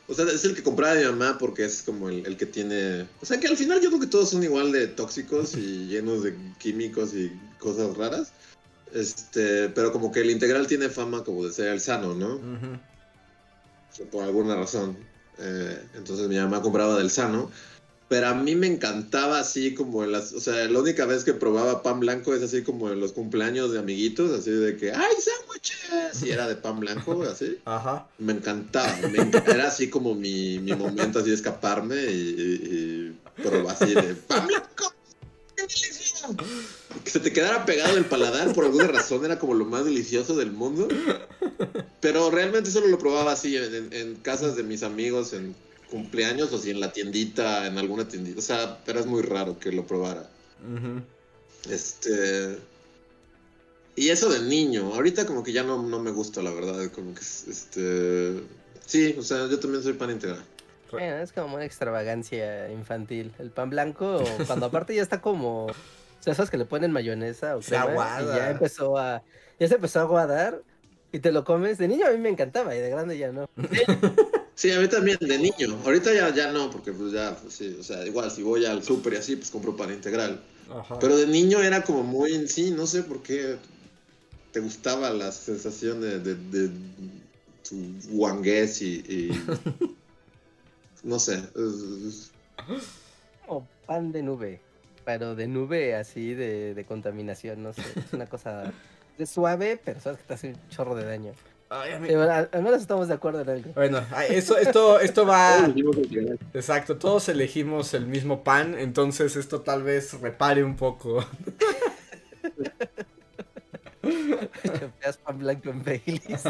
[0.08, 3.08] O sea, es el que compraba mi mamá porque es como el, el que tiene...
[3.22, 6.24] O sea, que al final yo creo que todos son igual de tóxicos y llenos
[6.24, 8.34] de químicos y cosas raras.
[8.94, 12.36] Este, pero como que el integral tiene fama como de ser el sano, ¿no?
[12.36, 12.74] Ujú.
[13.92, 14.98] O sea, por alguna razón.
[15.40, 17.50] Eh, entonces mi mamá compraba del sano.
[18.14, 20.34] Pero a mí me encantaba así como en las...
[20.34, 23.72] O sea, la única vez que probaba pan blanco es así como en los cumpleaños
[23.72, 26.22] de amiguitos, así de que ¡ay, sándwiches!
[26.24, 27.58] Y era de pan blanco, así.
[27.66, 28.06] Ajá.
[28.20, 28.96] Me encantaba.
[29.10, 29.18] me
[29.52, 34.14] era así como mi, mi momento así de escaparme y, y, y probar así de
[34.14, 34.94] ¡pan blanco!
[35.56, 36.28] ¡Qué delicia!
[36.96, 39.86] Y Que se te quedara pegado el paladar por alguna razón era como lo más
[39.86, 40.88] delicioso del mundo.
[42.00, 45.56] Pero realmente solo lo probaba así en, en- en casas de mis amigos, en
[45.94, 48.40] cumpleaños o si en la tiendita, en alguna tiendita.
[48.40, 50.28] O sea, pero es muy raro que lo probara.
[50.76, 51.04] Ujú.
[51.72, 52.58] Este.
[53.96, 56.90] Y eso de niño, ahorita como que ya no, no me gusta, la verdad.
[56.92, 58.42] Como que es- este.
[58.88, 60.44] Sí, o sea, yo también soy pan integral.
[60.92, 63.32] Bueno, es como una extravagancia infantil.
[63.38, 65.68] El pan blanco, cuando aparte ya está como.
[65.68, 65.76] O
[66.24, 68.34] sea, esos que le ponen mayonesa o Se crema, aguada.
[68.34, 69.22] y ya empezó a.
[69.60, 70.62] Ya se empezó a aguadar.
[71.12, 71.78] Y te lo comes.
[71.78, 73.48] De niño a mí me encantaba y de grande ya no.
[74.56, 75.80] Sí, a mí también, de niño.
[75.84, 78.84] Ahorita ya, ya no, porque pues ya, pues sí, o sea, igual si voy al
[78.84, 80.42] súper y así, pues compro pan integral.
[80.72, 81.00] Ajá.
[81.00, 83.58] Pero de niño era como muy en sí, no sé por qué
[84.52, 86.70] te gustaba la sensación de, de, de
[87.68, 87.76] tu
[88.12, 89.32] guangués y, y-
[91.04, 91.36] no sé.
[91.56, 92.32] es-
[93.48, 94.62] Como pan de nube.
[95.06, 97.82] Pero de nube así de, de contaminación, no sé.
[97.96, 98.72] Es una cosa
[99.18, 101.34] de suave, pero sabes que te hace un chorro de daño.
[101.76, 103.72] Ay, a mí- Sí, bueno, al, menos estamos de acuerdo en algo.
[103.74, 105.74] Bueno, eso, esto, esto va.
[106.54, 111.26] Exacto, todos elegimos el mismo pan, entonces esto tal vez repare un poco.
[114.64, 116.44] Chopeas pan blanco en Baileys.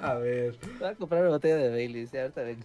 [0.00, 0.56] A ver.
[0.78, 2.12] Voy a comprar una botella de Baileys.
[2.12, 2.64] Ya, ahorita vengo.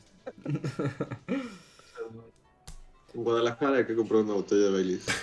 [3.16, 5.06] En Guadalajara hay que comprar una botella de Baileys.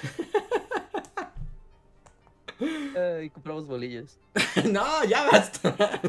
[2.96, 4.18] Ah, y compramos bolillos.
[4.70, 6.00] No, ya basta.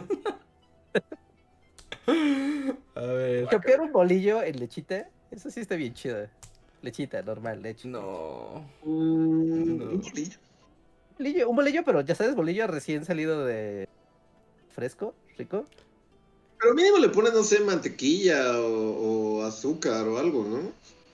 [2.96, 3.48] A ver.
[3.50, 6.28] Chopear un bolillo en lechita, eso sí está bien chido.
[6.82, 7.88] Lechita, normal, leche.
[7.88, 8.66] No.
[8.84, 9.86] Mm, No.
[9.92, 10.38] Un bolillo.
[11.18, 13.88] Bolillo, un bolillo, pero ya sabes, bolillo recién salido de
[14.74, 15.66] fresco, rico.
[16.60, 20.72] Pero mínimo le ponen, no sé, mantequilla o, o azúcar o algo, ¿no?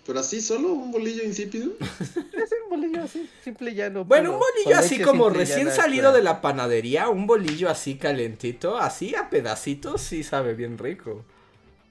[0.08, 1.74] Pero así solo un bolillo insípido.
[1.80, 4.06] Es un bolillo así, simple y llano.
[4.06, 9.14] Bueno, un bolillo así como recién salido de la panadería, un bolillo así calentito, así
[9.16, 11.26] a pedacitos, sí sabe bien rico.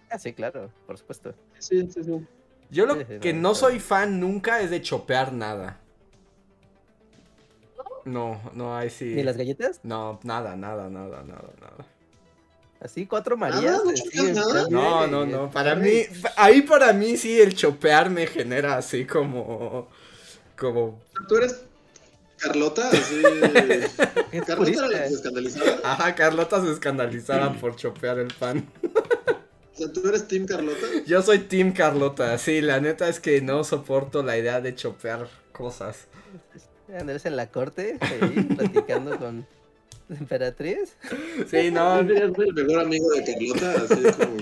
[0.09, 1.34] Ah, sí, claro, por supuesto.
[1.59, 2.26] Sí, sí, sí.
[2.70, 5.80] Yo lo Sí, sí, que no, no soy fan nunca es de chopear nada.
[8.06, 9.12] No, no, ahí sí.
[9.14, 9.80] ¿Ni las galletas?
[9.82, 11.86] No, nada, nada, nada, nada, nada.
[12.86, 13.84] Así, cuatro Marías.
[13.84, 14.32] ¿no eh, sí,
[14.70, 16.02] No, no, eh, no, para mí,
[16.36, 19.88] ahí para mí sí el chopear me genera así como,
[20.56, 21.62] como, ¿Tú eres
[22.36, 22.88] Carlota?
[24.46, 25.70] ¿Carlota era la que se escandalizaba?
[25.82, 28.64] ajá, Carlota se escandalizaba por chopear el pan.
[29.74, 30.86] O sea, ¿tú eres Team Carlota?
[31.06, 35.28] Yo soy Team Carlota, sí, la neta es que no soporto la idea de chopear
[35.52, 36.06] cosas.
[36.98, 39.46] Andrés en la corte, ahí, platicando con
[40.20, 40.97] emperatriz.
[41.51, 44.37] Sí, no, Serías el mejor amigo de Carlota, así como.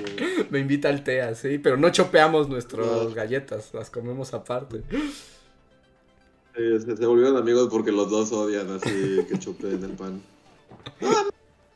[0.51, 3.11] me invita al té así, pero no chopeamos nuestras No.
[3.11, 4.82] galletas, las comemos aparte.
[4.91, 10.23] Sí, se, se volvieron amigos porque los dos odian así que chopeen el pan.
[11.01, 11.11] No,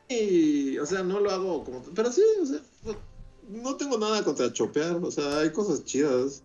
[0.07, 1.83] y, o sea, no lo hago como.
[1.95, 2.59] Pero sí, o sea,
[3.49, 4.95] no tengo nada contra chopear.
[5.03, 6.43] O sea, hay cosas chidas.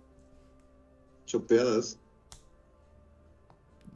[1.27, 1.99] Chopeadas.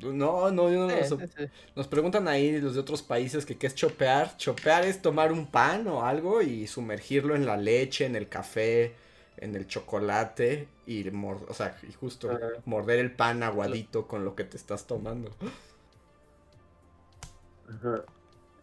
[0.00, 1.44] No, no, yo no Sí, lo so- sí, sí.
[1.74, 4.36] Nos preguntan ahí los de otros países que qué es chopear.
[4.36, 8.94] Chopear es tomar un pan o algo y sumergirlo en la leche, en el café,
[9.38, 12.38] en el chocolate y mor- o sea, y justo Ajá.
[12.64, 15.30] morder el pan aguadito con lo que te estás tomando.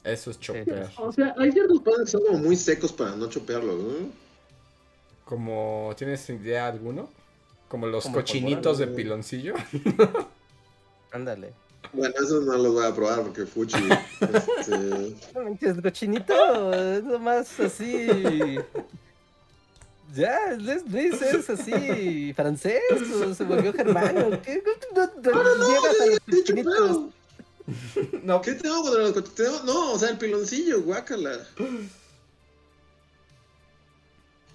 [0.03, 0.89] Eso es chopear.
[0.97, 4.09] O sea, hay ciertos panes que son como muy secos para no chopearlos, ¿no?
[5.25, 7.09] Como, ¿tienes idea alguno?
[7.67, 9.55] Como los Como cochinitos de piloncillo.
[11.15, 11.53] Ándale.
[11.93, 13.77] Bueno, eso no los voy a probar porque fuchi.
[14.59, 18.57] este, No manches, cochinito, es nomás así.
[20.13, 22.81] Ya, es, Luis es así, francés,
[23.25, 24.41] o se volvió germano.
[24.41, 24.61] ¿Qué?
[24.93, 25.55] No, no,
[26.83, 27.13] no.
[28.23, 29.63] No, ¿Qué tengo contra los cochitos?
[29.63, 31.47] No, o sea, el piloncillo, guácala.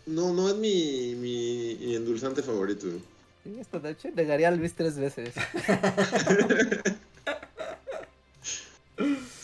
[0.04, 2.86] No, no es mi, mi, mi endulzante favorito.
[3.42, 5.34] Sí, esta noche negaría a Luis tres veces.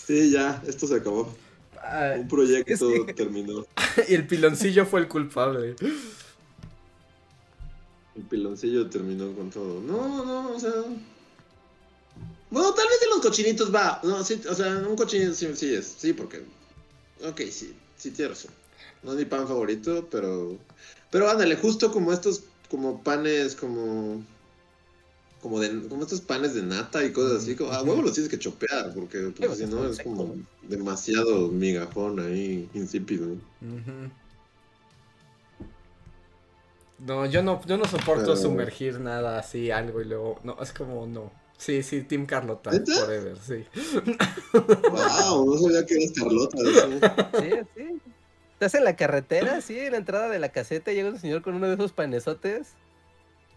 [0.06, 1.35] Sí, ya, esto se acabó.
[2.16, 3.66] Un proyecto terminó.
[4.09, 5.74] y el piloncillo fue el culpable.
[8.14, 9.81] El piloncillo terminó con todo.
[9.81, 10.70] No, no, o sea.
[12.51, 14.01] Bueno, tal vez de los cochinitos va.
[14.05, 15.97] No, sí, o sea, un cochinito sí, sí es.
[15.98, 16.44] Sí, porque.
[17.24, 18.52] Ok, sí, sí tiene razón.
[19.02, 20.56] No es mi pan favorito, pero.
[21.10, 24.24] Pero ándale, justo como estos, como panes, como.
[25.43, 28.30] Como de, como estos panes de nata y cosas así, como, a huevo los tienes
[28.30, 33.28] que chopear, porque pues, Sí, si no es como demasiado migajón ahí, insípido.
[36.98, 40.40] No, yo no, yo no soporto Pero- sumergir nada así, algo y luego.
[40.43, 41.30] No, es como no.
[41.59, 43.64] Sí, sí, Team Carlota, forever, sí.
[44.90, 46.59] Wow, no sabía que eres Carlota.
[46.59, 46.90] eso.
[47.40, 47.86] Sí, sí.
[48.57, 51.55] Estás en la carretera, sí, en la entrada de la caseta, llega un señor con
[51.55, 52.69] uno de esos panesotes.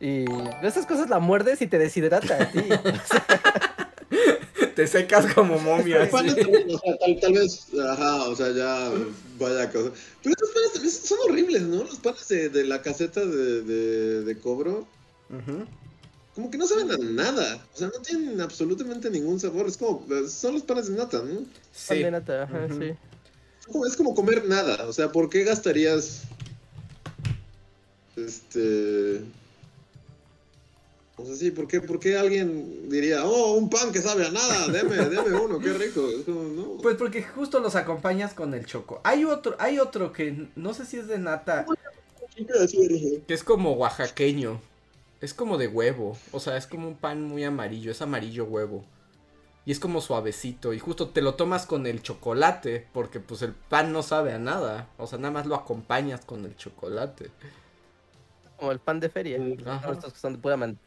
[0.02, 0.26] Y
[0.62, 2.60] esas cosas la muerdes y te deshidrata a ti.
[4.76, 6.06] Te secas como momia.
[6.06, 6.12] Sí.
[6.12, 8.90] también, o sea, tal, tal vez, ajá, o sea, ya
[9.38, 9.92] vaya cosa.
[10.24, 11.84] Pero estos panes también son horribles, ¿no?
[11.84, 14.88] Los panes de, de la caseta de, de, de cobro,
[15.30, 15.66] Ujú.
[16.34, 17.62] como que no saben a nada.
[17.74, 19.68] O sea, no tienen absolutamente ningún sabor.
[19.68, 21.42] Es como, son los panes de nata, ¿no?
[21.42, 22.00] Pan Sí.
[22.04, 22.94] de nata, ajá, sí.
[23.88, 24.88] Es como, comer nada.
[24.88, 26.24] O sea, ¿por qué gastarías,
[28.16, 29.22] este...
[31.16, 34.32] O sea, sí, ¿por qué, por qué alguien diría, oh, un pan que sabe a
[34.32, 36.02] nada, deme, deme uno, qué rico?
[36.28, 36.78] No.
[36.82, 39.02] Pues porque justo los acompañas con el choco.
[39.04, 41.66] Hay otro, hay otro que no sé si es de nata,
[43.28, 44.62] que es como oaxaqueño.
[45.22, 46.18] Es como de huevo.
[46.32, 47.92] O sea, es como un pan muy amarillo.
[47.92, 48.86] Es amarillo huevo.
[49.70, 50.74] Y es como suavecito.
[50.74, 52.88] Y justo te lo tomas con el chocolate.
[52.92, 54.88] Porque pues el pan no sabe a nada.
[54.98, 57.30] O sea, nada más lo acompañas con el chocolate.
[58.58, 59.38] Como el pan de feria.
[59.68, 59.92] Ajá.
[59.92, 60.80] Estos que son de pura man-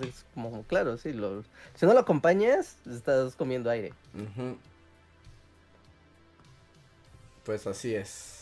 [0.00, 1.12] es como, claro, sí.
[1.12, 1.44] Lo...
[1.74, 3.92] Si no lo acompañas, estás comiendo aire.
[7.44, 8.39] Pues así es.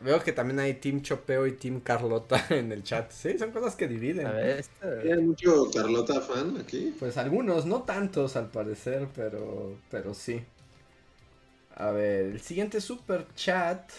[0.00, 3.10] Veo que también hay Team Chopeo y Team Carlota en el chat.
[3.10, 4.26] Sí, son cosas que dividen.
[4.26, 4.64] A ver.
[4.82, 6.94] ¿Hay mucho Carlota fan aquí?
[6.98, 10.44] Pues algunos, no tantos al parecer, pero, pero sí.
[11.76, 13.90] A ver, el siguiente super chat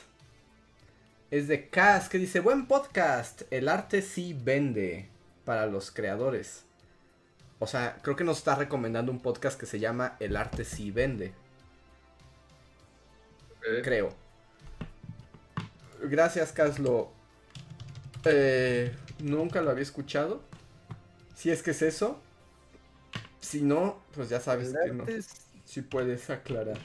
[1.31, 5.09] es de Cas que dice, buen podcast, el arte sí vende
[5.43, 6.63] para los creadores.
[7.59, 10.91] O sea, creo que nos está recomendando un podcast que se llama El arte sí
[10.91, 11.33] vende,
[13.83, 14.24] creo.
[16.09, 17.11] Gracias, Caslo.
[18.25, 20.41] Eh, nunca lo había escuchado.
[21.35, 22.21] Si es que es eso.
[23.39, 25.05] Si no, pues ya sabes que no.
[25.65, 26.79] Si puedes aclarar.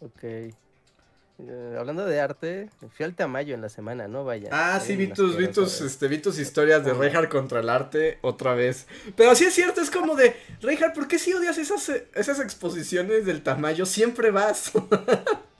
[0.00, 0.24] Ok.
[0.24, 4.48] Eh, hablando de arte, fui al Tamayo en la semana, no vaya.
[4.52, 8.18] Ah, sí, vi tus, vi tus, este, vi tus historias de Reinhardt contra el arte
[8.22, 8.86] otra vez.
[9.16, 13.26] Pero sí es cierto, es como de, Reinhardt, ¿por qué si odias esas, esas exposiciones
[13.26, 13.86] del Tamayo?
[13.86, 14.72] Siempre vas.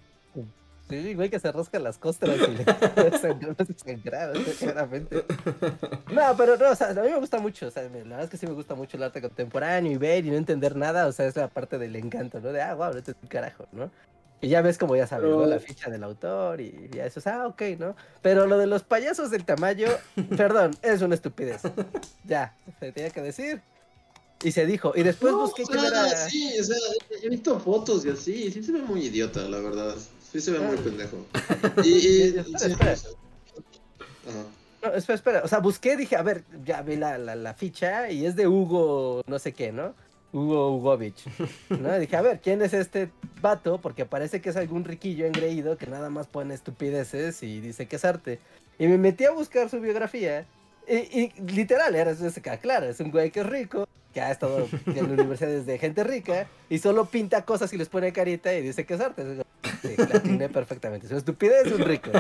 [0.93, 2.65] Sí, güey, que se rasca las costras y le
[4.59, 5.25] claramente.
[6.13, 8.31] No, pero no, o sea, a mí me gusta mucho, o sea, la verdad es
[8.31, 11.13] que sí me gusta mucho el arte contemporáneo y ver y no entender nada, o
[11.13, 12.53] sea, es la parte del encanto, ¿no?
[12.53, 13.91] De, ah, wow, esto es un carajo, ¿no?
[14.43, 15.47] Y ya ves como ya sabes, ¿no?
[15.47, 17.97] La ficha del autor y ya eso, ah, ok, ¿no?
[18.21, 19.89] Pero lo de los payasos del Tamayo,
[20.37, 21.63] perdón, es una estupidez.
[22.27, 23.63] Ya, se tenía que decir.
[24.43, 24.93] Y se dijo.
[24.95, 26.29] Y después No, busqué o sea, era.
[26.29, 26.77] Sí, o sea,
[27.23, 29.95] he visto fotos y así, sí se ve muy idiota, la verdad.
[30.33, 31.27] Sí se ve muy pendejo.
[31.85, 32.93] Y, y Espera, espera.
[32.93, 34.45] Ajá.
[34.83, 35.43] No, espera, espera.
[35.45, 38.49] O sea, busqué, dije, a ver, ya vi la, la, la ficha y es de
[38.49, 39.95] Hugo, no sé qué, ¿no?
[40.33, 41.27] Hugo Hugovich.
[41.69, 41.99] ¿no?
[41.99, 43.11] Dije, a ver, ¿quién es este
[43.43, 43.79] vato?
[43.81, 47.97] Porque parece que es algún riquillo engreído que nada más pone estupideces y dice que
[47.97, 48.41] es arte.
[48.79, 50.47] Y me metí a buscar su biografía.
[50.89, 54.69] Y, y literal, era, es, claro, es un güey que es rico, que ha estado
[54.87, 58.85] en universidades de gente rica y solo pinta cosas y les pone carita y dice
[58.87, 59.43] que es arte.
[59.83, 59.95] Sí,
[60.39, 61.07] la perfectamente.
[61.07, 62.11] Es una estupidez, es un rico.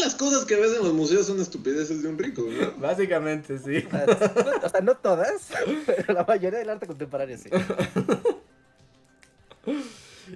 [0.00, 2.72] Las cosas que ves en los museos son estupideces de un rico, ¿no?
[2.78, 3.86] Básicamente, sí.
[3.86, 5.48] O sea, no- o sea, no todas,
[5.86, 7.48] pero la mayoría del arte contemporáneo sí.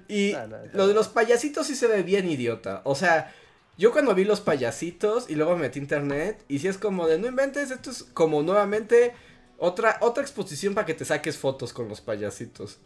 [0.09, 0.65] Y No, no, no.
[0.73, 2.81] lo de los payasitos sí se ve bien idiota.
[2.85, 3.33] O sea,
[3.81, 7.19] yo cuando vi los payasitos y luego me metí internet y sí es como de
[7.19, 9.15] no inventes, esto es como nuevamente
[9.57, 12.77] otra, otra exposición para que te saques fotos con los payasitos.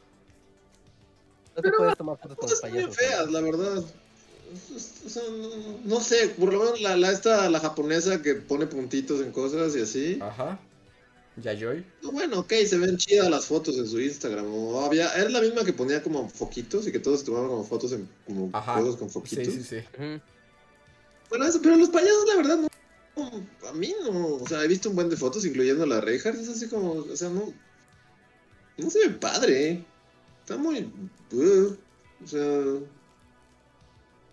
[1.57, 2.97] No te puedes tomar fotos con los payasos.
[2.97, 3.79] feas, la verdad.
[3.79, 8.67] O sea, no, no sé, por lo menos la, la, esta, la japonesa que pone
[8.69, 10.19] puntitos en cosas y así.
[10.23, 10.61] Ajá.
[11.43, 11.85] Yayoi.
[12.03, 14.47] No, Bueno, ok, se ven chidas las fotos en su Instagram.
[14.49, 17.65] O había, era la misma que ponía como foquitos y que todos se tomaban como
[17.65, 18.79] fotos en como Ajá.
[18.79, 19.55] cosas con Sí, foquitos.
[19.55, 19.77] sí, sí.
[19.99, 20.21] Ujú.
[21.29, 22.59] Bueno, pero los payasos, la verdad,
[23.17, 24.37] no, A mí no.
[24.37, 26.39] O sea, he visto un buen de fotos, incluyendo la Reinhardt.
[26.39, 26.93] Es así como.
[26.93, 27.53] O sea, no.
[28.77, 29.85] No se ve padre.
[30.41, 30.91] Está muy.
[31.33, 32.51] o sea.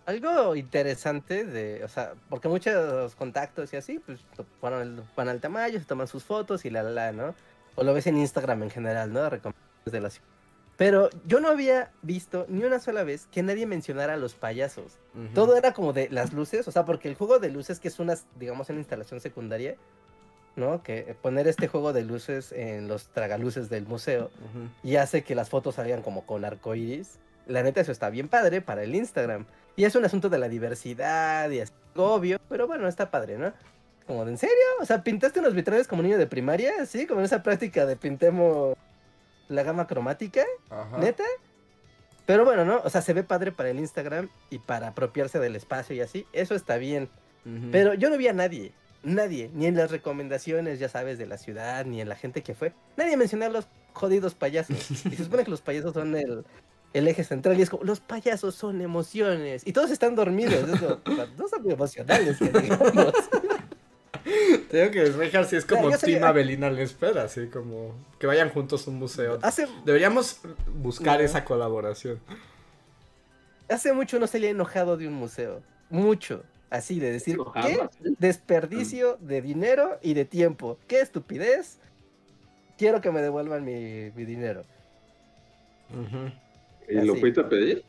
[0.04, 4.18] Algo interesante de, o sea, porque muchos contactos y así, pues
[4.60, 7.34] van al, van al Tamayo, se toman sus fotos y la la la, ¿no?
[7.76, 9.30] O lo ves en Instagram en general, ¿no?
[9.30, 10.31] Recomendaciones de la ciudad.
[10.76, 14.98] Pero yo no había visto ni una sola vez que nadie mencionara a los payasos.
[15.34, 17.98] Todo era como de las luces, o sea, porque el juego de luces que es
[17.98, 19.76] una, digamos, una instalación secundaria,
[20.56, 20.82] ¿no?
[20.82, 24.30] Que poner este juego de luces en los tragaluces del museo
[24.82, 27.18] y hace que las fotos salgan como con arcoiris.
[27.46, 29.46] La neta, eso está bien padre para el Instagram.
[29.76, 33.52] Y es un asunto de la diversidad y es obvio, pero bueno, está padre, ¿no?
[34.06, 34.56] Como de, ¿en serio?
[34.80, 36.86] O sea, ¿pintaste unos vitrales como niño de primaria?
[36.86, 37.06] ¿Sí?
[37.06, 38.76] Como en esa práctica de pintemos
[39.48, 40.98] la gama cromática, Ajá.
[40.98, 41.24] neta.
[42.26, 42.80] Pero bueno, ¿no?
[42.84, 46.26] O sea, se ve padre para el Instagram y para apropiarse del espacio y así.
[46.32, 47.08] Eso está bien.
[47.72, 51.36] Pero yo no vi a nadie, nadie, ni en las recomendaciones, ya sabes, de la
[51.36, 52.72] ciudad, ni en la gente que fue.
[52.96, 54.76] Nadie mencionó a los jodidos payasos.
[55.06, 56.44] Y se supone que los payasos son el,
[56.92, 57.58] el eje central.
[57.58, 59.66] Y es como, los payasos son emociones.
[59.66, 60.68] Y todos están dormidos.
[60.68, 61.00] Es como,
[61.36, 63.12] no son emocionales, que digamos.
[64.70, 68.86] Tengo que despejar si es como sabía- Team Avelina Lespera, así como que vayan juntos
[68.86, 69.38] a un museo.
[69.42, 70.40] Hace, Deberíamos
[70.74, 72.20] buscar esa colaboración.
[73.68, 75.62] hace mucho no salía enojado de un museo.
[75.90, 76.44] Mucho.
[76.70, 77.78] Así de decir, ¿qué?
[78.18, 80.78] Desperdicio de dinero y de tiempo.
[80.88, 81.78] ¡Qué estupidez!
[82.78, 84.64] Quiero que me devuelvan mi, mi dinero.
[86.88, 87.84] ¿Y lo fuiste a pedir?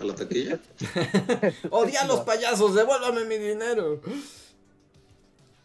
[0.00, 0.58] ¿A la taquilla?
[1.70, 4.00] Odia a los payasos, devuélvame mi dinero.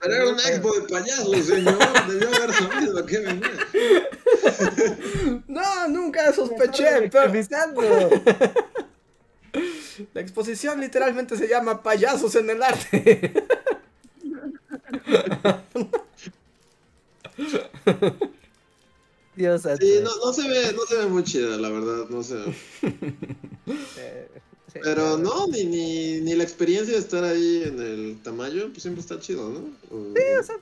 [0.01, 1.77] Pero era una expo de payasos, señor.
[2.07, 3.51] Debió haber sabido a qué venía.
[5.47, 7.11] No, nunca sospeché.
[7.11, 7.31] Pero
[10.13, 13.33] la exposición literalmente se llama Payasos en el Arte.
[19.35, 19.61] Dios.
[19.79, 22.37] Sí, no, no se ve, no se ve muy chida, la verdad, no sé.
[23.97, 24.27] Eh,
[24.71, 28.81] sí, Pero no, ni, ni, ni la experiencia de estar ahí en el Tamayo, pues
[28.83, 29.59] siempre está chido, ¿no?
[29.89, 30.55] O- Sí, o sea,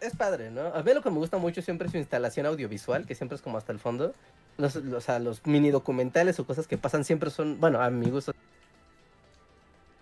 [0.00, 0.66] es padre, ¿no?
[0.68, 3.42] A mí lo que me gusta mucho siempre es su instalación audiovisual, que siempre es
[3.42, 4.14] como hasta el fondo.
[4.58, 7.90] Los, los, o sea, los mini documentales o cosas que pasan siempre son, bueno, a
[7.90, 8.32] mi gusto.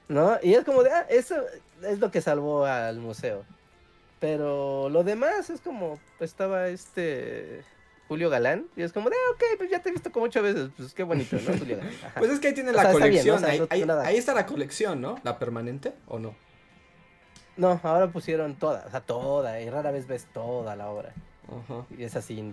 [0.09, 0.39] ¿No?
[0.43, 1.37] Y es como de, ah, eso
[1.83, 3.45] es lo que salvó al museo.
[4.19, 7.63] Pero lo demás es como, pues, estaba este
[8.11, 10.43] Julio Galán, y es como de, ah, ok, pues ya te he visto como ocho
[10.43, 11.57] veces, pues qué bonito, ¿no?
[11.57, 11.95] Julio Galán.
[12.05, 12.19] Ajá.
[12.19, 13.33] Pues es que ahí tiene O la sea, está bien, ¿no?
[13.35, 13.37] colección.
[13.37, 15.21] O sea, ahí, no ahí- está la colección, ¿no?
[15.23, 16.35] ¿La permanente o no?
[17.57, 21.13] No, ahora pusieron toda, o sea, toda, y rara vez ves toda la obra.
[21.47, 21.87] Ajá.
[21.97, 22.53] Y es así,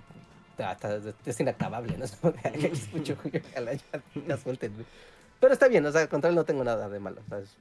[0.59, 2.05] hasta es inacabable, ¿no?
[2.05, 4.83] Es como de, "Ay, escucho Julio Galán, ya, ya suéltenme".
[5.39, 7.55] Pero está bien, o sea, contra él no tengo nada de malo, o sea, es-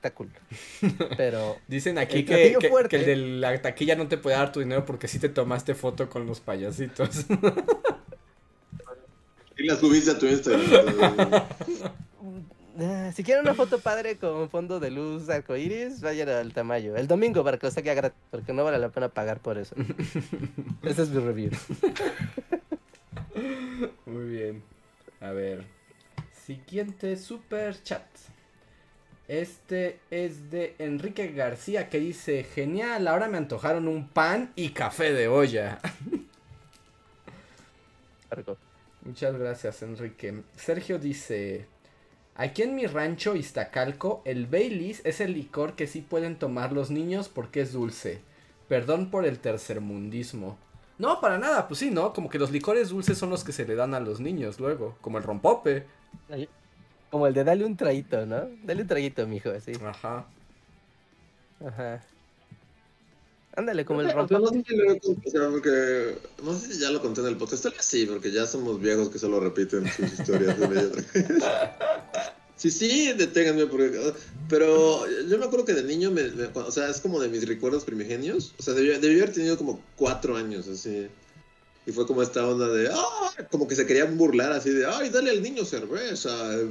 [1.16, 2.88] Pero, Dicen aquí El que, platillo que- fuerte.
[2.88, 5.74] que el de la taquilla no te puede dar tu dinero porque sí te tomaste
[5.74, 7.26] foto con los payasitos.
[9.56, 10.62] Y la subiste a tu Instagram.
[12.80, 16.96] ah, si quieren una foto padre con fondo de luz arcoíris, vayan al Tamayo.
[16.96, 19.74] El domingo para que os saque gratis, porque no vale la pena pagar por eso.
[20.82, 21.50] Ese es mi review.
[24.06, 24.62] Muy bien.
[25.20, 25.66] A ver.
[26.46, 28.06] Siguiente super chat.
[29.30, 35.12] Este es de Enrique García que dice, genial, ahora me antojaron un pan y café
[35.12, 35.78] de olla.
[39.04, 40.42] Muchas gracias, Enrique.
[40.56, 41.66] Sergio dice,
[42.34, 46.90] aquí en mi rancho Iztacalco, el Baileys es el licor que sí pueden tomar los
[46.90, 48.22] niños porque es dulce.
[48.66, 50.58] Perdón por el tercermundismo.
[50.98, 52.12] No, para nada, pues sí, ¿no?
[52.12, 54.96] Como que los licores dulces son los que se le dan a los niños luego,
[55.00, 55.86] como el rompope.
[57.10, 58.48] Como el de dale un traguito, ¿no?
[58.64, 59.72] Dale un traguito, mijo, así.
[59.84, 60.26] Ajá.
[61.66, 62.02] Ajá.
[63.56, 64.40] Ándale, como el No, rompope.
[64.40, 67.36] no sé si lo he contado, porque no sé si ya lo conté en el
[67.36, 67.64] podcast.
[67.64, 70.84] Tal vez sí, porque ya somos viejos que solo repiten sus historias de una y
[70.84, 71.26] otra vez.
[72.56, 74.12] Sí, sí, deténganme porque...
[74.48, 77.48] Pero yo me acuerdo que de niño, me, me- o sea, es como de mis
[77.48, 78.54] recuerdos primigenios.
[78.58, 81.08] O sea, debí haber tenido como cuatro años, así.
[81.86, 82.88] Y fue como esta onda de...
[82.92, 83.32] ¡Ah!
[83.50, 84.86] Como que se querían burlar así de...
[84.86, 86.30] ¡Ay, dale al niño cerveza!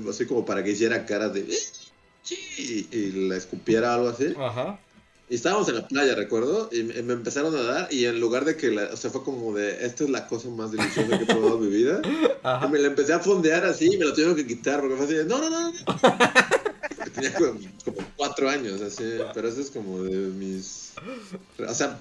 [0.10, 1.42] Así como para que hiciera cara de...
[1.42, 1.60] "Eh,
[2.22, 4.36] Sí, y le escupiera algo así.
[4.38, 4.80] Ajá.
[5.30, 8.56] Y estábamos en la playa, recuerdo, y me empezaron a dar, y en lugar de
[8.58, 11.26] que, la, o sea, fue como de, esta es la cosa más deliciosa que he
[11.28, 12.02] probado en mi vida,
[12.44, 12.68] Ajá.
[12.68, 15.06] y me la empecé a fondear así, y me lo tuvieron que quitar, porque fue
[15.06, 15.78] así de, no, no, no, no.
[17.16, 19.04] Tenía como, como cuatro años, así,
[19.34, 20.92] pero eso es como de mis,
[21.68, 21.98] o sea,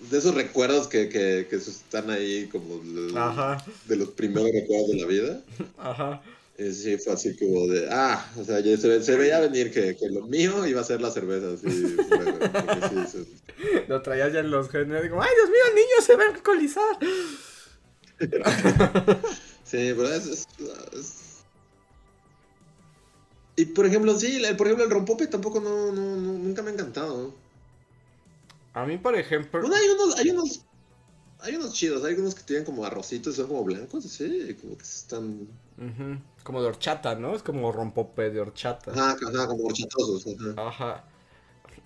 [0.00, 3.64] de esos recuerdos que, que, que están ahí como de, Ajá.
[3.86, 5.40] de los primeros recuerdos de la vida.
[5.78, 6.22] Ajá.
[6.58, 9.70] Y sí, fue así como de, ah, o sea, ya se, ve- se veía venir
[9.70, 11.66] que, que lo mío iba a ser la cerveza, así,
[12.08, 13.26] porque sí,
[13.88, 15.02] Lo traías ya en los genes.
[15.02, 16.98] Digo, ay, Dios mío, el niño se va a alcoholizar.
[19.64, 20.46] Sí, pero es, es-
[20.92, 21.22] es-
[23.56, 26.70] Y por ejemplo, sí, el, por ejemplo, el rompope tampoco no, no, no- nunca me
[26.70, 27.34] ha encantado.
[28.76, 29.62] A mí, por ejemplo.
[29.62, 30.60] Bueno, hay unos, hay unos,
[31.40, 34.82] hay unos chidos, hay unos que tienen como arrocitos, son como blancos, sí, como que
[34.82, 35.48] están,
[36.42, 37.34] Como de horchata, ¿no?
[37.34, 38.90] Es como rompope de horchata.
[38.90, 40.68] ajá, ajá, como horchatosos, ajá.
[40.68, 41.04] Ajá.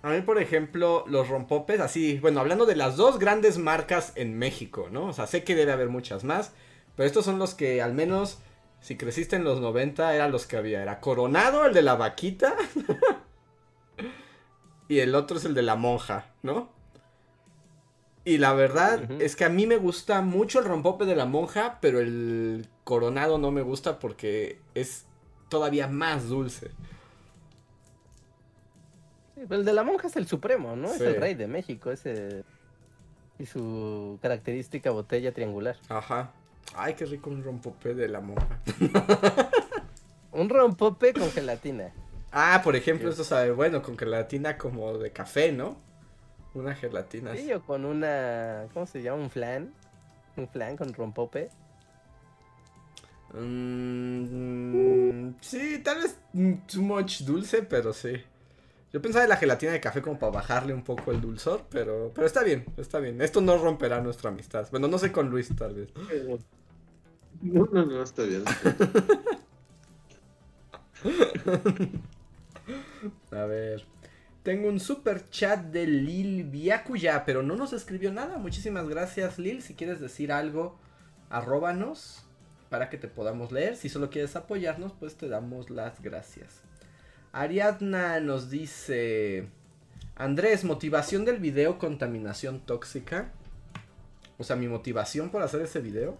[0.01, 4.37] A mí, por ejemplo, los rompopes, así, bueno, hablando de las dos grandes marcas en
[4.37, 5.05] México, ¿no?
[5.05, 6.51] O sea, sé que debe haber muchas más,
[6.97, 8.39] pero estos son los que al menos,
[8.81, 10.81] si creciste en los 90, eran los que había.
[10.81, 12.53] Era Coronado, el de la vaquita,
[14.89, 16.80] y el otro es el de la monja, ¿no?
[18.23, 21.79] Y la verdad es que a mí me gusta mucho el rompope de la monja,
[21.81, 25.05] pero el coronado no me gusta porque es
[25.49, 26.69] todavía más dulce.
[29.35, 30.89] Pero el de la monja es el supremo, ¿no?
[30.93, 32.43] Es el rey de México, ese.
[33.39, 35.77] Y su característica botella triangular.
[35.89, 36.31] Ajá.
[36.75, 38.59] Ay, qué rico un rompope de la monja.
[40.33, 41.91] Un rompope con gelatina.
[42.31, 43.11] Ah, por ejemplo, Sí.
[43.11, 45.75] esto sabe bueno, con gelatina como de café, ¿no?
[46.53, 47.31] Una gelatina.
[47.31, 47.43] así.
[47.43, 48.67] Sí, o con una.
[48.73, 49.23] ¿Cómo se llama?
[49.23, 49.73] Un flan.
[50.37, 51.49] Un flan con rompope.
[53.33, 56.17] Mm, sí, tal vez
[56.67, 58.21] too much dulce, pero sí.
[58.91, 62.11] Yo pensaba en la gelatina de café como para bajarle un poco el dulzor, pero,
[62.13, 63.21] pero está bien, está bien.
[63.21, 64.67] Esto no romperá nuestra amistad.
[64.69, 65.89] Bueno, no sé con Luis, tal vez.
[67.41, 68.43] No, no, no, está bien.
[73.31, 73.83] A ver.
[74.43, 78.37] Tengo un super chat de Lil Viacuya, pero no nos escribió nada.
[78.39, 79.61] Muchísimas gracias, Lil.
[79.61, 80.79] Si quieres decir algo,
[81.29, 82.25] arróbanos
[82.69, 83.75] para que te podamos leer.
[83.75, 86.61] Si solo quieres apoyarnos, pues te damos las gracias.
[87.33, 89.47] Ariadna nos dice:
[90.15, 93.31] Andrés, motivación del video contaminación tóxica.
[94.39, 96.17] O sea, mi motivación por hacer ese video.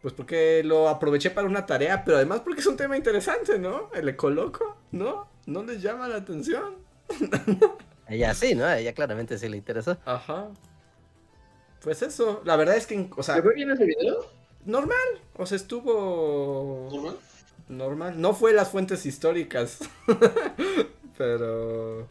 [0.00, 3.90] Pues porque lo aproveché para una tarea, pero además porque es un tema interesante, ¿no?
[3.94, 5.28] El ecoloco, ¿no?
[5.46, 6.81] ¿No les llama la atención?
[8.08, 8.64] Ella sí, ¿no?
[8.64, 9.96] A ella claramente sí le interesó.
[10.04, 10.48] Ajá.
[11.82, 14.26] Pues eso, la verdad es que, o sea, ¿Te fue bien ese video?
[14.64, 14.96] normal,
[15.36, 17.16] o sea, estuvo ¿Normal?
[17.68, 18.20] normal.
[18.20, 19.78] No fue las fuentes históricas,
[21.18, 22.06] pero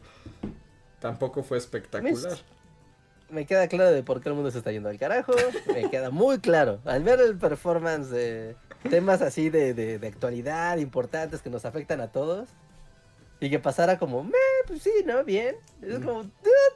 [0.99, 2.37] tampoco fue espectacular.
[3.29, 5.31] Me queda claro de por qué el mundo se está yendo al carajo.
[5.73, 6.81] Me queda muy claro.
[6.83, 8.57] Al ver el performance de
[8.89, 12.49] temas así de, de, de actualidad importantes que nos afectan a todos.
[13.39, 14.31] Y que pasara como, meh,
[14.71, 15.23] pues sí, ¿no?
[15.25, 15.55] Bien.
[15.81, 16.71] Es como, dude,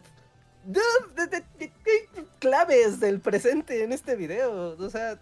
[0.66, 0.82] dude,
[1.16, 4.76] de- de- de- de- claves del presente en este video.
[4.78, 5.18] O sea,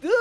[0.00, 0.12] dude.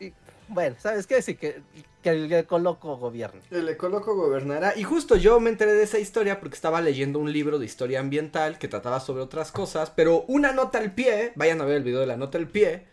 [0.00, 0.12] Y,
[0.48, 1.22] bueno, ¿sabes qué?
[1.22, 1.62] Sí, que,
[2.02, 3.40] que el ecoloco gobierne.
[3.50, 4.76] El ecoloco gobernará.
[4.76, 8.00] Y justo yo me enteré de esa historia porque estaba leyendo un libro de historia
[8.00, 9.90] ambiental que trataba sobre otras cosas.
[9.90, 12.86] Pero una nota al pie, vayan a ver el video de la nota al pie,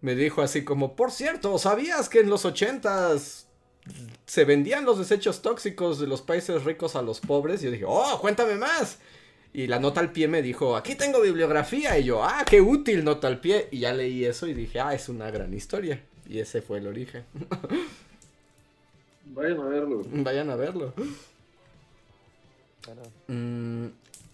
[0.00, 3.43] me dijo así como, por cierto, ¿sabías que en los ochentas
[4.26, 7.62] se vendían los desechos tóxicos de los países ricos a los pobres?
[7.62, 8.98] Y yo dije, oh, cuéntame más.
[9.52, 11.98] Y la nota al pie me dijo, aquí tengo bibliografía.
[11.98, 13.68] Y yo, ah, qué útil nota al pie.
[13.70, 16.02] Y ya leí eso y dije, ah, es una gran historia.
[16.28, 17.24] Y ese fue el origen.
[19.26, 20.02] Vayan a verlo.
[20.06, 20.92] Vayan a verlo.
[22.80, 23.02] Claro.
[23.28, 23.86] Mm,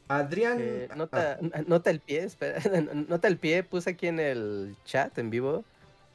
[0.09, 0.59] Adrián.
[0.61, 2.61] Eh, ah, nota, nota el pie, espera.
[3.09, 5.65] Nota el pie, puse aquí en el chat en vivo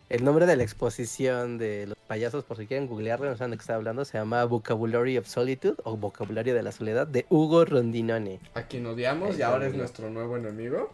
[0.09, 3.57] el nombre de la exposición de los payasos, por si quieren googlearlo, no saben de
[3.57, 7.65] qué está hablando, se llama Vocabulary of Solitude o Vocabulario de la Soledad de Hugo
[7.65, 8.39] Rondinone.
[8.53, 10.93] a quien odiamos Ahí y ahora es nuestro nuevo enemigo.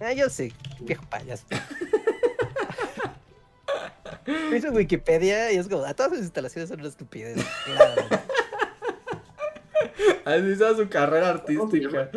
[0.00, 0.52] Ah, yo sé,
[0.86, 1.46] qué payaso.
[4.56, 7.44] Hizo Wikipedia y es como, a todas sus instalaciones son una estupidez.
[7.64, 8.02] Claro.
[10.24, 12.10] Así está su carrera artística.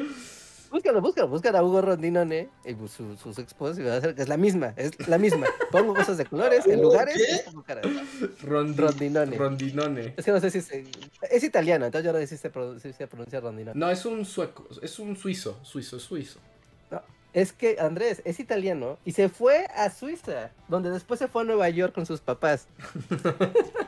[0.76, 4.16] Búscalo, búscalo, búscalo a Hugo Rondinone y pues, su- sus expos y vas a ver
[4.16, 5.48] que es la misma, es la misma.
[5.72, 7.46] Pongo cosas de colores en ¿Hugo lugares.
[8.44, 9.38] Rondi- Rondinone.
[9.38, 10.14] Rondinone.
[10.18, 10.84] Es que no sé si se...
[11.32, 13.80] es italiano, entonces yo no sé si se, pro- si se pronuncia Rondinone.
[13.80, 16.40] No, es un sueco, es un suizo, suizo, suizo.
[17.32, 21.46] Es que Andrés es italiano y se fue a Suiza, donde después se fue a
[21.46, 22.68] Nueva York con sus papás.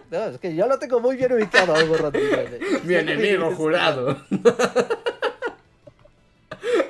[0.10, 2.60] No, es que yo lo tengo muy bien ubicado a Hugo Rondinone.
[2.86, 4.16] Mi enemigo jurado.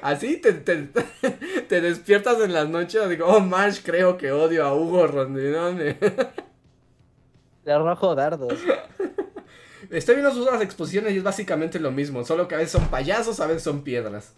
[0.01, 0.89] Así te, te,
[1.69, 5.97] te despiertas en las noches y digo, oh, Marsh, creo que odio a Hugo Rondinone.
[7.65, 8.53] Le arrojo dardos.
[9.89, 12.87] Estoy viendo sus otras exposiciones y es básicamente lo mismo, solo que a veces son
[12.89, 14.33] payasos, a veces son piedras.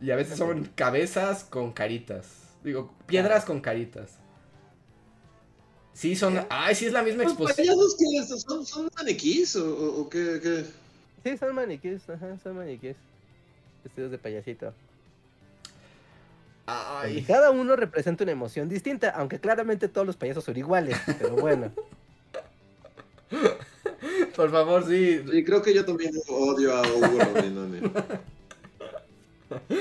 [0.00, 2.26] Y a veces son cabezas con caritas.
[2.64, 4.18] Digo, piedras con caritas.
[5.92, 6.44] Sí, son...
[6.48, 7.76] Ay, sí es la misma ¿Los exposición.
[7.76, 8.42] payasos?
[8.42, 10.64] ¿Son, son maniquís o, o- o qué, qué?
[11.24, 12.96] Sí, son maniquíes, ajá, son maniquíes.
[13.84, 14.72] Vestidos de payasito.
[17.10, 21.34] Y cada uno representa una emoción distinta, aunque claramente todos los payasos son iguales, pero
[21.36, 21.72] bueno.
[24.36, 25.22] por favor, sí.
[25.30, 27.18] Sí, creo que yo también odio a Hugo.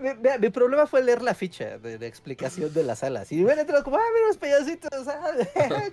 [0.00, 3.30] Mi, mi- mi problema fue leer la ficha de, de explicación de las alas.
[3.32, 5.32] Y me hubiera entrado como, ah, mira los payasitos, ah,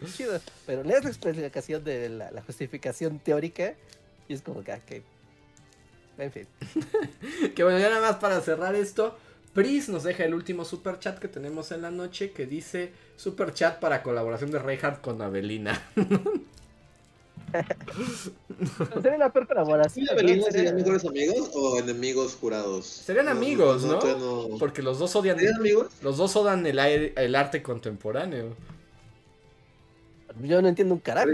[0.16, 0.40] chido.
[0.66, 3.74] Pero lees la explicación de la, la justificación teórica
[4.28, 4.82] y es como que, ah.
[6.18, 6.48] En fin.
[7.56, 9.18] Que bueno, ya nada más para cerrar esto.
[9.54, 13.54] Pris nos deja el último super chat que tenemos en la noche que dice super
[13.54, 15.82] chat para colaboración de Reinhardt con Avelina.
[19.02, 20.06] Sería la peor colaboración.
[20.06, 22.86] ¿Sí, Avelina serían mejores amigos o enemigos jurados?
[22.86, 24.00] Serían amigos, ¿no?
[24.60, 25.88] Porque los dos odian ¿Serían amigos?
[26.02, 28.54] los dos odian el, aire- el arte contemporáneo.
[30.44, 31.30] Yo no entiendo un carajo.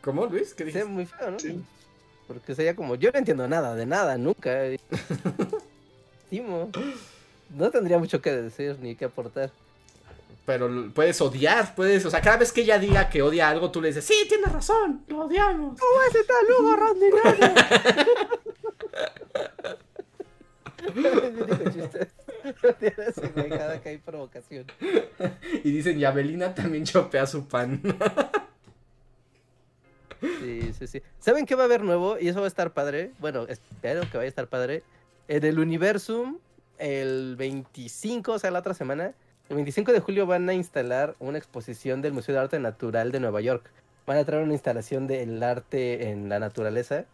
[0.00, 0.54] ¿Cómo, Luis?
[0.54, 0.88] ¿Qué sería dices?
[0.88, 1.38] muy feo, ¿no?
[1.38, 1.60] Sí.
[2.26, 4.58] Porque sería como, yo no entiendo nada de nada, nunca.
[6.30, 6.70] Timo.
[7.50, 9.50] No tendría mucho que decir ni que aportar.
[10.44, 13.80] Pero puedes odiar, puedes, o sea, cada vez que ella diga que odia algo, tú
[13.80, 15.78] le dices, sí, tienes razón, lo odiamos.
[15.80, 16.12] ¿Cómo es.
[22.62, 24.64] No tienes güey, cada que hay provocación.
[25.64, 27.80] Y dicen, y Avelina también chopea su pan.
[30.20, 31.02] Sí, sí, sí.
[31.18, 32.18] ¿Saben qué va a haber nuevo?
[32.18, 33.12] Y eso va a estar padre.
[33.18, 34.82] Bueno, espero que vaya a estar padre.
[35.28, 36.38] En el Universum,
[36.78, 39.14] el 25, o sea, la otra semana,
[39.48, 43.20] el 25 de julio van a instalar una exposición del Museo de Arte Natural de
[43.20, 43.70] Nueva York.
[44.06, 47.04] Van a traer una instalación del arte en la naturaleza,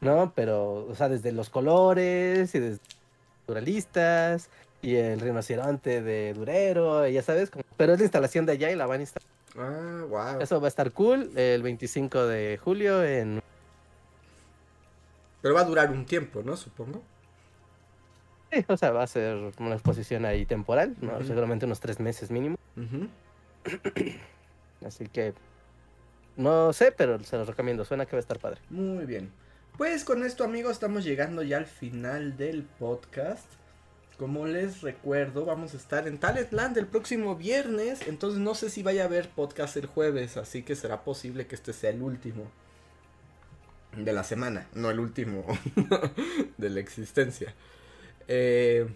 [0.00, 0.32] ¿no?
[0.34, 2.80] Pero, o sea, desde los colores y desde
[3.40, 4.50] naturalistas
[4.82, 8.76] y el rinoceronte de Durero, y ya sabes, pero es la instalación de allá y
[8.76, 9.37] la van a instalar.
[9.58, 10.40] Ah, wow.
[10.40, 13.42] Eso va a estar cool el 25 de julio en...
[15.42, 16.56] Pero va a durar un tiempo, ¿no?
[16.56, 17.02] Supongo.
[18.52, 21.22] Sí, o sea, va a ser una exposición ahí temporal, ¿no?
[21.24, 22.56] Seguramente unos tres meses mínimo.
[24.86, 25.34] Así que...
[26.36, 27.84] No sé, pero se los recomiendo.
[27.84, 28.60] Suena que va a estar padre.
[28.70, 29.32] Muy bien.
[29.76, 33.57] Pues con esto, amigos, estamos llegando ya al final del podcast.
[34.18, 38.00] Como les recuerdo, vamos a estar en Talentland el próximo viernes.
[38.08, 40.36] Entonces no sé si vaya a haber podcast el jueves.
[40.36, 42.50] Así que será posible que este sea el último
[43.96, 44.66] de la semana.
[44.74, 45.44] No el último
[46.58, 47.54] de la existencia.
[48.26, 48.88] Eh,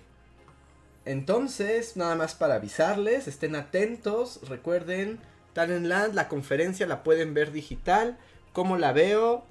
[1.05, 4.41] entonces, nada más para avisarles, estén atentos.
[4.49, 5.21] Recuerden,
[5.53, 8.19] Talentland, la conferencia la pueden ver digital.
[8.53, 9.45] ¿Cómo la veo?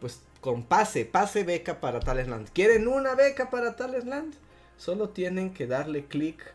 [0.00, 2.48] Pues con pase, pase beca para Talentland.
[2.50, 4.34] ¿Quieren una beca para Talentland?
[4.76, 6.54] Solo tienen que darle clic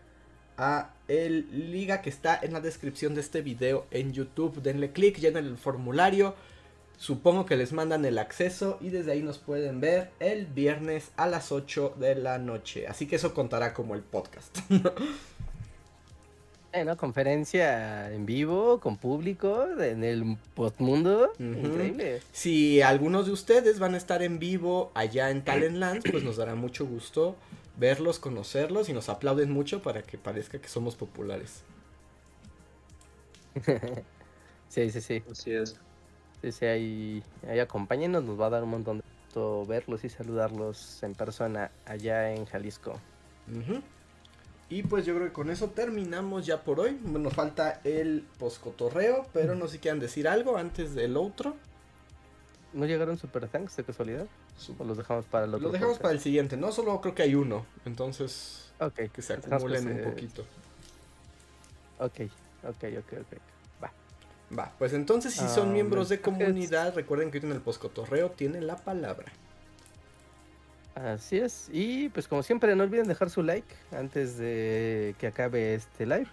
[0.58, 4.62] a el liga que está en la descripción de este video en YouTube.
[4.62, 6.36] Denle clic, llenen el formulario.
[6.98, 11.28] Supongo que les mandan el acceso y desde ahí nos pueden ver el viernes a
[11.28, 12.88] las 8 de la noche.
[12.88, 14.58] Así que eso contará como el podcast.
[16.72, 16.96] Eh, ¿no?
[16.98, 21.32] Conferencia en vivo, con público, en el postmundo.
[21.40, 21.68] Ujú.
[21.68, 22.22] Increíble.
[22.32, 26.54] Si algunos de ustedes van a estar en vivo allá en Talentland, pues nos dará
[26.54, 27.36] mucho gusto
[27.80, 31.64] verlos, conocerlos y nos aplauden mucho para que parezca que somos populares.
[34.70, 35.24] sí, sí, sí.
[35.32, 35.80] Así es.
[36.42, 40.10] Sí, sí, ahí, ahí acompáñenos, nos va a dar un montón de gusto verlos y
[40.10, 43.00] saludarlos en persona allá en Jalisco.
[44.70, 47.00] Y pues yo creo que con eso terminamos ya por hoy.
[47.04, 51.56] Nos falta el poscotorreo, pero no sé si quieran decir algo antes del otro.
[52.74, 54.28] ¿No llegaron super thanks de casualidad?
[54.78, 55.68] ¿O los dejamos para el otro?
[55.68, 56.02] Lo dejamos podcast?
[56.04, 56.72] para el siguiente, ¿no?
[56.72, 57.66] Solo creo que hay uno.
[57.86, 60.46] Entonces, Ok, que se acumulen que un poquito.
[62.00, 62.22] Ok,
[62.64, 63.38] ok, ok, ok.
[63.84, 63.92] Va.
[64.58, 68.68] Va, pues entonces si son Ah, miembros de comunidad, recuerden que en el poscotorreo tienen
[68.68, 69.32] la palabra.
[70.96, 71.70] Así es.
[71.72, 76.28] Y pues como siempre, no olviden dejar su like antes de que acabe este live.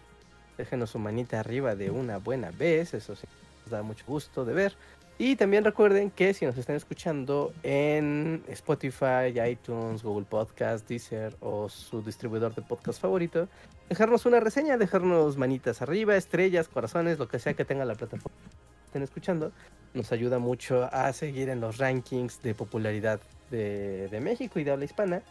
[0.56, 3.26] Déjenos su manita arriba de una buena vez, eso sí,
[3.64, 4.74] nos da mucho gusto de ver.
[5.18, 11.70] Y también recuerden que si nos están escuchando en Spotify, iTunes, Google Podcast, Deezer o
[11.70, 13.48] su distribuidor de podcast favorito,
[13.88, 18.36] dejarnos una reseña, dejarnos manitas arriba, estrellas, corazones, lo que sea que tenga la plataforma
[18.42, 19.52] que estén escuchando,
[19.94, 23.18] nos ayuda mucho a seguir en los rankings de popularidad
[23.50, 25.22] de, de México y de habla hispana,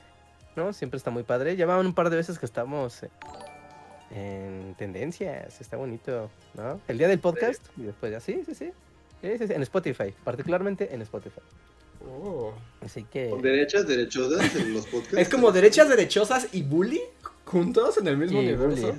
[0.55, 0.73] ¿no?
[0.73, 1.55] Siempre está muy padre.
[1.57, 3.05] Ya van un par de veces que estamos
[4.09, 6.79] en tendencias, está bonito, ¿no?
[6.87, 8.71] El día del podcast y después ya, sí, sí, sí.
[9.25, 11.39] Sí, sí, sí, En Spotify, particularmente en Spotify.
[12.07, 12.53] Oh.
[12.81, 13.29] Así que...
[13.31, 15.17] Con derechas, derechosas en los podcasts.
[15.17, 17.01] Es como derechas derechosas y bully
[17.45, 18.95] juntos en el mismo Sí, universo.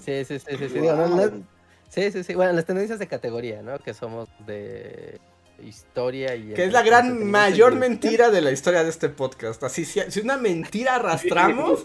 [0.00, 0.74] Sí, sí, sí, sí, sí.
[0.80, 1.42] digo, no- no-
[1.88, 2.34] sí, sí, sí.
[2.34, 3.78] Bueno, las tendencias de categoría, ¿no?
[3.80, 5.18] Que somos de
[5.62, 6.54] historia y...
[6.54, 9.62] Que es la gran mayor mentira de la historia de este podcast.
[9.62, 11.82] Así, si, si una mentira arrastramos,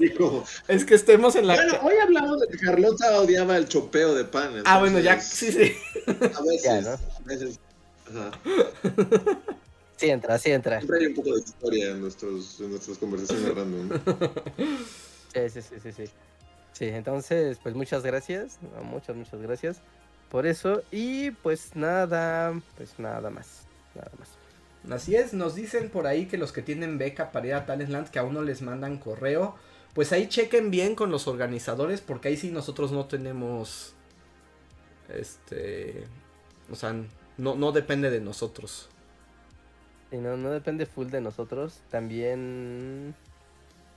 [0.68, 1.56] es que estemos en la...
[1.56, 4.64] Bueno, hoy hablamos de que Carlota odiaba el chopeo de pan.
[4.66, 5.76] ah, bueno, ya, entonces, sí, sí.
[6.08, 6.64] A veces.
[6.64, 6.90] Ya, ¿no?
[6.90, 7.60] a veces.
[8.10, 8.32] Ajá.
[9.98, 10.80] Sí entra, sí entra.
[10.80, 13.90] Siempre hay un poco de historia en, nuestros, en nuestras conversaciones random.
[15.34, 16.04] Sí, sí, sí, sí, sí.
[16.74, 19.82] Sí, entonces, pues muchas gracias, muchas, muchas gracias
[20.30, 20.84] por eso.
[20.92, 23.65] Y pues nada, pues nada más,
[23.96, 24.30] nada más.
[24.92, 28.10] Así es, nos dicen por ahí que los que tienen beca para ir a Talentland
[28.10, 29.56] que aún no les mandan correo,
[29.94, 33.96] pues ahí chequen bien con los organizadores porque ahí sí nosotros no tenemos,
[35.10, 36.04] este,
[36.72, 36.94] o sea,
[37.38, 38.90] no, no depende de nosotros.
[40.12, 41.82] Y no, no depende full de nosotros.
[41.90, 43.16] También.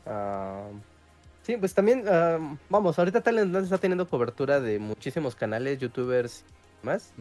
[0.06, 0.68] ah,
[1.42, 2.04] sí, pues también.
[2.08, 2.38] ah,
[2.68, 6.44] vamos, ahorita Talentland está teniendo cobertura de muchísimos canales, youtubers
[6.82, 7.12] y más.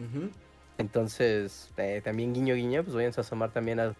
[0.78, 3.94] Entonces, eh, también guiño guiño, pues vayan a asomar también a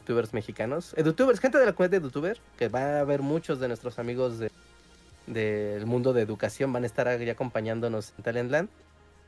[0.00, 0.92] youtubers mexicanos.
[0.96, 4.38] Edutubers, gente de la comunidad de youtuber, que va a haber muchos de nuestros amigos
[4.38, 4.50] de-
[5.26, 8.68] del mundo de educación, van a estar ahí acompañándonos en Talentland.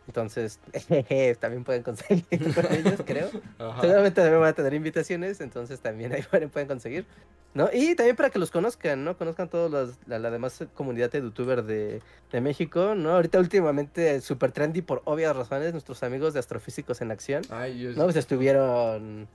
[0.07, 0.61] Entonces,
[1.41, 2.25] también pueden conseguir
[2.55, 3.29] con ellos, creo.
[3.59, 3.81] Ajá.
[3.81, 7.07] Seguramente también van a tener invitaciones, entonces también ahí pueden conseguir.
[7.55, 7.71] ¿no?
[7.73, 9.17] Y también para que los conozcan, ¿no?
[9.17, 13.13] Conozcan los, la, la demás comunidad de youtuber de, de México, ¿no?
[13.13, 18.05] Ahorita últimamente super trendy por obvias razones, nuestros amigos de Astrofísicos en Acción, Ay, ¿no?
[18.05, 19.27] Pues estuvieron,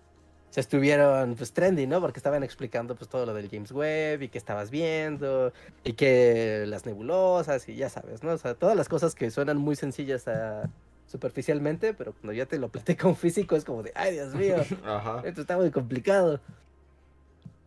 [0.52, 2.00] se estuvieron pues trendy, ¿no?
[2.02, 5.52] Porque estaban explicando pues todo lo del James Webb y que estabas viendo
[5.84, 8.32] y que las nebulosas y ya sabes, ¿no?
[8.34, 10.70] O sea, todas las cosas que suenan muy sencillas a-
[11.08, 14.56] superficialmente, pero cuando ya te lo platica un físico es como de, ay Dios mío,
[14.86, 15.22] Ajá.
[15.26, 16.40] esto está muy complicado.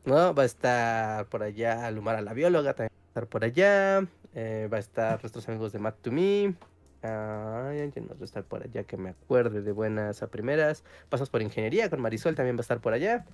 [0.07, 0.35] ¿No?
[0.35, 4.07] Va a estar por allá Lumara la bióloga, también va a estar por allá.
[4.35, 6.55] eh, va a estar nuestros amigos de Matt to Me.
[7.05, 10.85] Ay, ¿quién más va a estar por allá que me acuerde de buenas a primeras?
[11.11, 13.27] Pasamos por ingeniería con Marisol, también va a estar por allá.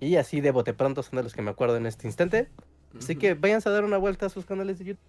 [0.00, 2.48] Y así de bote pronto son de los que me acuerdo en este instante.
[2.96, 5.04] Así que váyanse a dar una vuelta a sus canales de YouTube.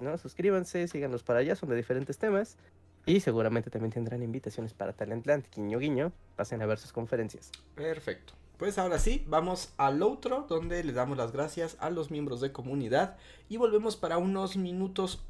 [0.00, 0.18] ¿no?
[0.18, 2.56] Suscríbanse, síganlos para allá, son de diferentes temas.
[3.04, 6.12] Y seguramente también tendrán invitaciones para Talentland, guiño guiño.
[6.34, 7.52] Pasen a ver sus conferencias.
[7.76, 8.32] Perfecto.
[8.56, 12.50] Pues ahora sí, vamos al otro, donde le damos las gracias a los miembros de
[12.50, 13.16] comunidad
[13.48, 15.22] y volvemos para unos minutos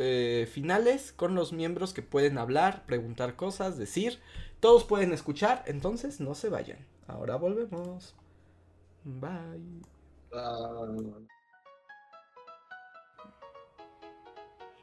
[0.00, 4.18] eh, finales con los miembros que pueden hablar, preguntar cosas, decir.
[4.58, 6.78] Todos pueden escuchar, entonces no se vayan.
[7.06, 8.14] Ahora volvemos.
[9.04, 9.82] Bye.
[10.32, 10.86] Ah,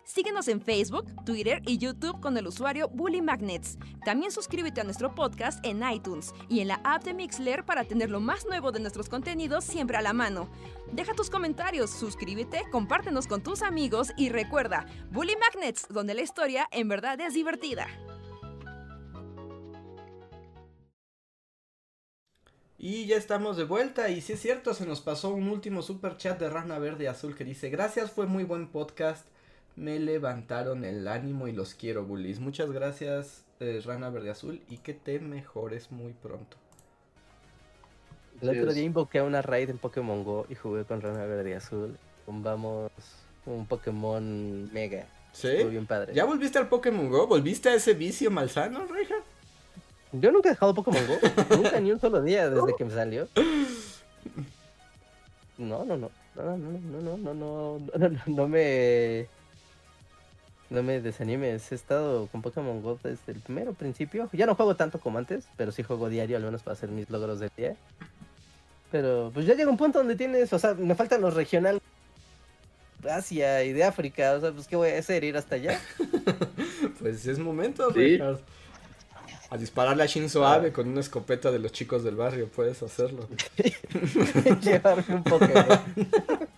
[0.08, 3.78] Síguenos en Facebook, Twitter y YouTube con el usuario Bully Magnets.
[4.06, 8.10] También suscríbete a nuestro podcast en iTunes y en la app de Mixler para tener
[8.10, 10.50] lo más nuevo de nuestros contenidos siempre a la mano.
[10.94, 16.70] Deja tus comentarios, suscríbete, compártenos con tus amigos y recuerda, Bully Magnets, donde la historia
[16.72, 17.88] en verdad es divertida.
[22.78, 26.16] Y ya estamos de vuelta y sí es cierto, se nos pasó un último super
[26.16, 29.28] chat de Rana Verde Azul que dice, gracias, fue muy buen podcast,
[29.78, 32.40] me levantaron el ánimo y los quiero, bullies.
[32.40, 36.58] Muchas gracias, eh, Rana Verde Azul, y que te mejores muy pronto.
[38.42, 41.56] El otro día invoqué a una raid en Pokémon Go y jugué con Rana Verde
[41.56, 41.98] Azul.
[42.28, 42.92] Vamos
[43.46, 45.08] un Pokémon Mega.
[45.32, 45.48] ¿Sí?
[45.48, 46.14] Estuvo bien padre.
[46.14, 47.28] ¿Ya volviste al Pokémon Go?
[47.28, 49.26] ¿Volviste a ese vicio malsano, Reinhardt?
[50.12, 51.56] Yo nunca he dejado Pokémon Go.
[51.56, 53.28] nunca, ni un solo día desde que me salió.
[55.58, 56.12] No, no, no.
[56.36, 59.28] No, no, no, no, no, no, no, no, no me.
[60.70, 61.72] No me desanimes.
[61.72, 64.30] He estado con Pokémon Go desde el primero principio.
[64.34, 67.10] Ya no juego tanto como antes, pero sí juego diario, al menos para hacer mis
[67.10, 67.76] logros del día.
[68.92, 71.82] Pero pues ya llega un punto donde tienes, o sea, me faltan los regionales
[73.02, 74.34] de Asia y de África.
[74.34, 75.80] O sea, pues qué voy a hacer, ir hasta allá.
[77.00, 78.00] Pues es momento, Sí.
[78.00, 78.42] Reinhardt.
[79.50, 83.28] A dispararle a Shinzo Abe con una escopeta de los chicos del barrio, puedes hacerlo.
[84.62, 85.80] Llevarme un Pokémon.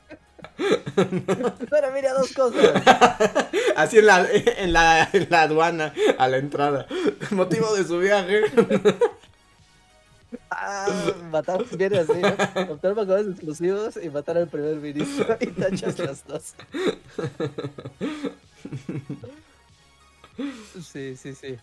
[1.70, 2.82] Pero mira, dos cosas.
[3.76, 6.88] Así en la, en la, en la aduana, a la entrada.
[7.32, 8.44] Motivo de su viaje.
[10.52, 10.88] Ah,
[11.32, 12.74] matar viene así, ¿no?
[12.74, 16.54] Obtener Pokémon exclusivos y matar al primer ministro y tachas las dos.
[20.84, 21.58] Sí, sí, sí.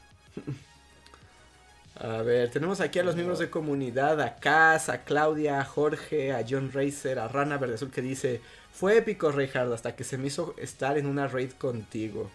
[1.98, 6.32] A ver, tenemos aquí a los miembros de comunidad, a Kaz, a Claudia, a Jorge,
[6.32, 8.42] a John Racer, a Rana Verde Azul que dice,
[8.76, 12.30] fue épico Reinhardt hasta que se me hizo estar en una raid contigo.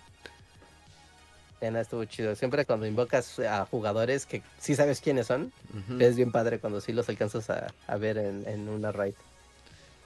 [1.62, 2.34] No, estuvo chido.
[2.36, 5.54] Siempre cuando invocas a jugadores que sí sabes quiénes son,
[6.00, 9.14] es bien padre cuando sí los alcanzas a, a ver en, en una raid.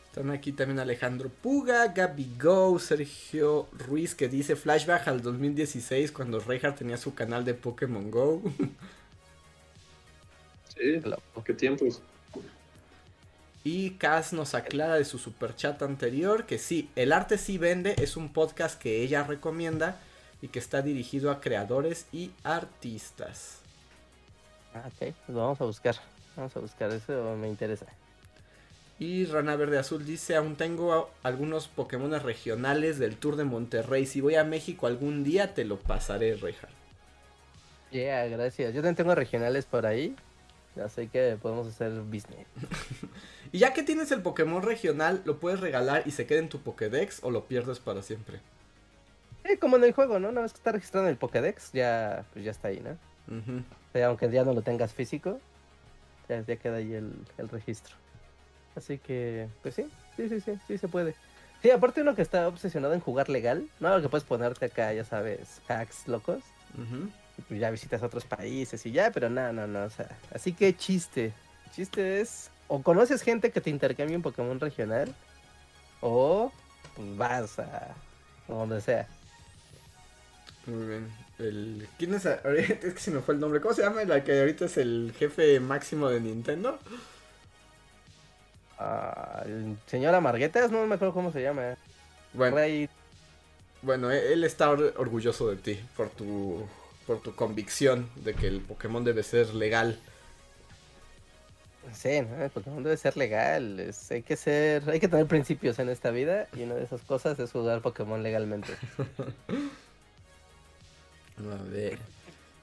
[0.08, 6.42] Están aquí también Alejandro Puga, Gaby Go, Sergio Ruiz que dice flashback al 2016 cuando
[6.42, 8.42] Reinhardt tenía su canal de Pokémon Go.
[10.78, 11.02] Sí,
[11.46, 12.02] qué tiempos.
[13.66, 18.16] Y Kaz nos aclara de su superchat anterior que sí, el arte sí vende, es
[18.16, 19.98] un podcast que ella recomienda
[20.40, 23.62] y que está dirigido a creadores y artistas.
[24.76, 25.96] Ah, ok, pues vamos a buscar.
[26.36, 27.88] Vamos a buscar, eso me interesa.
[29.00, 34.06] Y Rana Verde Azul dice, aún tengo algunos Pokémon regionales del Tour de Monterrey.
[34.06, 36.70] Si voy a México algún día te lo pasaré, Reinhardt.
[37.90, 38.76] Yeah, gracias.
[38.76, 40.16] Yo también tengo regionales por ahí.
[40.76, 42.48] Ya sé que podemos hacer business.
[43.52, 46.60] Y ya que tienes el Pokémon regional, ¿lo puedes regalar y se queda en tu
[46.60, 48.42] Pokédex o lo pierdes para siempre?
[49.46, 50.28] Sí, como en el juego, ¿no?
[50.30, 52.92] Una vez que está registrado en el Pokédex, ya, pues ya está ahí, ¿no?
[53.34, 53.60] Ujú.
[53.60, 55.40] O sea, aunque ya no lo tengas físico,
[56.28, 57.96] ya, ya queda ahí el, el registro.
[58.76, 61.16] Así que, pues sí, sí, sí, sí, sí se puede.
[61.62, 64.02] Sí, aparte uno que está obsesionado en jugar legal, ¿no?
[64.02, 66.44] Que puedes ponerte acá, ya sabes, hacks locos.
[66.74, 67.10] Ujú.
[67.38, 70.54] Y pues ya visitas otros países y ya, pero no, no, no, o sea, así
[70.54, 71.34] que chiste.
[71.74, 75.14] Chiste es, o conoces gente que te intercambie un Pokémon regional,
[76.02, 76.52] o
[76.96, 77.94] pues vas a
[78.48, 79.08] donde sea.
[80.66, 81.14] Muy bien.
[81.38, 81.88] El...
[82.00, 82.26] ¿Quién es?
[82.26, 83.60] a- ahorita Es que se me fue el nombre.
[83.60, 84.04] ¿Cómo se llama?
[84.06, 86.80] La que ahorita es el jefe máximo de Nintendo.
[88.78, 91.76] Ah, el señor Amarguetas, no me acuerdo cómo se llama.
[92.34, 92.90] Bueno, Rey-
[93.82, 96.68] bueno, él está or- orgulloso de ti por tu
[97.06, 100.00] por tu convicción de que el Pokémon debe ser legal.
[101.94, 102.44] Sí, ¿no?
[102.44, 103.80] El Pokémon debe ser legal.
[103.80, 107.02] es- hay que ser, hay que tener principios en esta vida y una de esas
[107.02, 108.74] cosas es jugar Pokémon legalmente.
[111.38, 112.00] A ver.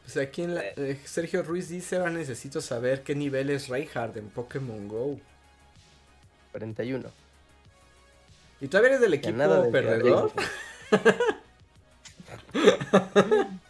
[0.05, 4.17] Pues aquí en la, eh, Sergio Ruiz dice, ahora necesito saber qué nivel es Reinhardt
[4.17, 5.21] en Pokémon Go.
[6.51, 7.09] 41.
[8.61, 10.33] ¿Y todavía eres del equipo nada de perdedor?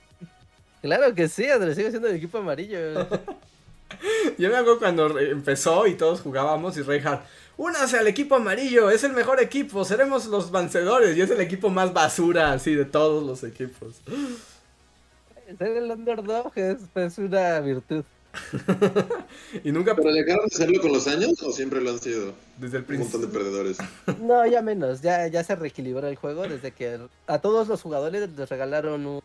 [0.83, 2.79] Claro que sí, Andrés, sigue siendo el equipo amarillo.
[4.39, 7.25] Yo me acuerdo cuando empezó y todos jugábamos y Reinhardt,
[7.57, 11.71] únase al equipo amarillo, es el mejor equipo, seremos los vencedores y es el equipo
[11.71, 14.03] más basura así de todos los equipos.
[15.59, 18.05] Ser el underdog es pues, una virtud.
[19.65, 22.35] Y nunca ¿Pero dejaron de hacerlo con los años o siempre lo han sido?
[22.57, 23.29] desde el Un montón de principio.
[23.29, 23.85] perdedores.
[24.07, 28.31] No, ya menos, ya, ya se reequilibró el juego desde que a todos los jugadores
[28.31, 29.23] les regalaron un,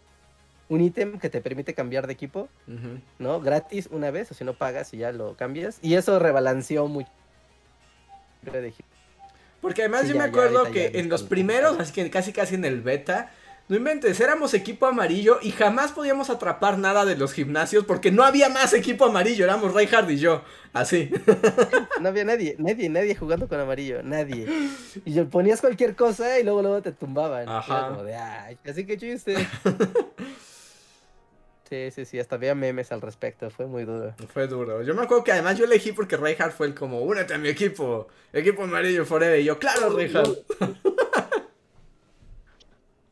[0.69, 2.49] un ítem que te permite cambiar de equipo.
[3.19, 3.39] ¿no?
[3.41, 5.79] Gratis una vez, o si no pagas y ya lo cambias.
[5.81, 7.09] Y eso rebalanceó mucho.
[9.61, 12.31] Porque además Sí, yo ya- me acuerdo ya que en los primeros, así que casi
[12.31, 13.31] casi en el beta,
[13.69, 18.23] no inventes, éramos equipo amarillo y jamás podíamos atrapar nada de los gimnasios porque no
[18.23, 21.11] había más equipo amarillo, éramos Reinhardt y yo, así.
[21.99, 24.45] No había nadie, nadie, nadie jugando con amarillo, nadie.
[25.03, 27.49] Y yo ponías cualquier cosa y luego luego te tumbaban.
[27.49, 27.87] Ajá.
[27.89, 29.35] Como de, ay, así que chiste.
[31.67, 34.13] Sí, sí, sí, hasta había memes al respecto, fue muy duro.
[34.33, 34.83] Fue duro.
[34.83, 37.49] Yo me acuerdo que además yo elegí porque Reinhardt fue el como, únete a mi
[37.49, 39.39] equipo, equipo amarillo forever.
[39.39, 40.37] Y yo, claro, Reinhardt.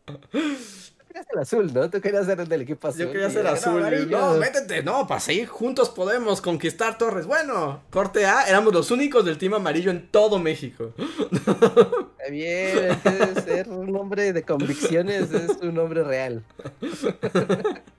[0.06, 1.90] Tú querías el azul, ¿no?
[1.90, 3.02] Tú querías ser el del equipo azul.
[3.02, 3.80] Yo quería ser azul.
[3.80, 4.18] amarillo".
[4.18, 7.26] No, métete, no, para seguir juntos podemos conquistar torres.
[7.26, 10.94] Bueno, corte A, éramos los únicos del team amarillo en todo México.
[10.98, 13.02] Está bien,
[13.44, 16.44] ser un hombre de convicciones, es un hombre real.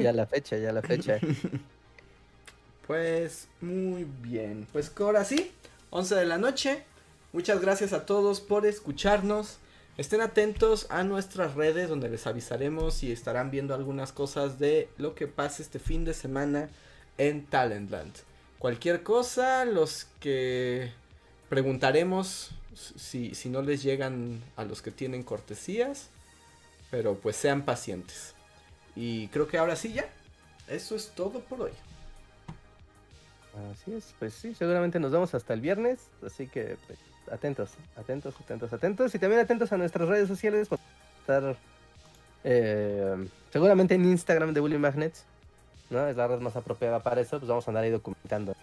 [0.00, 1.18] ya la fecha, ya la fecha.
[2.86, 4.66] Pues muy bien.
[4.70, 5.52] Pues ahora sí,
[5.88, 6.84] 11 de la noche.
[7.32, 9.56] Muchas gracias a todos por escucharnos.
[9.96, 15.14] Estén atentos a nuestras redes donde les avisaremos y estarán viendo algunas cosas de lo
[15.14, 16.68] que pase este fin de semana
[17.16, 18.12] en Talentland.
[18.58, 20.92] Cualquier cosa, los que
[21.48, 22.50] preguntaremos
[22.96, 26.10] si, si no les llegan a los que tienen cortesías,
[26.90, 28.33] pero pues sean pacientes.
[28.96, 30.06] Y creo que ahora sí ya,
[30.68, 31.72] eso es todo por hoy.
[33.72, 36.98] Así es, pues sí, seguramente nos vemos hasta el viernes, así que pues,
[37.30, 40.78] atentos, atentos, atentos, atentos y también atentos a nuestras redes sociales por
[41.20, 41.56] estar
[42.42, 45.24] eh, seguramente en Instagram de Willy Magnets,
[45.90, 46.06] ¿no?
[46.06, 48.54] Es la red más apropiada para eso, pues vamos a andar ahí documentando.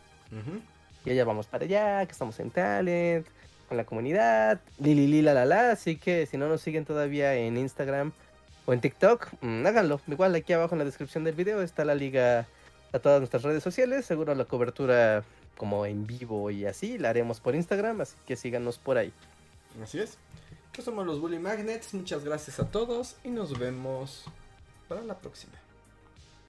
[1.06, 3.26] Y ya vamos para allá, que estamos en Talent,
[3.68, 7.34] con la comunidad, li, li, la la la, así que si no nos siguen todavía
[7.36, 8.12] en Instagram
[8.66, 10.02] o en TikTok, mm, háganlo.
[10.08, 12.48] Igual aquí abajo en la descripción del video está la liga
[12.94, 14.06] a todas nuestras redes sociales.
[14.06, 15.24] Seguro la cobertura
[15.58, 19.14] como en vivo y así la haremos por Instagram, así que síganos por ahí.
[19.82, 20.18] Así es.
[20.74, 21.94] Pues somos los Bully Magnets.
[21.94, 24.26] Muchas gracias a todos y nos vemos
[24.88, 25.61] para la próxima.